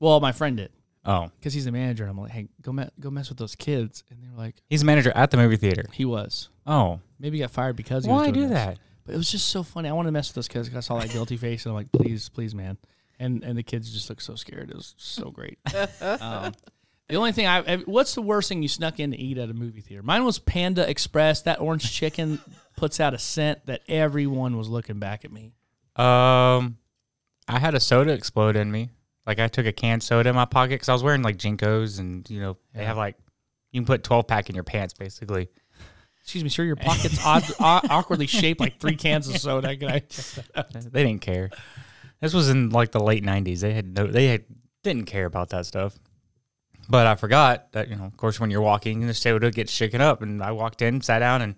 Well, 0.00 0.18
my 0.20 0.32
friend 0.32 0.56
did 0.56 0.70
Oh, 1.04 1.30
because 1.38 1.52
he's 1.52 1.66
the 1.66 1.72
manager. 1.72 2.04
And 2.04 2.10
I'm 2.10 2.18
like, 2.18 2.30
hey, 2.30 2.48
go 2.62 2.72
me- 2.72 2.88
go 2.98 3.10
mess 3.10 3.28
with 3.28 3.36
those 3.36 3.54
kids, 3.54 4.02
and 4.10 4.22
they 4.22 4.28
were 4.30 4.36
like, 4.42 4.56
he's 4.70 4.80
a 4.82 4.86
manager 4.86 5.12
at 5.14 5.30
the 5.30 5.36
movie 5.36 5.56
theater. 5.56 5.84
he 5.92 6.04
was. 6.06 6.48
Oh, 6.66 7.00
Maybe 7.18 7.36
he 7.36 7.42
got 7.42 7.50
fired 7.50 7.76
because 7.76 8.04
he 8.04 8.10
was 8.10 8.16
why 8.18 8.30
doing 8.30 8.34
do 8.34 8.54
this. 8.54 8.64
that? 8.64 8.78
But 9.04 9.14
it 9.14 9.18
was 9.18 9.30
just 9.30 9.48
so 9.48 9.62
funny. 9.62 9.88
I 9.88 9.92
wanted 9.92 10.08
to 10.08 10.12
mess 10.12 10.28
with 10.30 10.34
those 10.36 10.48
kids. 10.48 10.68
'cause 10.68 10.76
I 10.76 10.80
saw 10.80 10.98
that 10.98 11.10
guilty 11.10 11.36
face, 11.36 11.66
and 11.66 11.70
I'm 11.72 11.76
like, 11.76 11.92
please, 11.92 12.28
please, 12.30 12.54
man. 12.54 12.78
And 13.18 13.42
and 13.42 13.58
the 13.58 13.62
kids 13.62 13.92
just 13.92 14.08
looked 14.08 14.22
so 14.22 14.34
scared. 14.36 14.70
It 14.70 14.76
was 14.76 14.94
so 14.96 15.30
great. 15.32 15.58
um, 16.00 16.52
the 17.08 17.16
only 17.16 17.32
thing 17.32 17.46
I, 17.46 17.58
I- 17.74 17.76
what's 17.78 18.14
the 18.14 18.22
worst 18.22 18.48
thing 18.48 18.62
you 18.62 18.68
snuck 18.68 19.00
in 19.00 19.10
to 19.12 19.16
eat 19.16 19.38
at 19.38 19.48
a 19.50 19.54
movie 19.54 19.80
theater? 19.80 20.02
Mine 20.02 20.24
was 20.24 20.38
Panda 20.38 20.88
Express. 20.88 21.42
That 21.42 21.60
orange 21.60 21.90
chicken 21.92 22.38
puts 22.76 23.00
out 23.00 23.14
a 23.14 23.18
scent 23.18 23.66
that 23.66 23.80
everyone 23.88 24.56
was 24.56 24.68
looking 24.68 24.98
back 24.98 25.24
at 25.24 25.32
me. 25.32 25.52
Um, 25.96 26.78
I 27.48 27.58
had 27.58 27.74
a 27.74 27.80
soda 27.80 28.12
explode 28.12 28.54
in 28.56 28.70
me. 28.70 28.90
Like 29.26 29.40
I 29.40 29.48
took 29.48 29.66
a 29.66 29.72
canned 29.72 30.02
soda 30.02 30.28
in 30.30 30.34
my 30.36 30.44
pocket 30.44 30.74
because 30.74 30.88
I 30.88 30.92
was 30.92 31.02
wearing 31.02 31.22
like 31.22 31.36
JNCOs, 31.36 31.98
and 31.98 32.28
you 32.30 32.40
know 32.40 32.56
they 32.74 32.84
have 32.84 32.96
like 32.96 33.16
you 33.72 33.80
can 33.80 33.86
put 33.86 34.02
twelve 34.04 34.26
pack 34.26 34.48
in 34.48 34.54
your 34.54 34.64
pants 34.64 34.94
basically. 34.94 35.48
Excuse 36.22 36.44
me, 36.44 36.50
sir. 36.50 36.62
Your 36.62 36.76
pocket's 36.76 37.24
odd, 37.24 37.44
awkwardly 37.58 38.26
shaped 38.26 38.60
like 38.60 38.78
three 38.80 38.96
cans 38.96 39.28
of 39.28 39.38
soda. 39.38 39.76
Can 39.76 39.90
I? 39.90 40.02
They 40.92 41.04
didn't 41.04 41.20
care. 41.22 41.50
This 42.20 42.34
was 42.34 42.48
in 42.48 42.70
like 42.70 42.92
the 42.92 43.00
late 43.00 43.24
'90s. 43.24 43.60
They 43.60 43.74
had 43.74 43.94
no, 43.94 44.06
they 44.06 44.26
had 44.26 44.44
didn't 44.82 45.06
care 45.06 45.26
about 45.26 45.50
that 45.50 45.66
stuff. 45.66 45.98
But 46.90 47.06
I 47.06 47.16
forgot 47.16 47.72
that 47.72 47.88
you 47.88 47.96
know, 47.96 48.04
of 48.04 48.16
course, 48.16 48.40
when 48.40 48.50
you're 48.50 48.62
walking, 48.62 49.06
the 49.06 49.14
soda 49.14 49.50
gets 49.50 49.70
shaken 49.72 50.00
up, 50.00 50.22
and 50.22 50.42
I 50.42 50.52
walked 50.52 50.80
in, 50.82 51.00
sat 51.02 51.18
down, 51.18 51.42
and 51.42 51.54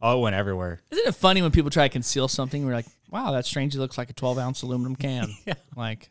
oh, 0.00 0.18
it 0.18 0.22
went 0.22 0.36
everywhere. 0.36 0.80
Isn't 0.90 1.08
it 1.08 1.14
funny 1.14 1.42
when 1.42 1.50
people 1.50 1.70
try 1.70 1.88
to 1.88 1.92
conceal 1.92 2.28
something? 2.28 2.64
We're 2.64 2.74
like, 2.74 2.86
wow, 3.10 3.32
that 3.32 3.46
strangely 3.46 3.80
looks 3.80 3.98
like 3.98 4.10
a 4.10 4.12
12 4.12 4.38
ounce 4.38 4.62
aluminum 4.62 4.96
can. 4.96 5.28
Yeah. 5.46 5.54
Like, 5.76 6.10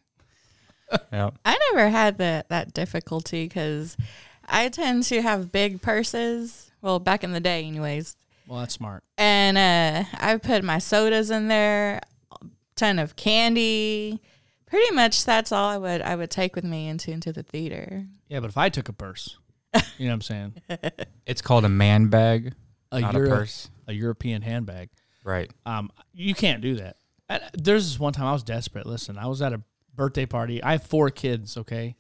Yeah. 1.12 1.30
I 1.46 1.58
never 1.72 1.90
had 1.90 2.18
that 2.18 2.50
that 2.50 2.74
difficulty 2.74 3.46
because 3.46 3.96
I 4.48 4.68
tend 4.70 5.04
to 5.06 5.22
have 5.22 5.52
big 5.52 5.82
purses. 5.82 6.70
Well, 6.82 7.00
back 7.00 7.24
in 7.24 7.32
the 7.32 7.40
day, 7.40 7.66
anyways. 7.66 8.18
well, 8.46 8.60
that's 8.60 8.74
smart. 8.74 9.04
And 9.18 9.58
uh, 9.58 10.04
I 10.20 10.36
put 10.38 10.66
my 10.66 10.80
sodas 10.80 11.32
in 11.32 11.48
there, 11.48 12.02
ton 12.84 13.00
of 13.00 13.16
candy. 13.16 14.20
Pretty 14.66 14.94
much 14.96 15.24
that's 15.24 15.52
all 15.52 15.70
I 15.70 15.78
would 15.78 16.02
I 16.02 16.16
would 16.16 16.32
take 16.32 16.56
with 16.56 16.66
me 16.66 16.88
into 16.88 17.12
into 17.12 17.32
the 17.32 17.44
theater. 17.44 18.06
Yeah, 18.28 18.40
but 18.40 18.50
if 18.50 18.58
I 18.58 18.70
took 18.70 18.90
a 18.90 18.94
purse, 18.94 19.38
you 19.98 20.08
know 20.08 20.12
what 20.12 20.14
I'm 20.16 20.22
saying? 20.22 20.54
It's 21.26 21.42
called 21.42 21.64
a 21.64 21.70
man 21.70 22.08
bag, 22.08 22.54
A, 22.92 23.00
not 23.00 23.14
Euro- 23.14 23.28
a 23.28 23.30
purse. 23.30 23.70
a 23.88 23.94
European 23.94 24.42
handbag. 24.42 24.90
Right. 25.24 25.50
Um, 25.66 25.90
you 26.14 26.34
can't 26.36 26.62
do 26.62 26.76
that. 26.76 26.98
There's 27.54 27.90
this 27.90 27.98
one 27.98 28.12
time 28.12 28.26
I 28.26 28.34
was 28.34 28.44
desperate. 28.44 28.86
Listen, 28.86 29.18
I 29.18 29.28
was 29.28 29.42
at 29.42 29.54
a 29.54 29.62
birthday 29.96 30.26
party. 30.26 30.62
I 30.62 30.74
have 30.74 30.84
four 30.84 31.10
kids, 31.12 31.56
okay? 31.56 31.96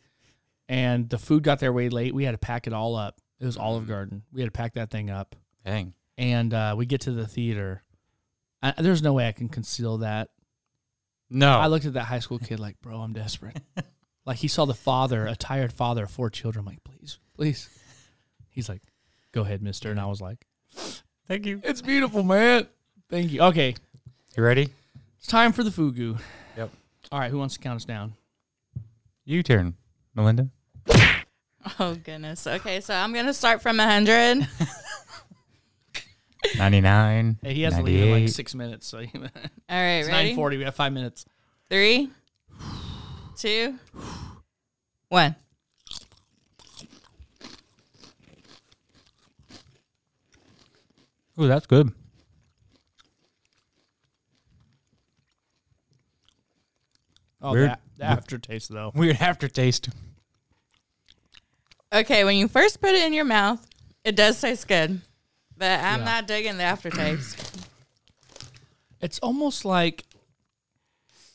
And 0.67 1.09
the 1.09 1.17
food 1.17 1.43
got 1.43 1.59
there 1.59 1.71
way 1.71 1.87
late. 1.87 2.13
We 2.13 2.25
had 2.25 2.33
to 2.33 2.37
pack 2.37 2.67
it 2.67 2.73
all 2.73 2.97
up. 2.97 3.21
It 3.39 3.45
was 3.45 3.55
Olive 3.55 3.87
Garden. 3.87 4.23
We 4.33 4.41
had 4.41 4.47
to 4.47 4.51
pack 4.57 4.73
that 4.73 4.91
thing 4.91 5.09
up. 5.09 5.37
Dang. 5.65 5.93
And 6.17 6.53
uh, 6.53 6.75
we 6.77 6.85
get 6.85 7.01
to 7.01 7.11
the 7.11 7.25
theater. 7.25 7.81
I, 8.61 8.73
there's 8.77 9.01
no 9.01 9.13
way 9.13 9.25
I 9.27 9.31
can 9.31 9.47
conceal 9.47 9.99
that. 9.99 10.29
No. 11.33 11.57
I 11.57 11.65
looked 11.67 11.85
at 11.85 11.93
that 11.93 12.03
high 12.05 12.19
school 12.19 12.37
kid 12.37 12.59
like, 12.59 12.79
bro, 12.81 13.01
I'm 13.01 13.11
desperate. 13.11 13.57
like 14.25 14.37
he 14.37 14.47
saw 14.47 14.65
the 14.65 14.73
father, 14.75 15.25
a 15.25 15.35
tired 15.35 15.73
father 15.73 16.03
of 16.03 16.11
four 16.11 16.29
children. 16.29 16.61
I'm 16.61 16.65
like, 16.67 16.83
please, 16.83 17.17
please. 17.35 17.69
He's 18.49 18.69
like, 18.69 18.83
go 19.31 19.41
ahead, 19.41 19.63
mister. 19.63 19.89
And 19.89 19.99
I 19.99 20.05
was 20.05 20.21
like, 20.21 20.45
Thank 21.27 21.45
you. 21.45 21.59
it's 21.63 21.81
beautiful, 21.81 22.21
man. 22.23 22.67
Thank 23.09 23.31
you. 23.31 23.41
Okay. 23.41 23.75
You 24.37 24.43
ready? 24.43 24.69
It's 25.17 25.27
time 25.27 25.51
for 25.53 25.63
the 25.63 25.71
fugu. 25.71 26.19
Yep. 26.55 26.69
All 27.11 27.19
right. 27.19 27.31
Who 27.31 27.39
wants 27.39 27.55
to 27.55 27.59
count 27.59 27.77
us 27.77 27.85
down? 27.85 28.13
You 29.25 29.41
turn, 29.41 29.75
Melinda. 30.13 30.49
Oh 31.79 31.95
goodness. 31.95 32.45
Okay, 32.45 32.81
so 32.81 32.93
I'm 32.93 33.13
gonna 33.13 33.33
start 33.33 33.61
from 33.61 33.79
hundred. 33.79 34.45
99. 36.57 37.39
Hey, 37.41 37.53
he 37.53 37.61
has 37.63 37.75
to 37.75 37.81
leave 37.81 37.95
in 37.95 38.05
like 38.05 38.21
98. 38.21 38.27
six 38.27 38.55
minutes. 38.55 38.87
So 38.87 38.97
All 38.99 39.03
right, 39.05 39.19
it's 39.69 40.07
ready? 40.07 40.29
940. 40.29 40.57
We 40.57 40.63
have 40.63 40.75
five 40.75 40.93
minutes. 40.93 41.25
Three, 41.69 42.09
two, 43.37 43.75
one. 45.09 45.35
Ooh, 51.39 51.47
that's 51.47 51.65
good. 51.65 51.91
Oh, 57.41 57.51
Weird. 57.51 57.71
the, 57.71 57.77
the 57.97 58.05
aftertaste, 58.05 58.71
though. 58.71 58.91
Weird 58.95 59.17
aftertaste. 59.19 59.89
Okay, 61.91 62.23
when 62.23 62.37
you 62.37 62.47
first 62.47 62.79
put 62.79 62.91
it 62.91 63.03
in 63.03 63.13
your 63.13 63.25
mouth, 63.25 63.67
it 64.03 64.15
does 64.15 64.39
taste 64.39 64.67
good, 64.67 65.01
but 65.63 65.79
I'm 65.79 65.99
Yeah. 65.99 66.05
not 66.05 66.27
digging 66.27 66.57
the 66.57 66.63
aftertaste. 66.63 67.39
It's 69.01 69.19
almost 69.19 69.65
like 69.65 70.05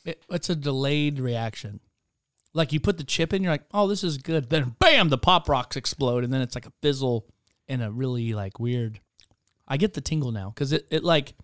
it, 0.06 0.22
it's 0.30 0.48
a 0.48 0.56
delayed 0.56 1.20
reaction. 1.20 1.80
Like 2.54 2.72
you 2.72 2.80
put 2.80 2.96
the 2.96 3.04
chip 3.04 3.34
in, 3.34 3.42
you're 3.42 3.52
like, 3.52 3.66
oh, 3.74 3.86
this 3.86 4.02
is 4.02 4.16
good. 4.16 4.48
Then 4.48 4.74
bam, 4.78 5.10
the 5.10 5.18
pop 5.18 5.50
rocks 5.50 5.76
explode, 5.76 6.24
and 6.24 6.32
then 6.32 6.40
it's 6.40 6.54
like 6.54 6.64
a 6.64 6.72
fizzle 6.80 7.26
and 7.68 7.82
a 7.82 7.90
really 7.90 8.32
like 8.32 8.58
weird. 8.58 9.00
I 9.66 9.76
get 9.76 9.92
the 9.92 10.00
tingle 10.00 10.32
now 10.32 10.48
because 10.48 10.72
it, 10.72 10.86
it 10.90 11.04
like 11.04 11.34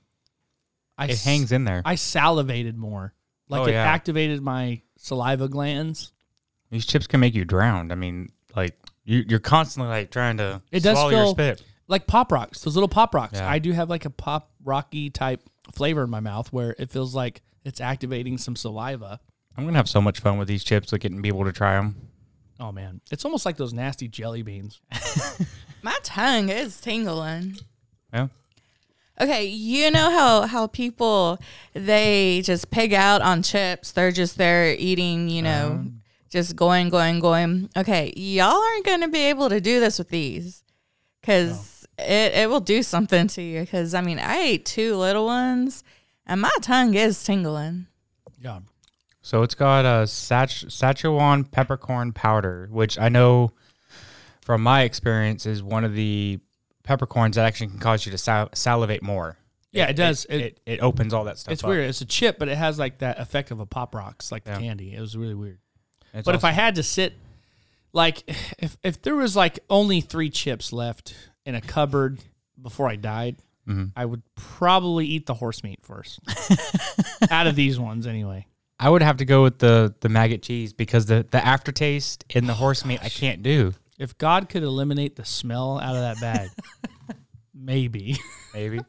I 0.97 1.09
It 1.09 1.21
hangs 1.21 1.53
in 1.53 1.65
there. 1.65 1.83
I 1.85 1.97
salivated 1.97 2.79
more. 2.79 3.13
Like 3.51 3.61
Oh, 3.61 3.65
it 3.67 3.73
yeah. 3.73 3.85
activated 3.85 4.41
my 4.41 4.81
saliva 4.97 5.47
glands. 5.49 6.13
These 6.71 6.87
chips 6.87 7.07
can 7.07 7.21
make 7.21 7.35
you 7.35 7.45
drown. 7.45 7.93
I 7.93 7.97
mean, 7.97 8.33
like 8.57 8.79
you, 9.05 9.25
you're 9.29 9.41
constantly 9.41 9.91
like 9.91 10.11
trying 10.11 10.39
to 10.39 10.63
It 10.73 10.83
does 10.83 10.97
swallow 10.97 11.11
your 11.11 11.27
spit. 11.27 11.63
Like 11.87 12.07
pop 12.07 12.33
rocks, 12.33 12.61
those 12.61 12.75
little 12.75 12.89
pop 12.89 13.15
rocks. 13.15 13.39
Yeah. 13.39 13.51
I 13.51 13.59
do 13.59 13.73
have 13.73 13.91
like 13.91 14.05
a 14.05 14.11
pop 14.11 14.51
rocky 14.65 15.11
type 15.11 15.43
flavor 15.73 16.05
in 16.05 16.11
my 16.11 16.21
mouth 16.21 16.53
where 16.53 16.75
it 16.79 16.91
feels 16.91 17.15
like 17.15 17.43
it's 17.65 17.81
activating 17.81 18.39
some 18.39 18.57
saliva. 18.57 19.21
I'm 19.57 19.65
gonna 19.65 19.77
have 19.77 19.89
so 19.89 20.01
much 20.01 20.21
fun 20.21 20.39
with 20.39 20.49
these 20.49 20.65
chips, 20.65 20.93
like 20.93 21.03
getting 21.03 21.23
people 21.23 21.45
to 21.45 21.53
try 21.53 21.75
them. 21.75 22.09
Oh 22.59 22.73
man, 22.73 23.01
it's 23.11 23.25
almost 23.25 23.45
like 23.45 23.57
those 23.57 23.73
nasty 23.73 24.09
jelly 24.09 24.43
beans. 24.43 24.81
My 25.83 25.97
tongue 26.03 26.49
is 26.49 26.81
tingling. 26.81 27.59
Yeah. 28.13 28.29
Okay, 29.21 29.45
you 29.45 29.91
know 29.91 30.11
how 30.11 30.43
how 30.47 30.67
people 30.67 31.39
they 31.73 32.43
just 32.45 32.71
pig 32.71 32.93
out 32.93 33.23
on 33.23 33.43
chips. 33.43 33.93
They're 33.93 34.13
just 34.13 34.37
there 34.39 34.75
eating, 34.75 35.29
you 35.29 35.43
know, 35.43 35.67
um. 35.81 36.01
just 36.31 36.57
going, 36.57 36.89
going, 36.89 37.21
going. 37.21 37.71
Okay, 37.77 38.13
y'all 38.17 38.61
aren't 38.61 38.85
going 38.85 39.03
to 39.03 39.09
be 39.09 39.25
able 39.27 39.49
to 39.51 39.61
do 39.61 39.79
this 39.79 39.99
with 39.99 40.09
these 40.09 40.65
because 41.21 41.74
it 41.99 42.35
it 42.35 42.51
will 42.51 42.61
do 42.61 42.83
something 42.83 43.27
to 43.29 43.43
you. 43.43 43.61
Because 43.61 43.95
I 43.95 44.01
mean, 44.01 44.19
I 44.19 44.37
ate 44.39 44.65
two 44.65 44.97
little 44.97 45.27
ones, 45.27 45.85
and 46.27 46.41
my 46.41 46.51
tongue 46.63 46.95
is 46.95 47.23
tingling. 47.23 47.87
Yeah. 48.41 48.61
So 49.23 49.43
it's 49.43 49.55
got 49.55 49.87
a 49.87 50.07
Sach- 50.07 50.49
Szechuan 50.69 51.51
peppercorn 51.51 52.13
powder, 52.13 52.69
which 52.71 52.99
I 52.99 53.09
know 53.09 53.53
from 54.43 54.63
my 54.63 54.83
experience 54.83 55.47
is 55.47 55.63
one 55.63 55.83
of 55.85 55.95
the 55.95 56.39
peppercorns 56.83 57.37
that 57.37 57.47
actually 57.47 57.69
can 57.69 57.79
cause 57.79 58.05
you 58.05 58.13
to 58.13 58.19
sal- 58.19 58.51
salivate 58.53 59.03
more. 59.03 59.39
Yeah, 59.73 59.87
it 59.87 59.95
does. 59.95 60.27
It, 60.29 60.41
It- 60.41 60.61
it, 60.67 60.81
opens 60.81 61.15
all 61.15 61.25
that 61.25 61.39
stuff. 61.39 61.53
It's 61.53 61.65
up. 61.65 61.71
weird. 61.71 61.89
It's 61.89 62.03
a 62.03 62.05
chip, 62.05 62.39
but 62.39 62.49
it 62.49 62.59
has 62.59 62.79
like 62.79 62.99
that 62.99 63.19
effect 63.19 63.51
of 63.51 63.61
a 63.61 63.67
pop 63.67 63.95
rocks, 63.95 64.31
like 64.31 64.43
Yeah. 64.47 64.57
the 64.57 64.61
candy. 64.61 64.95
It 64.95 65.01
was 65.01 65.17
really 65.17 65.35
weird. 65.35 65.59
It's 66.13 66.27
but 66.27 66.35
if 66.35 66.45
I 66.45 66.51
had 66.53 66.75
to 66.75 66.83
sit, 66.83 67.15
like, 67.95 68.23
if 68.59 68.77
if 68.83 69.01
there 69.01 69.17
was 69.17 69.35
like 69.35 69.61
only 69.71 70.03
three 70.03 70.29
chips 70.29 70.71
left 70.73 71.15
in 71.47 71.55
a 71.55 71.61
cupboard 71.61 72.21
before 72.61 72.89
I 72.89 72.97
died, 72.97 73.37
Mhm. 73.69 73.93
I 73.97 74.05
would 74.05 74.23
probably 74.35 75.07
eat 75.07 75.25
the 75.27 75.35
horse 75.35 75.63
meat 75.65 75.81
first. 75.83 76.21
Out 77.31 77.47
of 77.47 77.57
these 77.57 77.79
ones, 77.79 78.07
anyway. 78.07 78.47
I 78.79 78.91
would 78.91 79.03
have 79.03 79.17
to 79.19 79.25
go 79.25 79.43
with 79.43 79.59
the 79.59 79.95
the 80.01 80.09
maggot 80.11 80.43
cheese 80.43 80.73
because 80.75 81.07
the 81.07 81.27
the 81.31 81.43
aftertaste 81.45 82.25
in 82.31 82.47
the 82.47 82.55
horse 82.55 82.85
meat 82.85 83.01
I 83.03 83.09
can't 83.09 83.43
do. 83.43 83.73
If 83.99 84.19
God 84.19 84.49
could 84.49 84.63
eliminate 84.65 85.17
the 85.17 85.25
smell 85.25 85.79
out 85.79 85.95
of 85.97 86.03
that 86.03 86.21
bag, 86.21 86.49
maybe. 87.55 88.19
Maybe 88.53 88.81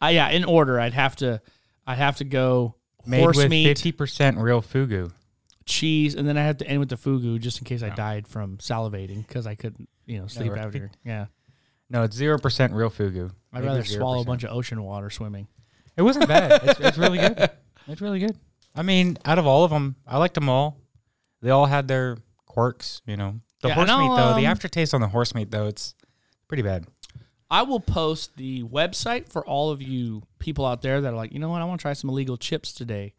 I 0.00 0.10
yeah, 0.10 0.30
in 0.30 0.44
order, 0.44 0.78
I'd 0.80 0.94
have 0.94 1.16
to, 1.16 1.40
I'd 1.86 1.98
have 1.98 2.16
to 2.16 2.24
go 2.24 2.76
Made 3.04 3.20
horse 3.20 3.36
with 3.36 3.50
meat, 3.50 3.64
fifty 3.66 3.92
percent 3.92 4.38
real 4.38 4.62
fugu. 4.62 5.10
cheese, 5.66 6.14
and 6.14 6.26
then 6.26 6.38
I 6.38 6.42
have 6.44 6.58
to 6.58 6.66
end 6.66 6.80
with 6.80 6.88
the 6.88 6.96
fugu 6.96 7.38
just 7.40 7.58
in 7.58 7.64
case 7.64 7.82
I 7.82 7.90
died 7.90 8.26
from 8.28 8.56
salivating 8.58 9.26
because 9.26 9.46
I 9.46 9.54
couldn't, 9.56 9.88
you 10.10 10.20
know, 10.20 10.26
sleep 10.26 10.52
right. 10.52 10.60
after. 10.64 10.90
Yeah, 11.04 11.26
No, 11.88 12.02
it's 12.02 12.16
zero 12.16 12.38
percent 12.38 12.72
real 12.72 12.90
fugu. 12.90 13.30
I'd 13.52 13.60
Made 13.60 13.66
rather 13.66 13.80
with 13.80 13.88
swallow 13.88 14.20
a 14.20 14.24
bunch 14.24 14.44
of 14.44 14.50
ocean 14.50 14.82
water 14.82 15.10
swimming. 15.10 15.46
It 15.96 16.02
wasn't 16.02 16.28
bad. 16.28 16.60
It's, 16.64 16.80
it's 16.80 16.98
really 16.98 17.18
good. 17.18 17.50
It's 17.86 18.00
really 18.00 18.20
good. 18.20 18.36
I 18.74 18.82
mean, 18.82 19.18
out 19.24 19.38
of 19.38 19.46
all 19.46 19.64
of 19.64 19.70
them, 19.70 19.96
I 20.06 20.18
liked 20.18 20.34
them 20.34 20.48
all. 20.48 20.76
They 21.42 21.50
all 21.50 21.66
had 21.66 21.88
their 21.88 22.18
quirks, 22.46 23.02
you 23.06 23.16
know. 23.16 23.40
The 23.62 23.68
Yeah, 23.68 23.74
horse 23.74 23.90
and 23.90 24.00
meat 24.00 24.08
I'll, 24.08 24.16
though, 24.16 24.40
the 24.40 24.46
um, 24.46 24.52
aftertaste 24.52 24.94
on 24.94 25.00
the 25.00 25.08
horse 25.08 25.34
meat 25.34 25.50
though, 25.50 25.66
it's 25.66 25.94
pretty 26.48 26.62
bad. 26.62 26.86
I 27.50 27.62
will 27.62 27.80
post 27.80 28.36
the 28.36 28.62
website 28.62 29.28
for 29.28 29.44
all 29.44 29.70
of 29.70 29.82
you 29.82 30.22
people 30.38 30.64
out 30.64 30.82
there 30.82 31.00
that 31.00 31.12
are 31.12 31.16
like, 31.16 31.32
you 31.32 31.40
know 31.40 31.48
what, 31.48 31.60
I 31.60 31.64
want 31.64 31.80
to 31.80 31.82
try 31.82 31.92
some 31.94 32.08
illegal 32.10 32.36
chips 32.36 32.72
today 32.72 33.14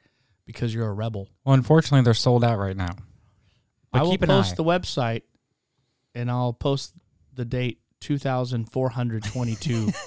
because 0.46 0.74
you're 0.74 0.88
a 0.88 0.94
rebel. 0.94 1.28
Well, 1.46 1.54
unfortunately, 1.54 2.04
they're 2.04 2.14
sold 2.14 2.44
out 2.44 2.58
right 2.58 2.78
now. 2.78 2.96
But 3.92 4.00
I 4.00 4.04
will 4.04 4.12
keep 4.12 4.22
an 4.24 4.30
post 4.30 4.54
eye. 4.54 4.56
the 4.56 4.64
website 4.64 5.24
and 6.16 6.30
I'll 6.30 6.54
post 6.54 6.94
the 7.34 7.46
date 7.46 7.80
2422 8.02 9.92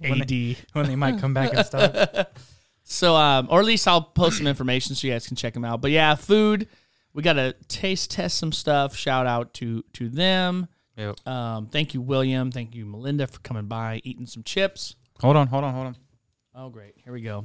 When 0.00 0.22
AD. 0.22 0.56
when 0.72 0.86
they 0.86 0.96
might 0.96 1.18
come 1.18 1.34
back 1.34 1.52
and 1.54 1.66
stuff. 1.66 2.26
So, 2.90 3.16
um, 3.16 3.48
or 3.50 3.60
at 3.60 3.66
least 3.66 3.86
I'll 3.86 4.00
post 4.00 4.38
some 4.38 4.46
information 4.46 4.94
so 4.94 5.06
you 5.06 5.12
guys 5.12 5.26
can 5.26 5.36
check 5.36 5.52
them 5.52 5.62
out. 5.62 5.82
But 5.82 5.90
yeah, 5.90 6.14
food. 6.14 6.68
We 7.12 7.22
got 7.22 7.34
to 7.34 7.54
taste 7.68 8.10
test 8.12 8.38
some 8.38 8.50
stuff. 8.50 8.96
Shout 8.96 9.26
out 9.26 9.52
to 9.54 9.84
to 9.92 10.08
them. 10.08 10.68
Yep. 10.96 11.26
Um, 11.28 11.66
thank 11.66 11.92
you, 11.92 12.00
William. 12.00 12.50
Thank 12.50 12.74
you, 12.74 12.86
Melinda, 12.86 13.26
for 13.26 13.40
coming 13.40 13.66
by, 13.66 14.00
eating 14.04 14.24
some 14.24 14.42
chips. 14.42 14.96
Hold 15.20 15.36
on, 15.36 15.48
hold 15.48 15.64
on, 15.64 15.74
hold 15.74 15.86
on. 15.88 15.96
Oh, 16.54 16.70
great. 16.70 16.94
Here 17.04 17.12
we 17.12 17.20
go. 17.20 17.44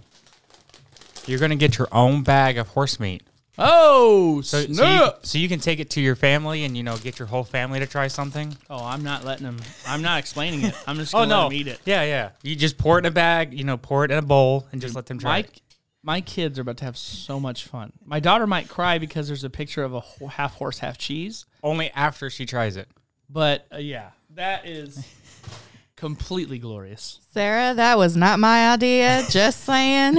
You're 1.28 1.40
gonna 1.40 1.58
get 1.58 1.78
your 1.78 1.90
own 1.92 2.24
bag 2.24 2.58
of 2.58 2.70
horse 2.70 2.98
meat. 2.98 3.24
Oh, 3.58 4.42
So, 4.42 4.62
so, 4.62 4.68
you, 4.68 4.74
snap. 4.74 5.20
so 5.26 5.38
you 5.38 5.48
can 5.48 5.60
take 5.60 5.80
it 5.80 5.92
to 5.92 6.02
your 6.02 6.16
family 6.16 6.64
and 6.64 6.76
you 6.76 6.82
know 6.84 6.98
get 6.98 7.20
your 7.20 7.28
whole 7.28 7.44
family 7.44 7.80
to 7.80 7.86
try 7.86 8.08
something. 8.08 8.58
Oh, 8.70 8.84
I'm 8.84 9.04
not 9.04 9.24
letting 9.24 9.46
them. 9.46 9.58
I'm 9.88 10.02
not 10.02 10.20
explaining 10.20 10.64
it. 10.64 10.76
I'm 10.88 10.96
just 10.98 11.14
Oh 11.16 11.20
gonna 11.20 11.30
let 11.36 11.38
no! 11.44 11.50
them 11.50 11.54
eat 11.54 11.68
it. 11.68 11.80
Yeah, 11.86 12.04
yeah. 12.04 12.30
You 12.42 12.56
just 12.56 12.78
pour 12.80 12.98
it 12.98 13.02
in 13.02 13.06
a 13.06 13.12
bag. 13.12 13.54
You 13.54 13.64
know, 13.64 13.78
pour 13.78 14.06
it 14.06 14.12
in 14.12 14.18
a 14.18 14.22
bowl 14.24 14.68
and 14.72 14.82
just 14.82 14.96
let 14.96 15.06
them 15.06 15.20
try. 15.20 15.30
My 15.32 15.38
it. 15.40 15.62
my 16.02 16.22
kids 16.22 16.58
are 16.58 16.64
about 16.64 16.78
to 16.78 16.86
have 16.86 16.98
so 16.98 17.40
much 17.40 17.66
fun. 17.66 17.94
My 18.04 18.20
daughter 18.20 18.48
might 18.48 18.70
cry 18.70 18.98
because 18.98 19.28
there's 19.28 19.44
a 19.44 19.50
picture 19.52 19.84
of 19.84 19.94
a 19.94 20.00
ho- 20.00 20.28
half 20.28 20.56
horse, 20.56 20.80
half 20.80 20.98
cheese. 20.98 21.46
Only 21.62 21.92
after 21.92 22.30
she 22.32 22.46
tries 22.48 22.76
it. 22.76 22.88
But 23.30 23.68
uh, 23.72 23.78
yeah, 23.78 24.10
that 24.32 24.66
is 24.68 25.06
completely 25.96 26.58
glorious. 26.58 27.20
Sarah, 27.34 27.76
that 27.76 28.00
was 28.00 28.16
not 28.18 28.40
my 28.40 28.72
idea. 28.74 29.24
Just 29.30 29.64
saying. 29.64 30.18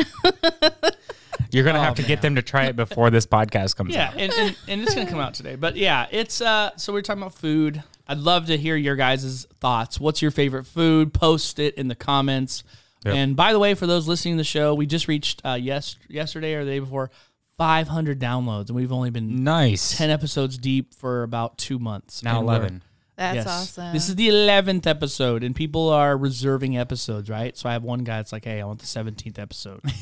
You're 1.54 1.64
gonna 1.64 1.78
Oh, 1.78 1.82
have 1.82 1.94
to 1.96 2.02
man. 2.02 2.08
get 2.08 2.22
them 2.22 2.34
to 2.34 2.42
try 2.42 2.64
it 2.66 2.76
before 2.76 3.10
this 3.10 3.26
podcast 3.26 3.76
comes 3.76 3.94
Yeah, 3.94 4.08
out. 4.08 4.16
and, 4.18 4.32
and, 4.32 4.56
and 4.68 4.82
it's 4.82 4.94
gonna 4.94 5.08
come 5.08 5.20
out 5.20 5.34
today. 5.34 5.54
But 5.56 5.76
yeah, 5.76 6.06
it's 6.10 6.40
uh. 6.40 6.70
So 6.76 6.92
we're 6.92 7.02
talking 7.02 7.22
about 7.22 7.34
food. 7.34 7.82
I'd 8.06 8.18
love 8.18 8.46
to 8.46 8.58
hear 8.58 8.76
your 8.76 8.96
guys' 8.96 9.46
thoughts. 9.60 9.98
What's 9.98 10.20
your 10.20 10.30
favorite 10.30 10.64
food? 10.64 11.14
Post 11.14 11.58
it 11.58 11.74
in 11.76 11.88
the 11.88 11.94
comments. 11.94 12.64
Yep. 13.06 13.14
And 13.14 13.36
by 13.36 13.52
the 13.52 13.58
way, 13.58 13.74
for 13.74 13.86
those 13.86 14.06
listening 14.08 14.34
to 14.34 14.38
the 14.38 14.44
show, 14.44 14.74
we 14.74 14.86
just 14.86 15.08
reached 15.08 15.40
uh, 15.44 15.54
yes 15.60 15.96
yesterday 16.08 16.54
or 16.54 16.64
the 16.64 16.70
day 16.72 16.78
before 16.80 17.10
500 17.56 18.18
downloads, 18.18 18.66
and 18.68 18.76
we've 18.76 18.92
only 18.92 19.10
been 19.10 19.44
Nice. 19.44 19.96
10 19.96 20.10
episodes 20.10 20.58
deep 20.58 20.92
for 20.94 21.22
about 21.22 21.56
two 21.56 21.78
months. 21.78 22.22
now 22.22 22.38
And 22.40 22.48
eleven. 22.48 22.82
That's 23.16 23.36
Yes. 23.36 23.46
awesome. 23.46 23.92
This 23.92 24.08
is 24.08 24.16
the 24.16 24.28
11th 24.28 24.86
episode, 24.88 25.44
and 25.44 25.54
people 25.54 25.88
are 25.90 26.16
reserving 26.16 26.76
episodes, 26.76 27.30
right? 27.30 27.56
So 27.56 27.68
I 27.68 27.72
have 27.72 27.84
one 27.84 28.00
guy 28.04 28.16
that's 28.16 28.32
like, 28.32 28.44
hey, 28.44 28.60
I 28.60 28.64
want 28.64 28.80
the 28.80 28.86
17th 28.86 29.38
episode. 29.38 29.80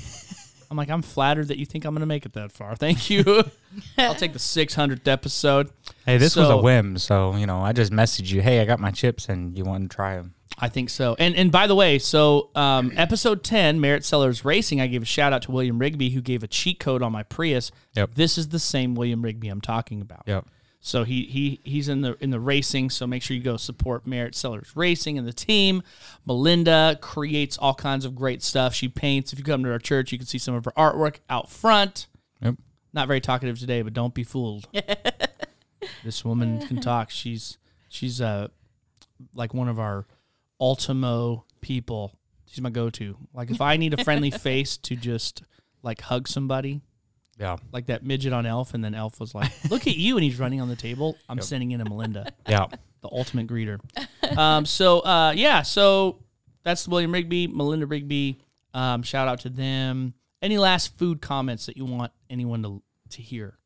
I'm 0.72 0.76
like, 0.78 0.88
I'm 0.88 1.02
flattered 1.02 1.48
that 1.48 1.58
you 1.58 1.66
think 1.66 1.84
I'm 1.84 1.92
going 1.92 2.00
to 2.00 2.06
make 2.06 2.24
it 2.24 2.32
that 2.32 2.50
far. 2.50 2.74
Thank 2.76 3.10
you. 3.10 3.22
I'll 3.98 4.14
take 4.14 4.32
the 4.32 4.38
600th 4.38 5.06
episode. 5.06 5.70
Hey, 6.06 6.16
this 6.16 6.34
was 6.34 6.48
a 6.48 6.56
whim, 6.56 6.96
so 6.96 7.36
you 7.36 7.44
know 7.44 7.60
I 7.60 7.74
just 7.74 7.92
messaged 7.92 8.32
you. 8.32 8.40
Hey, 8.40 8.60
I 8.60 8.64
got 8.64 8.80
my 8.80 8.90
chips, 8.90 9.28
and 9.28 9.56
you 9.56 9.64
want 9.64 9.90
to 9.90 9.94
try 9.94 10.16
them? 10.16 10.32
I 10.58 10.70
think 10.70 10.88
so. 10.88 11.14
And 11.18 11.36
and 11.36 11.52
by 11.52 11.66
the 11.66 11.74
way, 11.74 11.98
so 11.98 12.48
um, 12.54 12.90
episode 12.96 13.44
10, 13.44 13.82
Merritt 13.82 14.02
Sellers 14.02 14.46
Racing, 14.46 14.80
I 14.80 14.86
gave 14.86 15.02
a 15.02 15.06
shout 15.06 15.34
out 15.34 15.42
to 15.42 15.50
William 15.50 15.78
Rigby, 15.78 16.08
who 16.10 16.22
gave 16.22 16.42
a 16.42 16.46
cheat 16.46 16.80
code 16.80 17.02
on 17.02 17.12
my 17.12 17.22
Prius. 17.22 17.70
Yep. 17.94 18.14
This 18.14 18.38
is 18.38 18.48
the 18.48 18.58
same 18.58 18.94
William 18.94 19.20
Rigby 19.20 19.48
I'm 19.48 19.60
talking 19.60 20.00
about. 20.00 20.22
Yep. 20.26 20.46
So 20.84 21.04
he 21.04 21.26
he 21.26 21.60
he's 21.62 21.88
in 21.88 22.00
the 22.00 22.16
in 22.20 22.30
the 22.30 22.40
racing. 22.40 22.90
So 22.90 23.06
make 23.06 23.22
sure 23.22 23.36
you 23.36 23.42
go 23.42 23.56
support 23.56 24.04
Merritt 24.04 24.34
Sellers 24.34 24.72
Racing 24.74 25.16
and 25.16 25.26
the 25.26 25.32
team. 25.32 25.84
Melinda 26.26 26.98
creates 27.00 27.56
all 27.56 27.72
kinds 27.72 28.04
of 28.04 28.16
great 28.16 28.42
stuff. 28.42 28.74
She 28.74 28.88
paints. 28.88 29.32
If 29.32 29.38
you 29.38 29.44
come 29.44 29.62
to 29.62 29.70
our 29.70 29.78
church, 29.78 30.10
you 30.10 30.18
can 30.18 30.26
see 30.26 30.38
some 30.38 30.56
of 30.56 30.64
her 30.64 30.72
artwork 30.72 31.18
out 31.30 31.48
front. 31.48 32.08
Yep. 32.42 32.56
Not 32.92 33.06
very 33.06 33.20
talkative 33.20 33.60
today, 33.60 33.82
but 33.82 33.94
don't 33.94 34.12
be 34.12 34.24
fooled. 34.24 34.66
this 36.04 36.24
woman 36.24 36.66
can 36.66 36.80
talk. 36.80 37.10
She's 37.10 37.58
she's 37.88 38.20
uh 38.20 38.48
like 39.34 39.54
one 39.54 39.68
of 39.68 39.78
our 39.78 40.08
Ultimo 40.60 41.44
people. 41.60 42.12
She's 42.46 42.60
my 42.60 42.70
go-to. 42.70 43.16
Like 43.32 43.52
if 43.52 43.60
I 43.60 43.76
need 43.76 43.94
a 43.94 44.02
friendly 44.02 44.30
face 44.32 44.76
to 44.78 44.96
just 44.96 45.44
like 45.84 46.00
hug 46.00 46.26
somebody, 46.26 46.80
Yeah. 47.38 47.56
like 47.72 47.86
that 47.86 48.04
midget 48.04 48.32
on 48.32 48.46
Elf, 48.46 48.74
and 48.74 48.84
then 48.84 48.94
Elf 48.94 49.18
was 49.18 49.34
like, 49.34 49.50
"Look 49.70 49.86
at 49.86 49.96
you," 49.96 50.16
and 50.16 50.22
he's 50.24 50.38
running 50.38 50.60
on 50.60 50.68
the 50.68 50.76
table. 50.76 51.16
I'm 51.28 51.40
sending 51.40 51.72
in 51.72 51.80
a 51.80 51.84
Melinda, 51.84 52.32
Yeah. 52.48 52.66
the 53.00 53.08
ultimate 53.10 53.46
greeter. 53.48 53.78
Um, 54.36 54.64
so 54.66 55.00
uh, 55.00 55.32
yeah, 55.34 55.62
so 55.62 56.18
that's 56.62 56.86
William 56.86 57.12
Rigby, 57.12 57.46
Melinda 57.48 57.86
Rigby. 57.86 58.38
Um, 58.74 59.02
shout 59.02 59.28
out 59.28 59.40
to 59.40 59.48
them. 59.48 60.14
Any 60.40 60.58
last 60.58 60.96
food 60.98 61.20
comments 61.20 61.66
that 61.66 61.76
you 61.76 61.84
want 61.84 62.12
anyone 62.30 62.62
to 62.62 62.82
to 63.10 63.22
hear? 63.22 63.58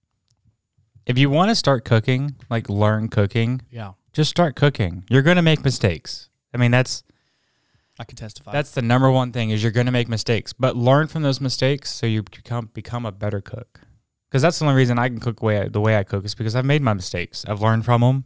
If 1.06 1.18
you 1.18 1.30
want 1.30 1.50
to 1.50 1.54
start 1.54 1.84
cooking, 1.84 2.34
like 2.50 2.68
learn 2.68 3.08
cooking, 3.08 3.60
Yeah, 3.70 3.92
just 4.12 4.30
start 4.30 4.56
cooking. 4.56 5.04
You're 5.10 5.22
gonna 5.22 5.42
make 5.42 5.64
mistakes. 5.64 6.28
I 6.54 6.56
mean, 6.58 6.70
that's 6.70 7.02
I 7.98 8.04
can 8.04 8.16
testify. 8.16 8.52
that's 8.52 8.72
the 8.72 8.82
number 8.82 9.10
one 9.10 9.32
thing 9.32 9.50
is 9.50 9.62
you're 9.62 9.72
gonna 9.72 9.90
make 9.92 10.08
mistakes, 10.08 10.52
but 10.52 10.76
learn 10.76 11.06
from 11.06 11.22
those 11.22 11.40
mistakes 11.40 11.90
so 11.92 12.06
you 12.06 12.22
become 12.22 12.70
become 12.74 13.06
a 13.06 13.12
better 13.12 13.40
cook. 13.40 13.80
Because 14.28 14.42
that's 14.42 14.58
the 14.58 14.64
only 14.66 14.76
reason 14.76 14.98
I 14.98 15.08
can 15.08 15.20
cook 15.20 15.42
way 15.42 15.68
the 15.68 15.80
way 15.80 15.96
I 15.96 16.02
cook 16.02 16.24
is 16.24 16.34
because 16.34 16.54
I've 16.56 16.64
made 16.64 16.82
my 16.82 16.94
mistakes. 16.94 17.44
I've 17.48 17.60
learned 17.62 17.84
from 17.84 18.00
them. 18.02 18.24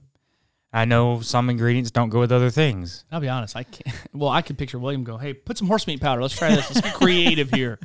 I 0.72 0.84
know 0.84 1.20
some 1.20 1.50
ingredients 1.50 1.90
don't 1.90 2.10
go 2.10 2.20
with 2.20 2.30
other 2.30 2.48
things. 2.50 3.04
I'll 3.10 3.20
be 3.20 3.28
honest. 3.28 3.56
I 3.56 3.64
can't. 3.64 3.94
Well, 4.12 4.30
I 4.30 4.42
could 4.42 4.58
picture 4.58 4.78
William 4.78 5.04
go, 5.04 5.18
"Hey, 5.18 5.34
put 5.34 5.56
some 5.58 5.68
horse 5.68 5.86
meat 5.86 6.00
powder. 6.00 6.20
Let's 6.22 6.36
try 6.36 6.50
this. 6.54 6.68
Let's 6.68 6.80
get 6.80 6.94
creative 6.94 7.50
here." 7.50 7.78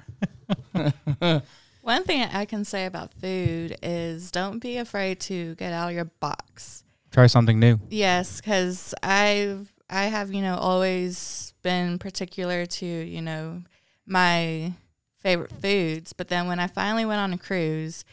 One 1.81 2.03
thing 2.03 2.23
I 2.23 2.45
can 2.45 2.65
say 2.65 2.85
about 2.85 3.13
food 3.13 3.77
is 3.83 4.31
don't 4.31 4.57
be 4.59 4.77
afraid 4.77 5.19
to 5.21 5.53
get 5.55 5.71
out 5.71 5.89
of 5.89 5.95
your 5.95 6.05
box. 6.05 6.83
Try 7.11 7.27
something 7.27 7.59
new. 7.59 7.79
Yes, 7.89 8.41
because 8.41 8.93
I've 9.03 9.71
I 9.89 10.05
have 10.05 10.33
you 10.33 10.41
know 10.41 10.55
always 10.55 11.53
been 11.61 11.99
particular 11.99 12.65
to 12.65 12.85
you 12.85 13.21
know 13.21 13.61
my 14.05 14.73
favorite 15.19 15.51
foods, 15.51 16.13
but 16.13 16.27
then 16.27 16.47
when 16.47 16.59
I 16.59 16.67
finally 16.67 17.05
went 17.05 17.19
on 17.19 17.33
a 17.33 17.37
cruise, 17.37 18.05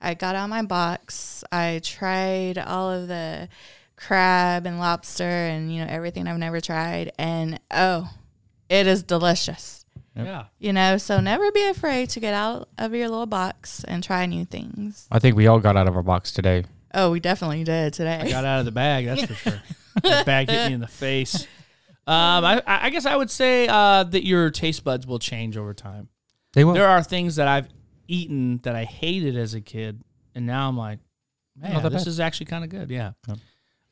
I 0.00 0.14
got 0.14 0.34
out 0.34 0.48
my 0.50 0.62
box. 0.62 1.44
I 1.52 1.80
tried 1.82 2.58
all 2.58 2.90
of 2.90 3.08
the 3.08 3.48
crab 3.96 4.66
and 4.66 4.78
lobster 4.78 5.24
and 5.24 5.72
you 5.72 5.84
know 5.84 5.90
everything 5.90 6.26
I've 6.26 6.38
never 6.38 6.60
tried, 6.60 7.12
and 7.18 7.60
oh, 7.70 8.10
it 8.68 8.86
is 8.86 9.02
delicious. 9.02 9.84
Yeah. 10.14 10.46
You 10.58 10.72
know, 10.72 10.96
so 10.96 11.20
never 11.20 11.52
be 11.52 11.64
afraid 11.66 12.08
to 12.10 12.20
get 12.20 12.32
out 12.32 12.68
of 12.78 12.94
your 12.94 13.08
little 13.08 13.26
box 13.26 13.84
and 13.84 14.02
try 14.02 14.24
new 14.24 14.44
things. 14.44 15.06
I 15.10 15.18
think 15.18 15.36
we 15.36 15.46
all 15.46 15.60
got 15.60 15.76
out 15.76 15.86
of 15.86 15.94
our 15.94 16.02
box 16.02 16.32
today. 16.32 16.64
Oh, 16.96 17.10
we 17.12 17.20
definitely 17.20 17.62
did 17.62 17.92
today. 17.92 18.20
I 18.22 18.28
got 18.30 18.44
out 18.44 18.58
of 18.60 18.64
the 18.64 18.72
bag. 18.72 19.04
That's 19.06 19.24
for 19.26 19.34
sure. 19.34 19.62
the 20.02 20.22
bag 20.26 20.48
hit 20.50 20.68
me 20.68 20.74
in 20.74 20.80
the 20.80 20.88
face. 20.88 21.46
Um, 22.08 22.44
I, 22.44 22.62
I 22.66 22.90
guess 22.90 23.04
I 23.06 23.14
would 23.16 23.30
say 23.30 23.68
uh, 23.68 24.04
that 24.04 24.24
your 24.24 24.50
taste 24.50 24.82
buds 24.82 25.06
will 25.06 25.18
change 25.18 25.56
over 25.56 25.74
time. 25.74 26.08
They 26.54 26.64
will. 26.64 26.72
There 26.74 26.88
are 26.88 27.02
things 27.02 27.36
that 27.36 27.48
I've 27.48 27.68
eaten 28.08 28.58
that 28.62 28.74
I 28.74 28.84
hated 28.84 29.36
as 29.36 29.54
a 29.54 29.60
kid, 29.60 30.02
and 30.34 30.46
now 30.46 30.68
I'm 30.68 30.76
like, 30.76 31.00
man, 31.56 31.74
Not 31.82 31.82
this 31.92 32.04
bad. 32.04 32.08
is 32.08 32.20
actually 32.20 32.46
kind 32.46 32.64
of 32.64 32.70
good. 32.70 32.90
Yeah, 32.90 33.12
Yep. 33.28 33.38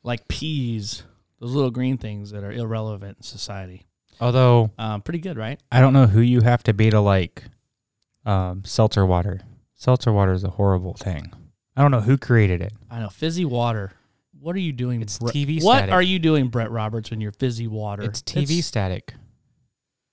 like 0.03 0.27
peas, 0.27 1.03
those 1.39 1.51
little 1.51 1.71
green 1.71 1.97
things 1.97 2.31
that 2.31 2.43
are 2.43 2.51
irrelevant 2.51 3.17
in 3.17 3.23
society. 3.23 3.85
Although 4.21 4.71
Um, 4.79 5.01
pretty 5.01 5.19
good, 5.19 5.37
right? 5.37 5.59
I 5.71 5.81
don't 5.81 5.91
know 5.93 6.07
who 6.07 6.21
you 6.21 6.41
have 6.41 6.63
to 6.63 6.73
be 6.73 6.89
to 6.89 7.01
like 7.01 7.43
um, 8.25 8.63
seltzer 8.63 9.05
water. 9.05 9.41
Seltzer 9.75 10.11
water 10.13 10.31
is 10.31 10.43
a 10.45 10.51
horrible 10.51 10.93
thing. 10.93 11.33
I 11.75 11.81
don't 11.81 11.91
know 11.91 12.01
who 12.01 12.17
created 12.17 12.61
it. 12.61 12.73
I 12.89 12.99
know 12.99 13.09
fizzy 13.09 13.45
water. 13.45 13.91
What 14.39 14.55
are 14.55 14.59
you 14.59 14.73
doing? 14.73 15.01
It's 15.01 15.17
Brett- 15.19 15.33
TV 15.33 15.63
What 15.63 15.77
static. 15.77 15.93
are 15.93 16.01
you 16.01 16.19
doing, 16.19 16.49
Brett 16.49 16.69
Roberts, 16.71 17.09
when 17.11 17.19
you're 17.21 17.31
fizzy 17.31 17.67
water? 17.67 18.03
It's 18.03 18.21
TV 18.21 18.59
It's 18.59 18.67
static. 18.67 19.13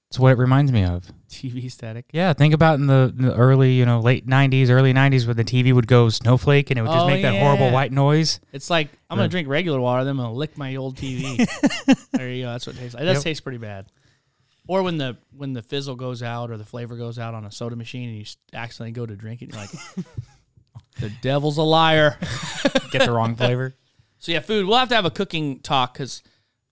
It's 0.08 0.18
what 0.18 0.32
it 0.32 0.38
reminds 0.38 0.70
me 0.72 0.84
of. 0.84 1.10
TV 1.30 1.70
static. 1.70 2.04
Yeah, 2.12 2.34
think 2.34 2.52
about 2.52 2.78
in 2.78 2.86
the, 2.86 3.14
in 3.16 3.24
the 3.24 3.34
early, 3.34 3.72
you 3.72 3.86
know, 3.86 4.00
late 4.00 4.26
'90s, 4.26 4.68
early 4.68 4.92
'90s, 4.92 5.26
when 5.26 5.36
the 5.38 5.44
TV 5.44 5.72
would 5.72 5.86
go 5.86 6.10
snowflake 6.10 6.70
and 6.70 6.78
it 6.78 6.82
would 6.82 6.88
just 6.90 7.04
Oh, 7.04 7.06
make 7.06 7.22
that 7.22 7.38
horrible 7.40 7.66
yeah. 7.66 7.72
white 7.72 7.92
noise. 7.92 8.38
It's 8.52 8.68
like 8.68 8.90
I'm 9.08 9.16
gonna 9.16 9.28
drink 9.30 9.48
regular 9.48 9.80
water, 9.80 10.04
then 10.04 10.10
I'm 10.12 10.16
gonna 10.18 10.32
lick 10.34 10.58
my 10.58 10.76
old 10.76 10.96
TV. 10.98 11.36
there 12.12 12.28
you 12.30 12.44
go. 12.44 12.50
That's 12.52 12.66
what 12.66 12.76
it 12.76 12.80
tastes. 12.80 12.94
Like. 12.94 13.04
It 13.04 13.06
does 13.06 13.16
Yep. 13.18 13.24
taste 13.24 13.42
pretty 13.42 13.56
bad. 13.58 13.86
Or 14.68 14.82
when 14.82 14.98
the 14.98 15.16
when 15.34 15.54
the 15.54 15.62
fizzle 15.62 15.96
goes 15.96 16.22
out 16.22 16.50
or 16.50 16.58
the 16.58 16.64
flavor 16.66 16.96
goes 16.96 17.18
out 17.18 17.32
on 17.32 17.46
a 17.46 17.50
soda 17.50 17.74
machine 17.76 18.08
and 18.10 18.16
you 18.16 18.22
s- 18.24 18.36
accidentally 18.52 18.92
go 18.92 19.06
to 19.06 19.16
drink 19.16 19.40
it, 19.40 19.48
you're 19.50 19.60
like, 19.62 19.70
the 21.00 21.10
devil's 21.20 21.58
a 21.58 21.62
liar. 21.62 22.18
Get 22.90 23.06
the 23.06 23.12
wrong 23.12 23.34
flavor. 23.36 23.74
So 24.18 24.32
yeah, 24.32 24.40
food. 24.40 24.66
We'll 24.66 24.78
have 24.78 24.88
to 24.90 24.94
have 24.94 25.04
a 25.04 25.10
cooking 25.10 25.60
talk 25.60 25.94
because 25.94 26.22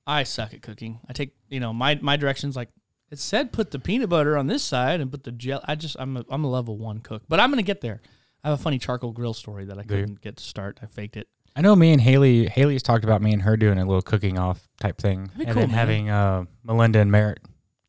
I 0.07 0.23
suck 0.25 0.55
at 0.55 0.63
cooking. 0.63 1.01
I 1.09 1.13
take 1.13 1.35
you 1.49 1.61
know 1.61 1.73
my 1.73 1.99
my 2.01 2.17
directions 2.17 2.57
like 2.57 2.69
it 3.11 3.19
said 3.19 3.53
put 3.53 3.71
the 3.73 3.79
peanut 3.79 4.09
butter 4.09 4.37
on 4.39 4.47
this 4.47 4.63
side 4.63 5.01
and 5.01 5.11
put 5.11 5.25
the 5.25 5.33
gel. 5.33 5.61
I 5.65 5.75
just 5.75 5.97
I'm 5.99 6.17
a, 6.17 6.25
I'm 6.31 6.45
a 6.45 6.51
level 6.51 6.79
one 6.79 7.01
cook, 7.01 7.23
but 7.29 7.41
I'm 7.41 7.51
gonna 7.51 7.63
get 7.63 7.81
there. 7.81 8.01
I 8.45 8.51
have 8.51 8.59
a 8.59 8.63
funny 8.63 8.79
charcoal 8.79 9.13
grill 9.13 9.35
story 9.35 9.65
that 9.67 9.79
I 9.79 9.83
couldn't 9.83 10.21
get 10.21 10.37
to 10.37 10.45
start. 10.45 10.79
I 10.83 10.87
faked 10.87 11.17
it. 11.17 11.29
I 11.57 11.63
know 11.63 11.75
me 11.75 11.93
and 11.93 12.01
Haley. 12.01 12.47
Haley's 12.47 12.83
talked 12.83 13.05
about 13.05 13.21
me 13.21 13.33
and 13.33 13.43
her 13.43 13.57
doing 13.57 13.79
a 13.79 13.85
little 13.85 14.01
cooking 14.03 14.39
off 14.39 14.69
type 14.79 14.99
thing, 14.99 15.31
be 15.37 15.45
and 15.45 15.53
cool, 15.55 15.63
then 15.63 15.71
man. 15.71 15.79
having 15.79 16.09
uh, 16.11 16.45
Melinda 16.65 17.01
and 17.01 17.11
Merritt 17.11 17.41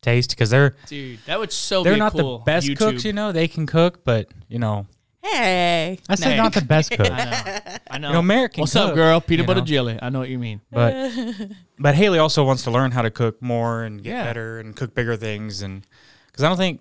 taste 0.02 0.30
because 0.30 0.50
they're 0.50 0.74
Dude, 0.88 1.20
that 1.26 1.38
would 1.38 1.52
so 1.52 1.84
they're 1.84 1.94
be 1.94 2.00
not 2.00 2.12
cool 2.12 2.38
the 2.38 2.44
best 2.44 2.66
YouTube. 2.66 2.78
cooks. 2.78 3.04
You 3.04 3.12
know, 3.12 3.30
they 3.32 3.46
can 3.48 3.66
cook, 3.66 4.04
but 4.04 4.28
you 4.48 4.58
know, 4.58 4.86
Hey. 5.22 5.98
I 6.08 6.14
said 6.16 6.36
not 6.36 6.52
the 6.52 6.62
best 6.62 6.90
cook. 6.90 7.06
I 7.10 7.24
know. 7.24 7.78
I 7.90 7.98
know. 7.98 8.08
You 8.08 8.14
know, 8.14 8.22
Merritt 8.22 8.54
can 8.54 8.62
What's 8.62 8.74
up, 8.74 8.94
girl? 8.94 9.20
Peanut 9.20 9.42
you 9.42 9.46
butter 9.46 9.60
know. 9.60 9.66
jelly. 9.66 9.98
I 10.02 10.08
know 10.10 10.18
what 10.18 10.28
you 10.28 10.38
mean. 10.38 10.60
But 10.70 11.12
but 11.78 11.94
Haley 11.94 12.18
also 12.18 12.44
wants 12.44 12.64
to 12.64 12.70
learn 12.70 12.90
how 12.90 13.02
to 13.02 13.10
cook 13.10 13.40
more 13.40 13.82
and 13.84 14.02
get 14.02 14.10
Yeah. 14.10 14.24
better 14.24 14.58
and 14.58 14.74
cook 14.74 14.94
bigger 14.94 15.16
things 15.16 15.62
and 15.62 15.86
because 16.26 16.42
I 16.44 16.48
don't 16.48 16.56
think 16.58 16.80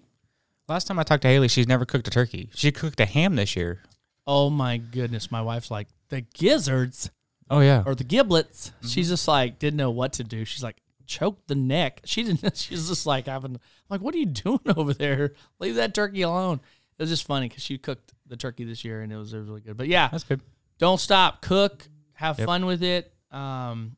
last 0.68 0.88
time 0.88 0.98
I 0.98 1.04
talked 1.04 1.22
to 1.24 1.28
Haley, 1.28 1.50
she's 1.50 1.68
never 1.68 1.86
cooked 1.86 2.08
a 2.08 2.12
turkey. 2.12 2.50
She 2.56 2.72
cooked 2.72 3.00
a 3.00 3.06
ham 3.06 3.36
this 3.36 3.56
year. 3.56 3.84
Oh 4.26 4.50
my 4.50 4.78
goodness, 4.78 5.30
my 5.32 5.42
wife's 5.42 5.70
like 5.70 5.88
the 6.10 6.22
gizzards 6.22 7.12
Oh 7.50 7.60
yeah, 7.60 7.84
or 7.86 7.94
the 7.96 8.04
giblets. 8.06 8.70
Mm-hmm. 8.78 8.88
She's 8.88 9.10
just 9.10 9.28
like 9.28 9.60
didn't 9.60 9.78
know 9.78 9.92
what 9.92 10.14
to 10.14 10.24
do. 10.24 10.46
She's 10.46 10.64
like 10.64 10.78
choke 11.06 11.46
the 11.48 11.56
neck. 11.56 12.02
She 12.06 12.24
didn't. 12.24 12.58
She's 12.58 12.88
just 12.90 13.06
like 13.06 13.28
having 13.28 13.60
like, 13.90 14.02
what 14.02 14.16
are 14.16 14.18
you 14.20 14.26
doing 14.26 14.62
over 14.76 14.94
there? 14.96 15.34
Leave 15.60 15.76
that 15.76 15.94
turkey 15.94 16.24
alone. 16.24 16.60
It 16.98 17.04
was 17.04 17.10
just 17.10 17.26
funny 17.28 17.50
because 17.50 17.64
she 17.64 17.78
cooked 17.78 18.14
the 18.32 18.38
turkey 18.38 18.64
this 18.64 18.84
year 18.84 19.02
and 19.02 19.12
it 19.14 19.18
was, 19.18 19.34
it 19.34 19.38
was 19.40 19.48
really 19.48 19.62
good. 19.62 19.78
But 19.78 19.88
yeah, 19.88 20.08
that's 20.08 20.24
good. 20.24 20.42
don't 20.80 21.00
stop. 21.00 21.42
Cook. 21.44 21.88
Have 22.14 22.40
Yep. 22.40 22.46
fun 22.48 22.66
with 22.66 22.82
it. 22.84 23.14
Um, 23.32 23.96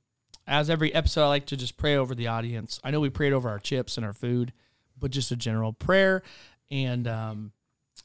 as 0.48 0.70
every 0.70 0.94
episode, 0.94 1.24
I 1.24 1.28
like 1.28 1.46
to 1.48 1.58
just 1.58 1.78
pray 1.78 1.96
over 1.96 2.16
the 2.16 2.28
audience. 2.28 2.80
I 2.84 2.92
know 2.92 3.00
we 3.00 3.10
prayed 3.10 3.32
over 3.34 3.50
our 3.50 3.60
chips 3.60 3.96
and 3.98 4.06
our 4.06 4.14
food, 4.14 4.52
but 5.00 5.12
just 5.12 5.32
a 5.32 5.36
general 5.36 5.72
prayer. 5.74 6.24
And 6.72 7.08
um, 7.08 7.52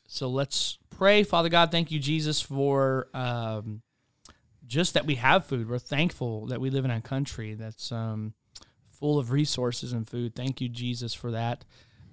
so 0.06 0.28
let's 0.28 0.78
pray. 0.90 1.22
Father 1.22 1.48
God, 1.48 1.70
thank 1.70 1.90
you, 1.90 1.98
Jesus, 1.98 2.40
for 2.40 3.08
um, 3.14 3.82
just 4.66 4.94
that 4.94 5.06
we 5.06 5.14
have 5.16 5.46
food. 5.46 5.68
We're 5.68 5.78
thankful 5.78 6.46
that 6.46 6.60
we 6.60 6.70
live 6.70 6.84
in 6.84 6.90
a 6.90 7.00
country 7.00 7.54
that's 7.54 7.90
um, 7.92 8.34
full 8.88 9.18
of 9.18 9.30
resources 9.32 9.92
and 9.92 10.06
food. 10.08 10.34
Thank 10.34 10.60
you, 10.60 10.68
Jesus, 10.68 11.14
for 11.14 11.30
that. 11.30 11.64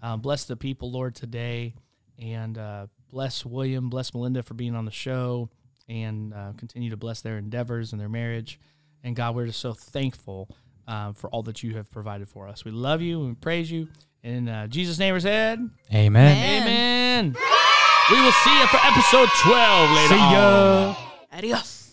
Uh, 0.02 0.16
bless 0.18 0.46
the 0.46 0.56
people, 0.56 0.92
Lord, 0.92 1.16
today. 1.16 1.74
And 2.20 2.58
uh, 2.58 2.88
bless 3.16 3.46
William, 3.46 3.90
bless 3.90 4.14
Melinda 4.14 4.44
for 4.44 4.56
being 4.56 4.76
on 4.76 4.84
the 4.84 4.92
show, 4.92 5.50
and 5.88 6.34
uh, 6.34 6.52
continue 6.58 6.90
to 6.90 6.98
bless 6.98 7.22
their 7.22 7.38
endeavors 7.38 7.94
and 7.94 8.02
their 8.02 8.10
marriage. 8.10 8.60
And 9.06 9.16
God, 9.16 9.36
we're 9.36 9.46
just 9.46 9.62
so 9.62 9.72
thankful 9.72 10.50
uh, 10.86 11.14
for 11.14 11.30
all 11.30 11.42
that 11.44 11.64
you 11.64 11.78
have 11.78 11.90
provided 11.90 12.28
for 12.28 12.46
us. 12.46 12.66
We 12.66 12.72
love 12.72 13.02
you 13.02 13.22
and 13.22 13.30
we 13.30 13.36
praise 13.36 13.72
you. 13.72 13.88
In 14.22 14.50
uh, 14.50 14.68
Jesus' 14.68 15.00
name, 15.00 15.14
we 15.14 15.22
said, 15.22 15.60
Amen. 15.94 16.38
Amen. 16.38 16.64
Amen. 16.64 17.36
We 18.12 18.22
will 18.22 18.34
see 18.34 18.60
you 18.60 18.68
for 18.68 18.80
episode 18.84 19.30
12 19.44 19.92
later 19.92 20.08
See 20.10 20.20
on. 20.20 20.96
Adios. 21.32 21.85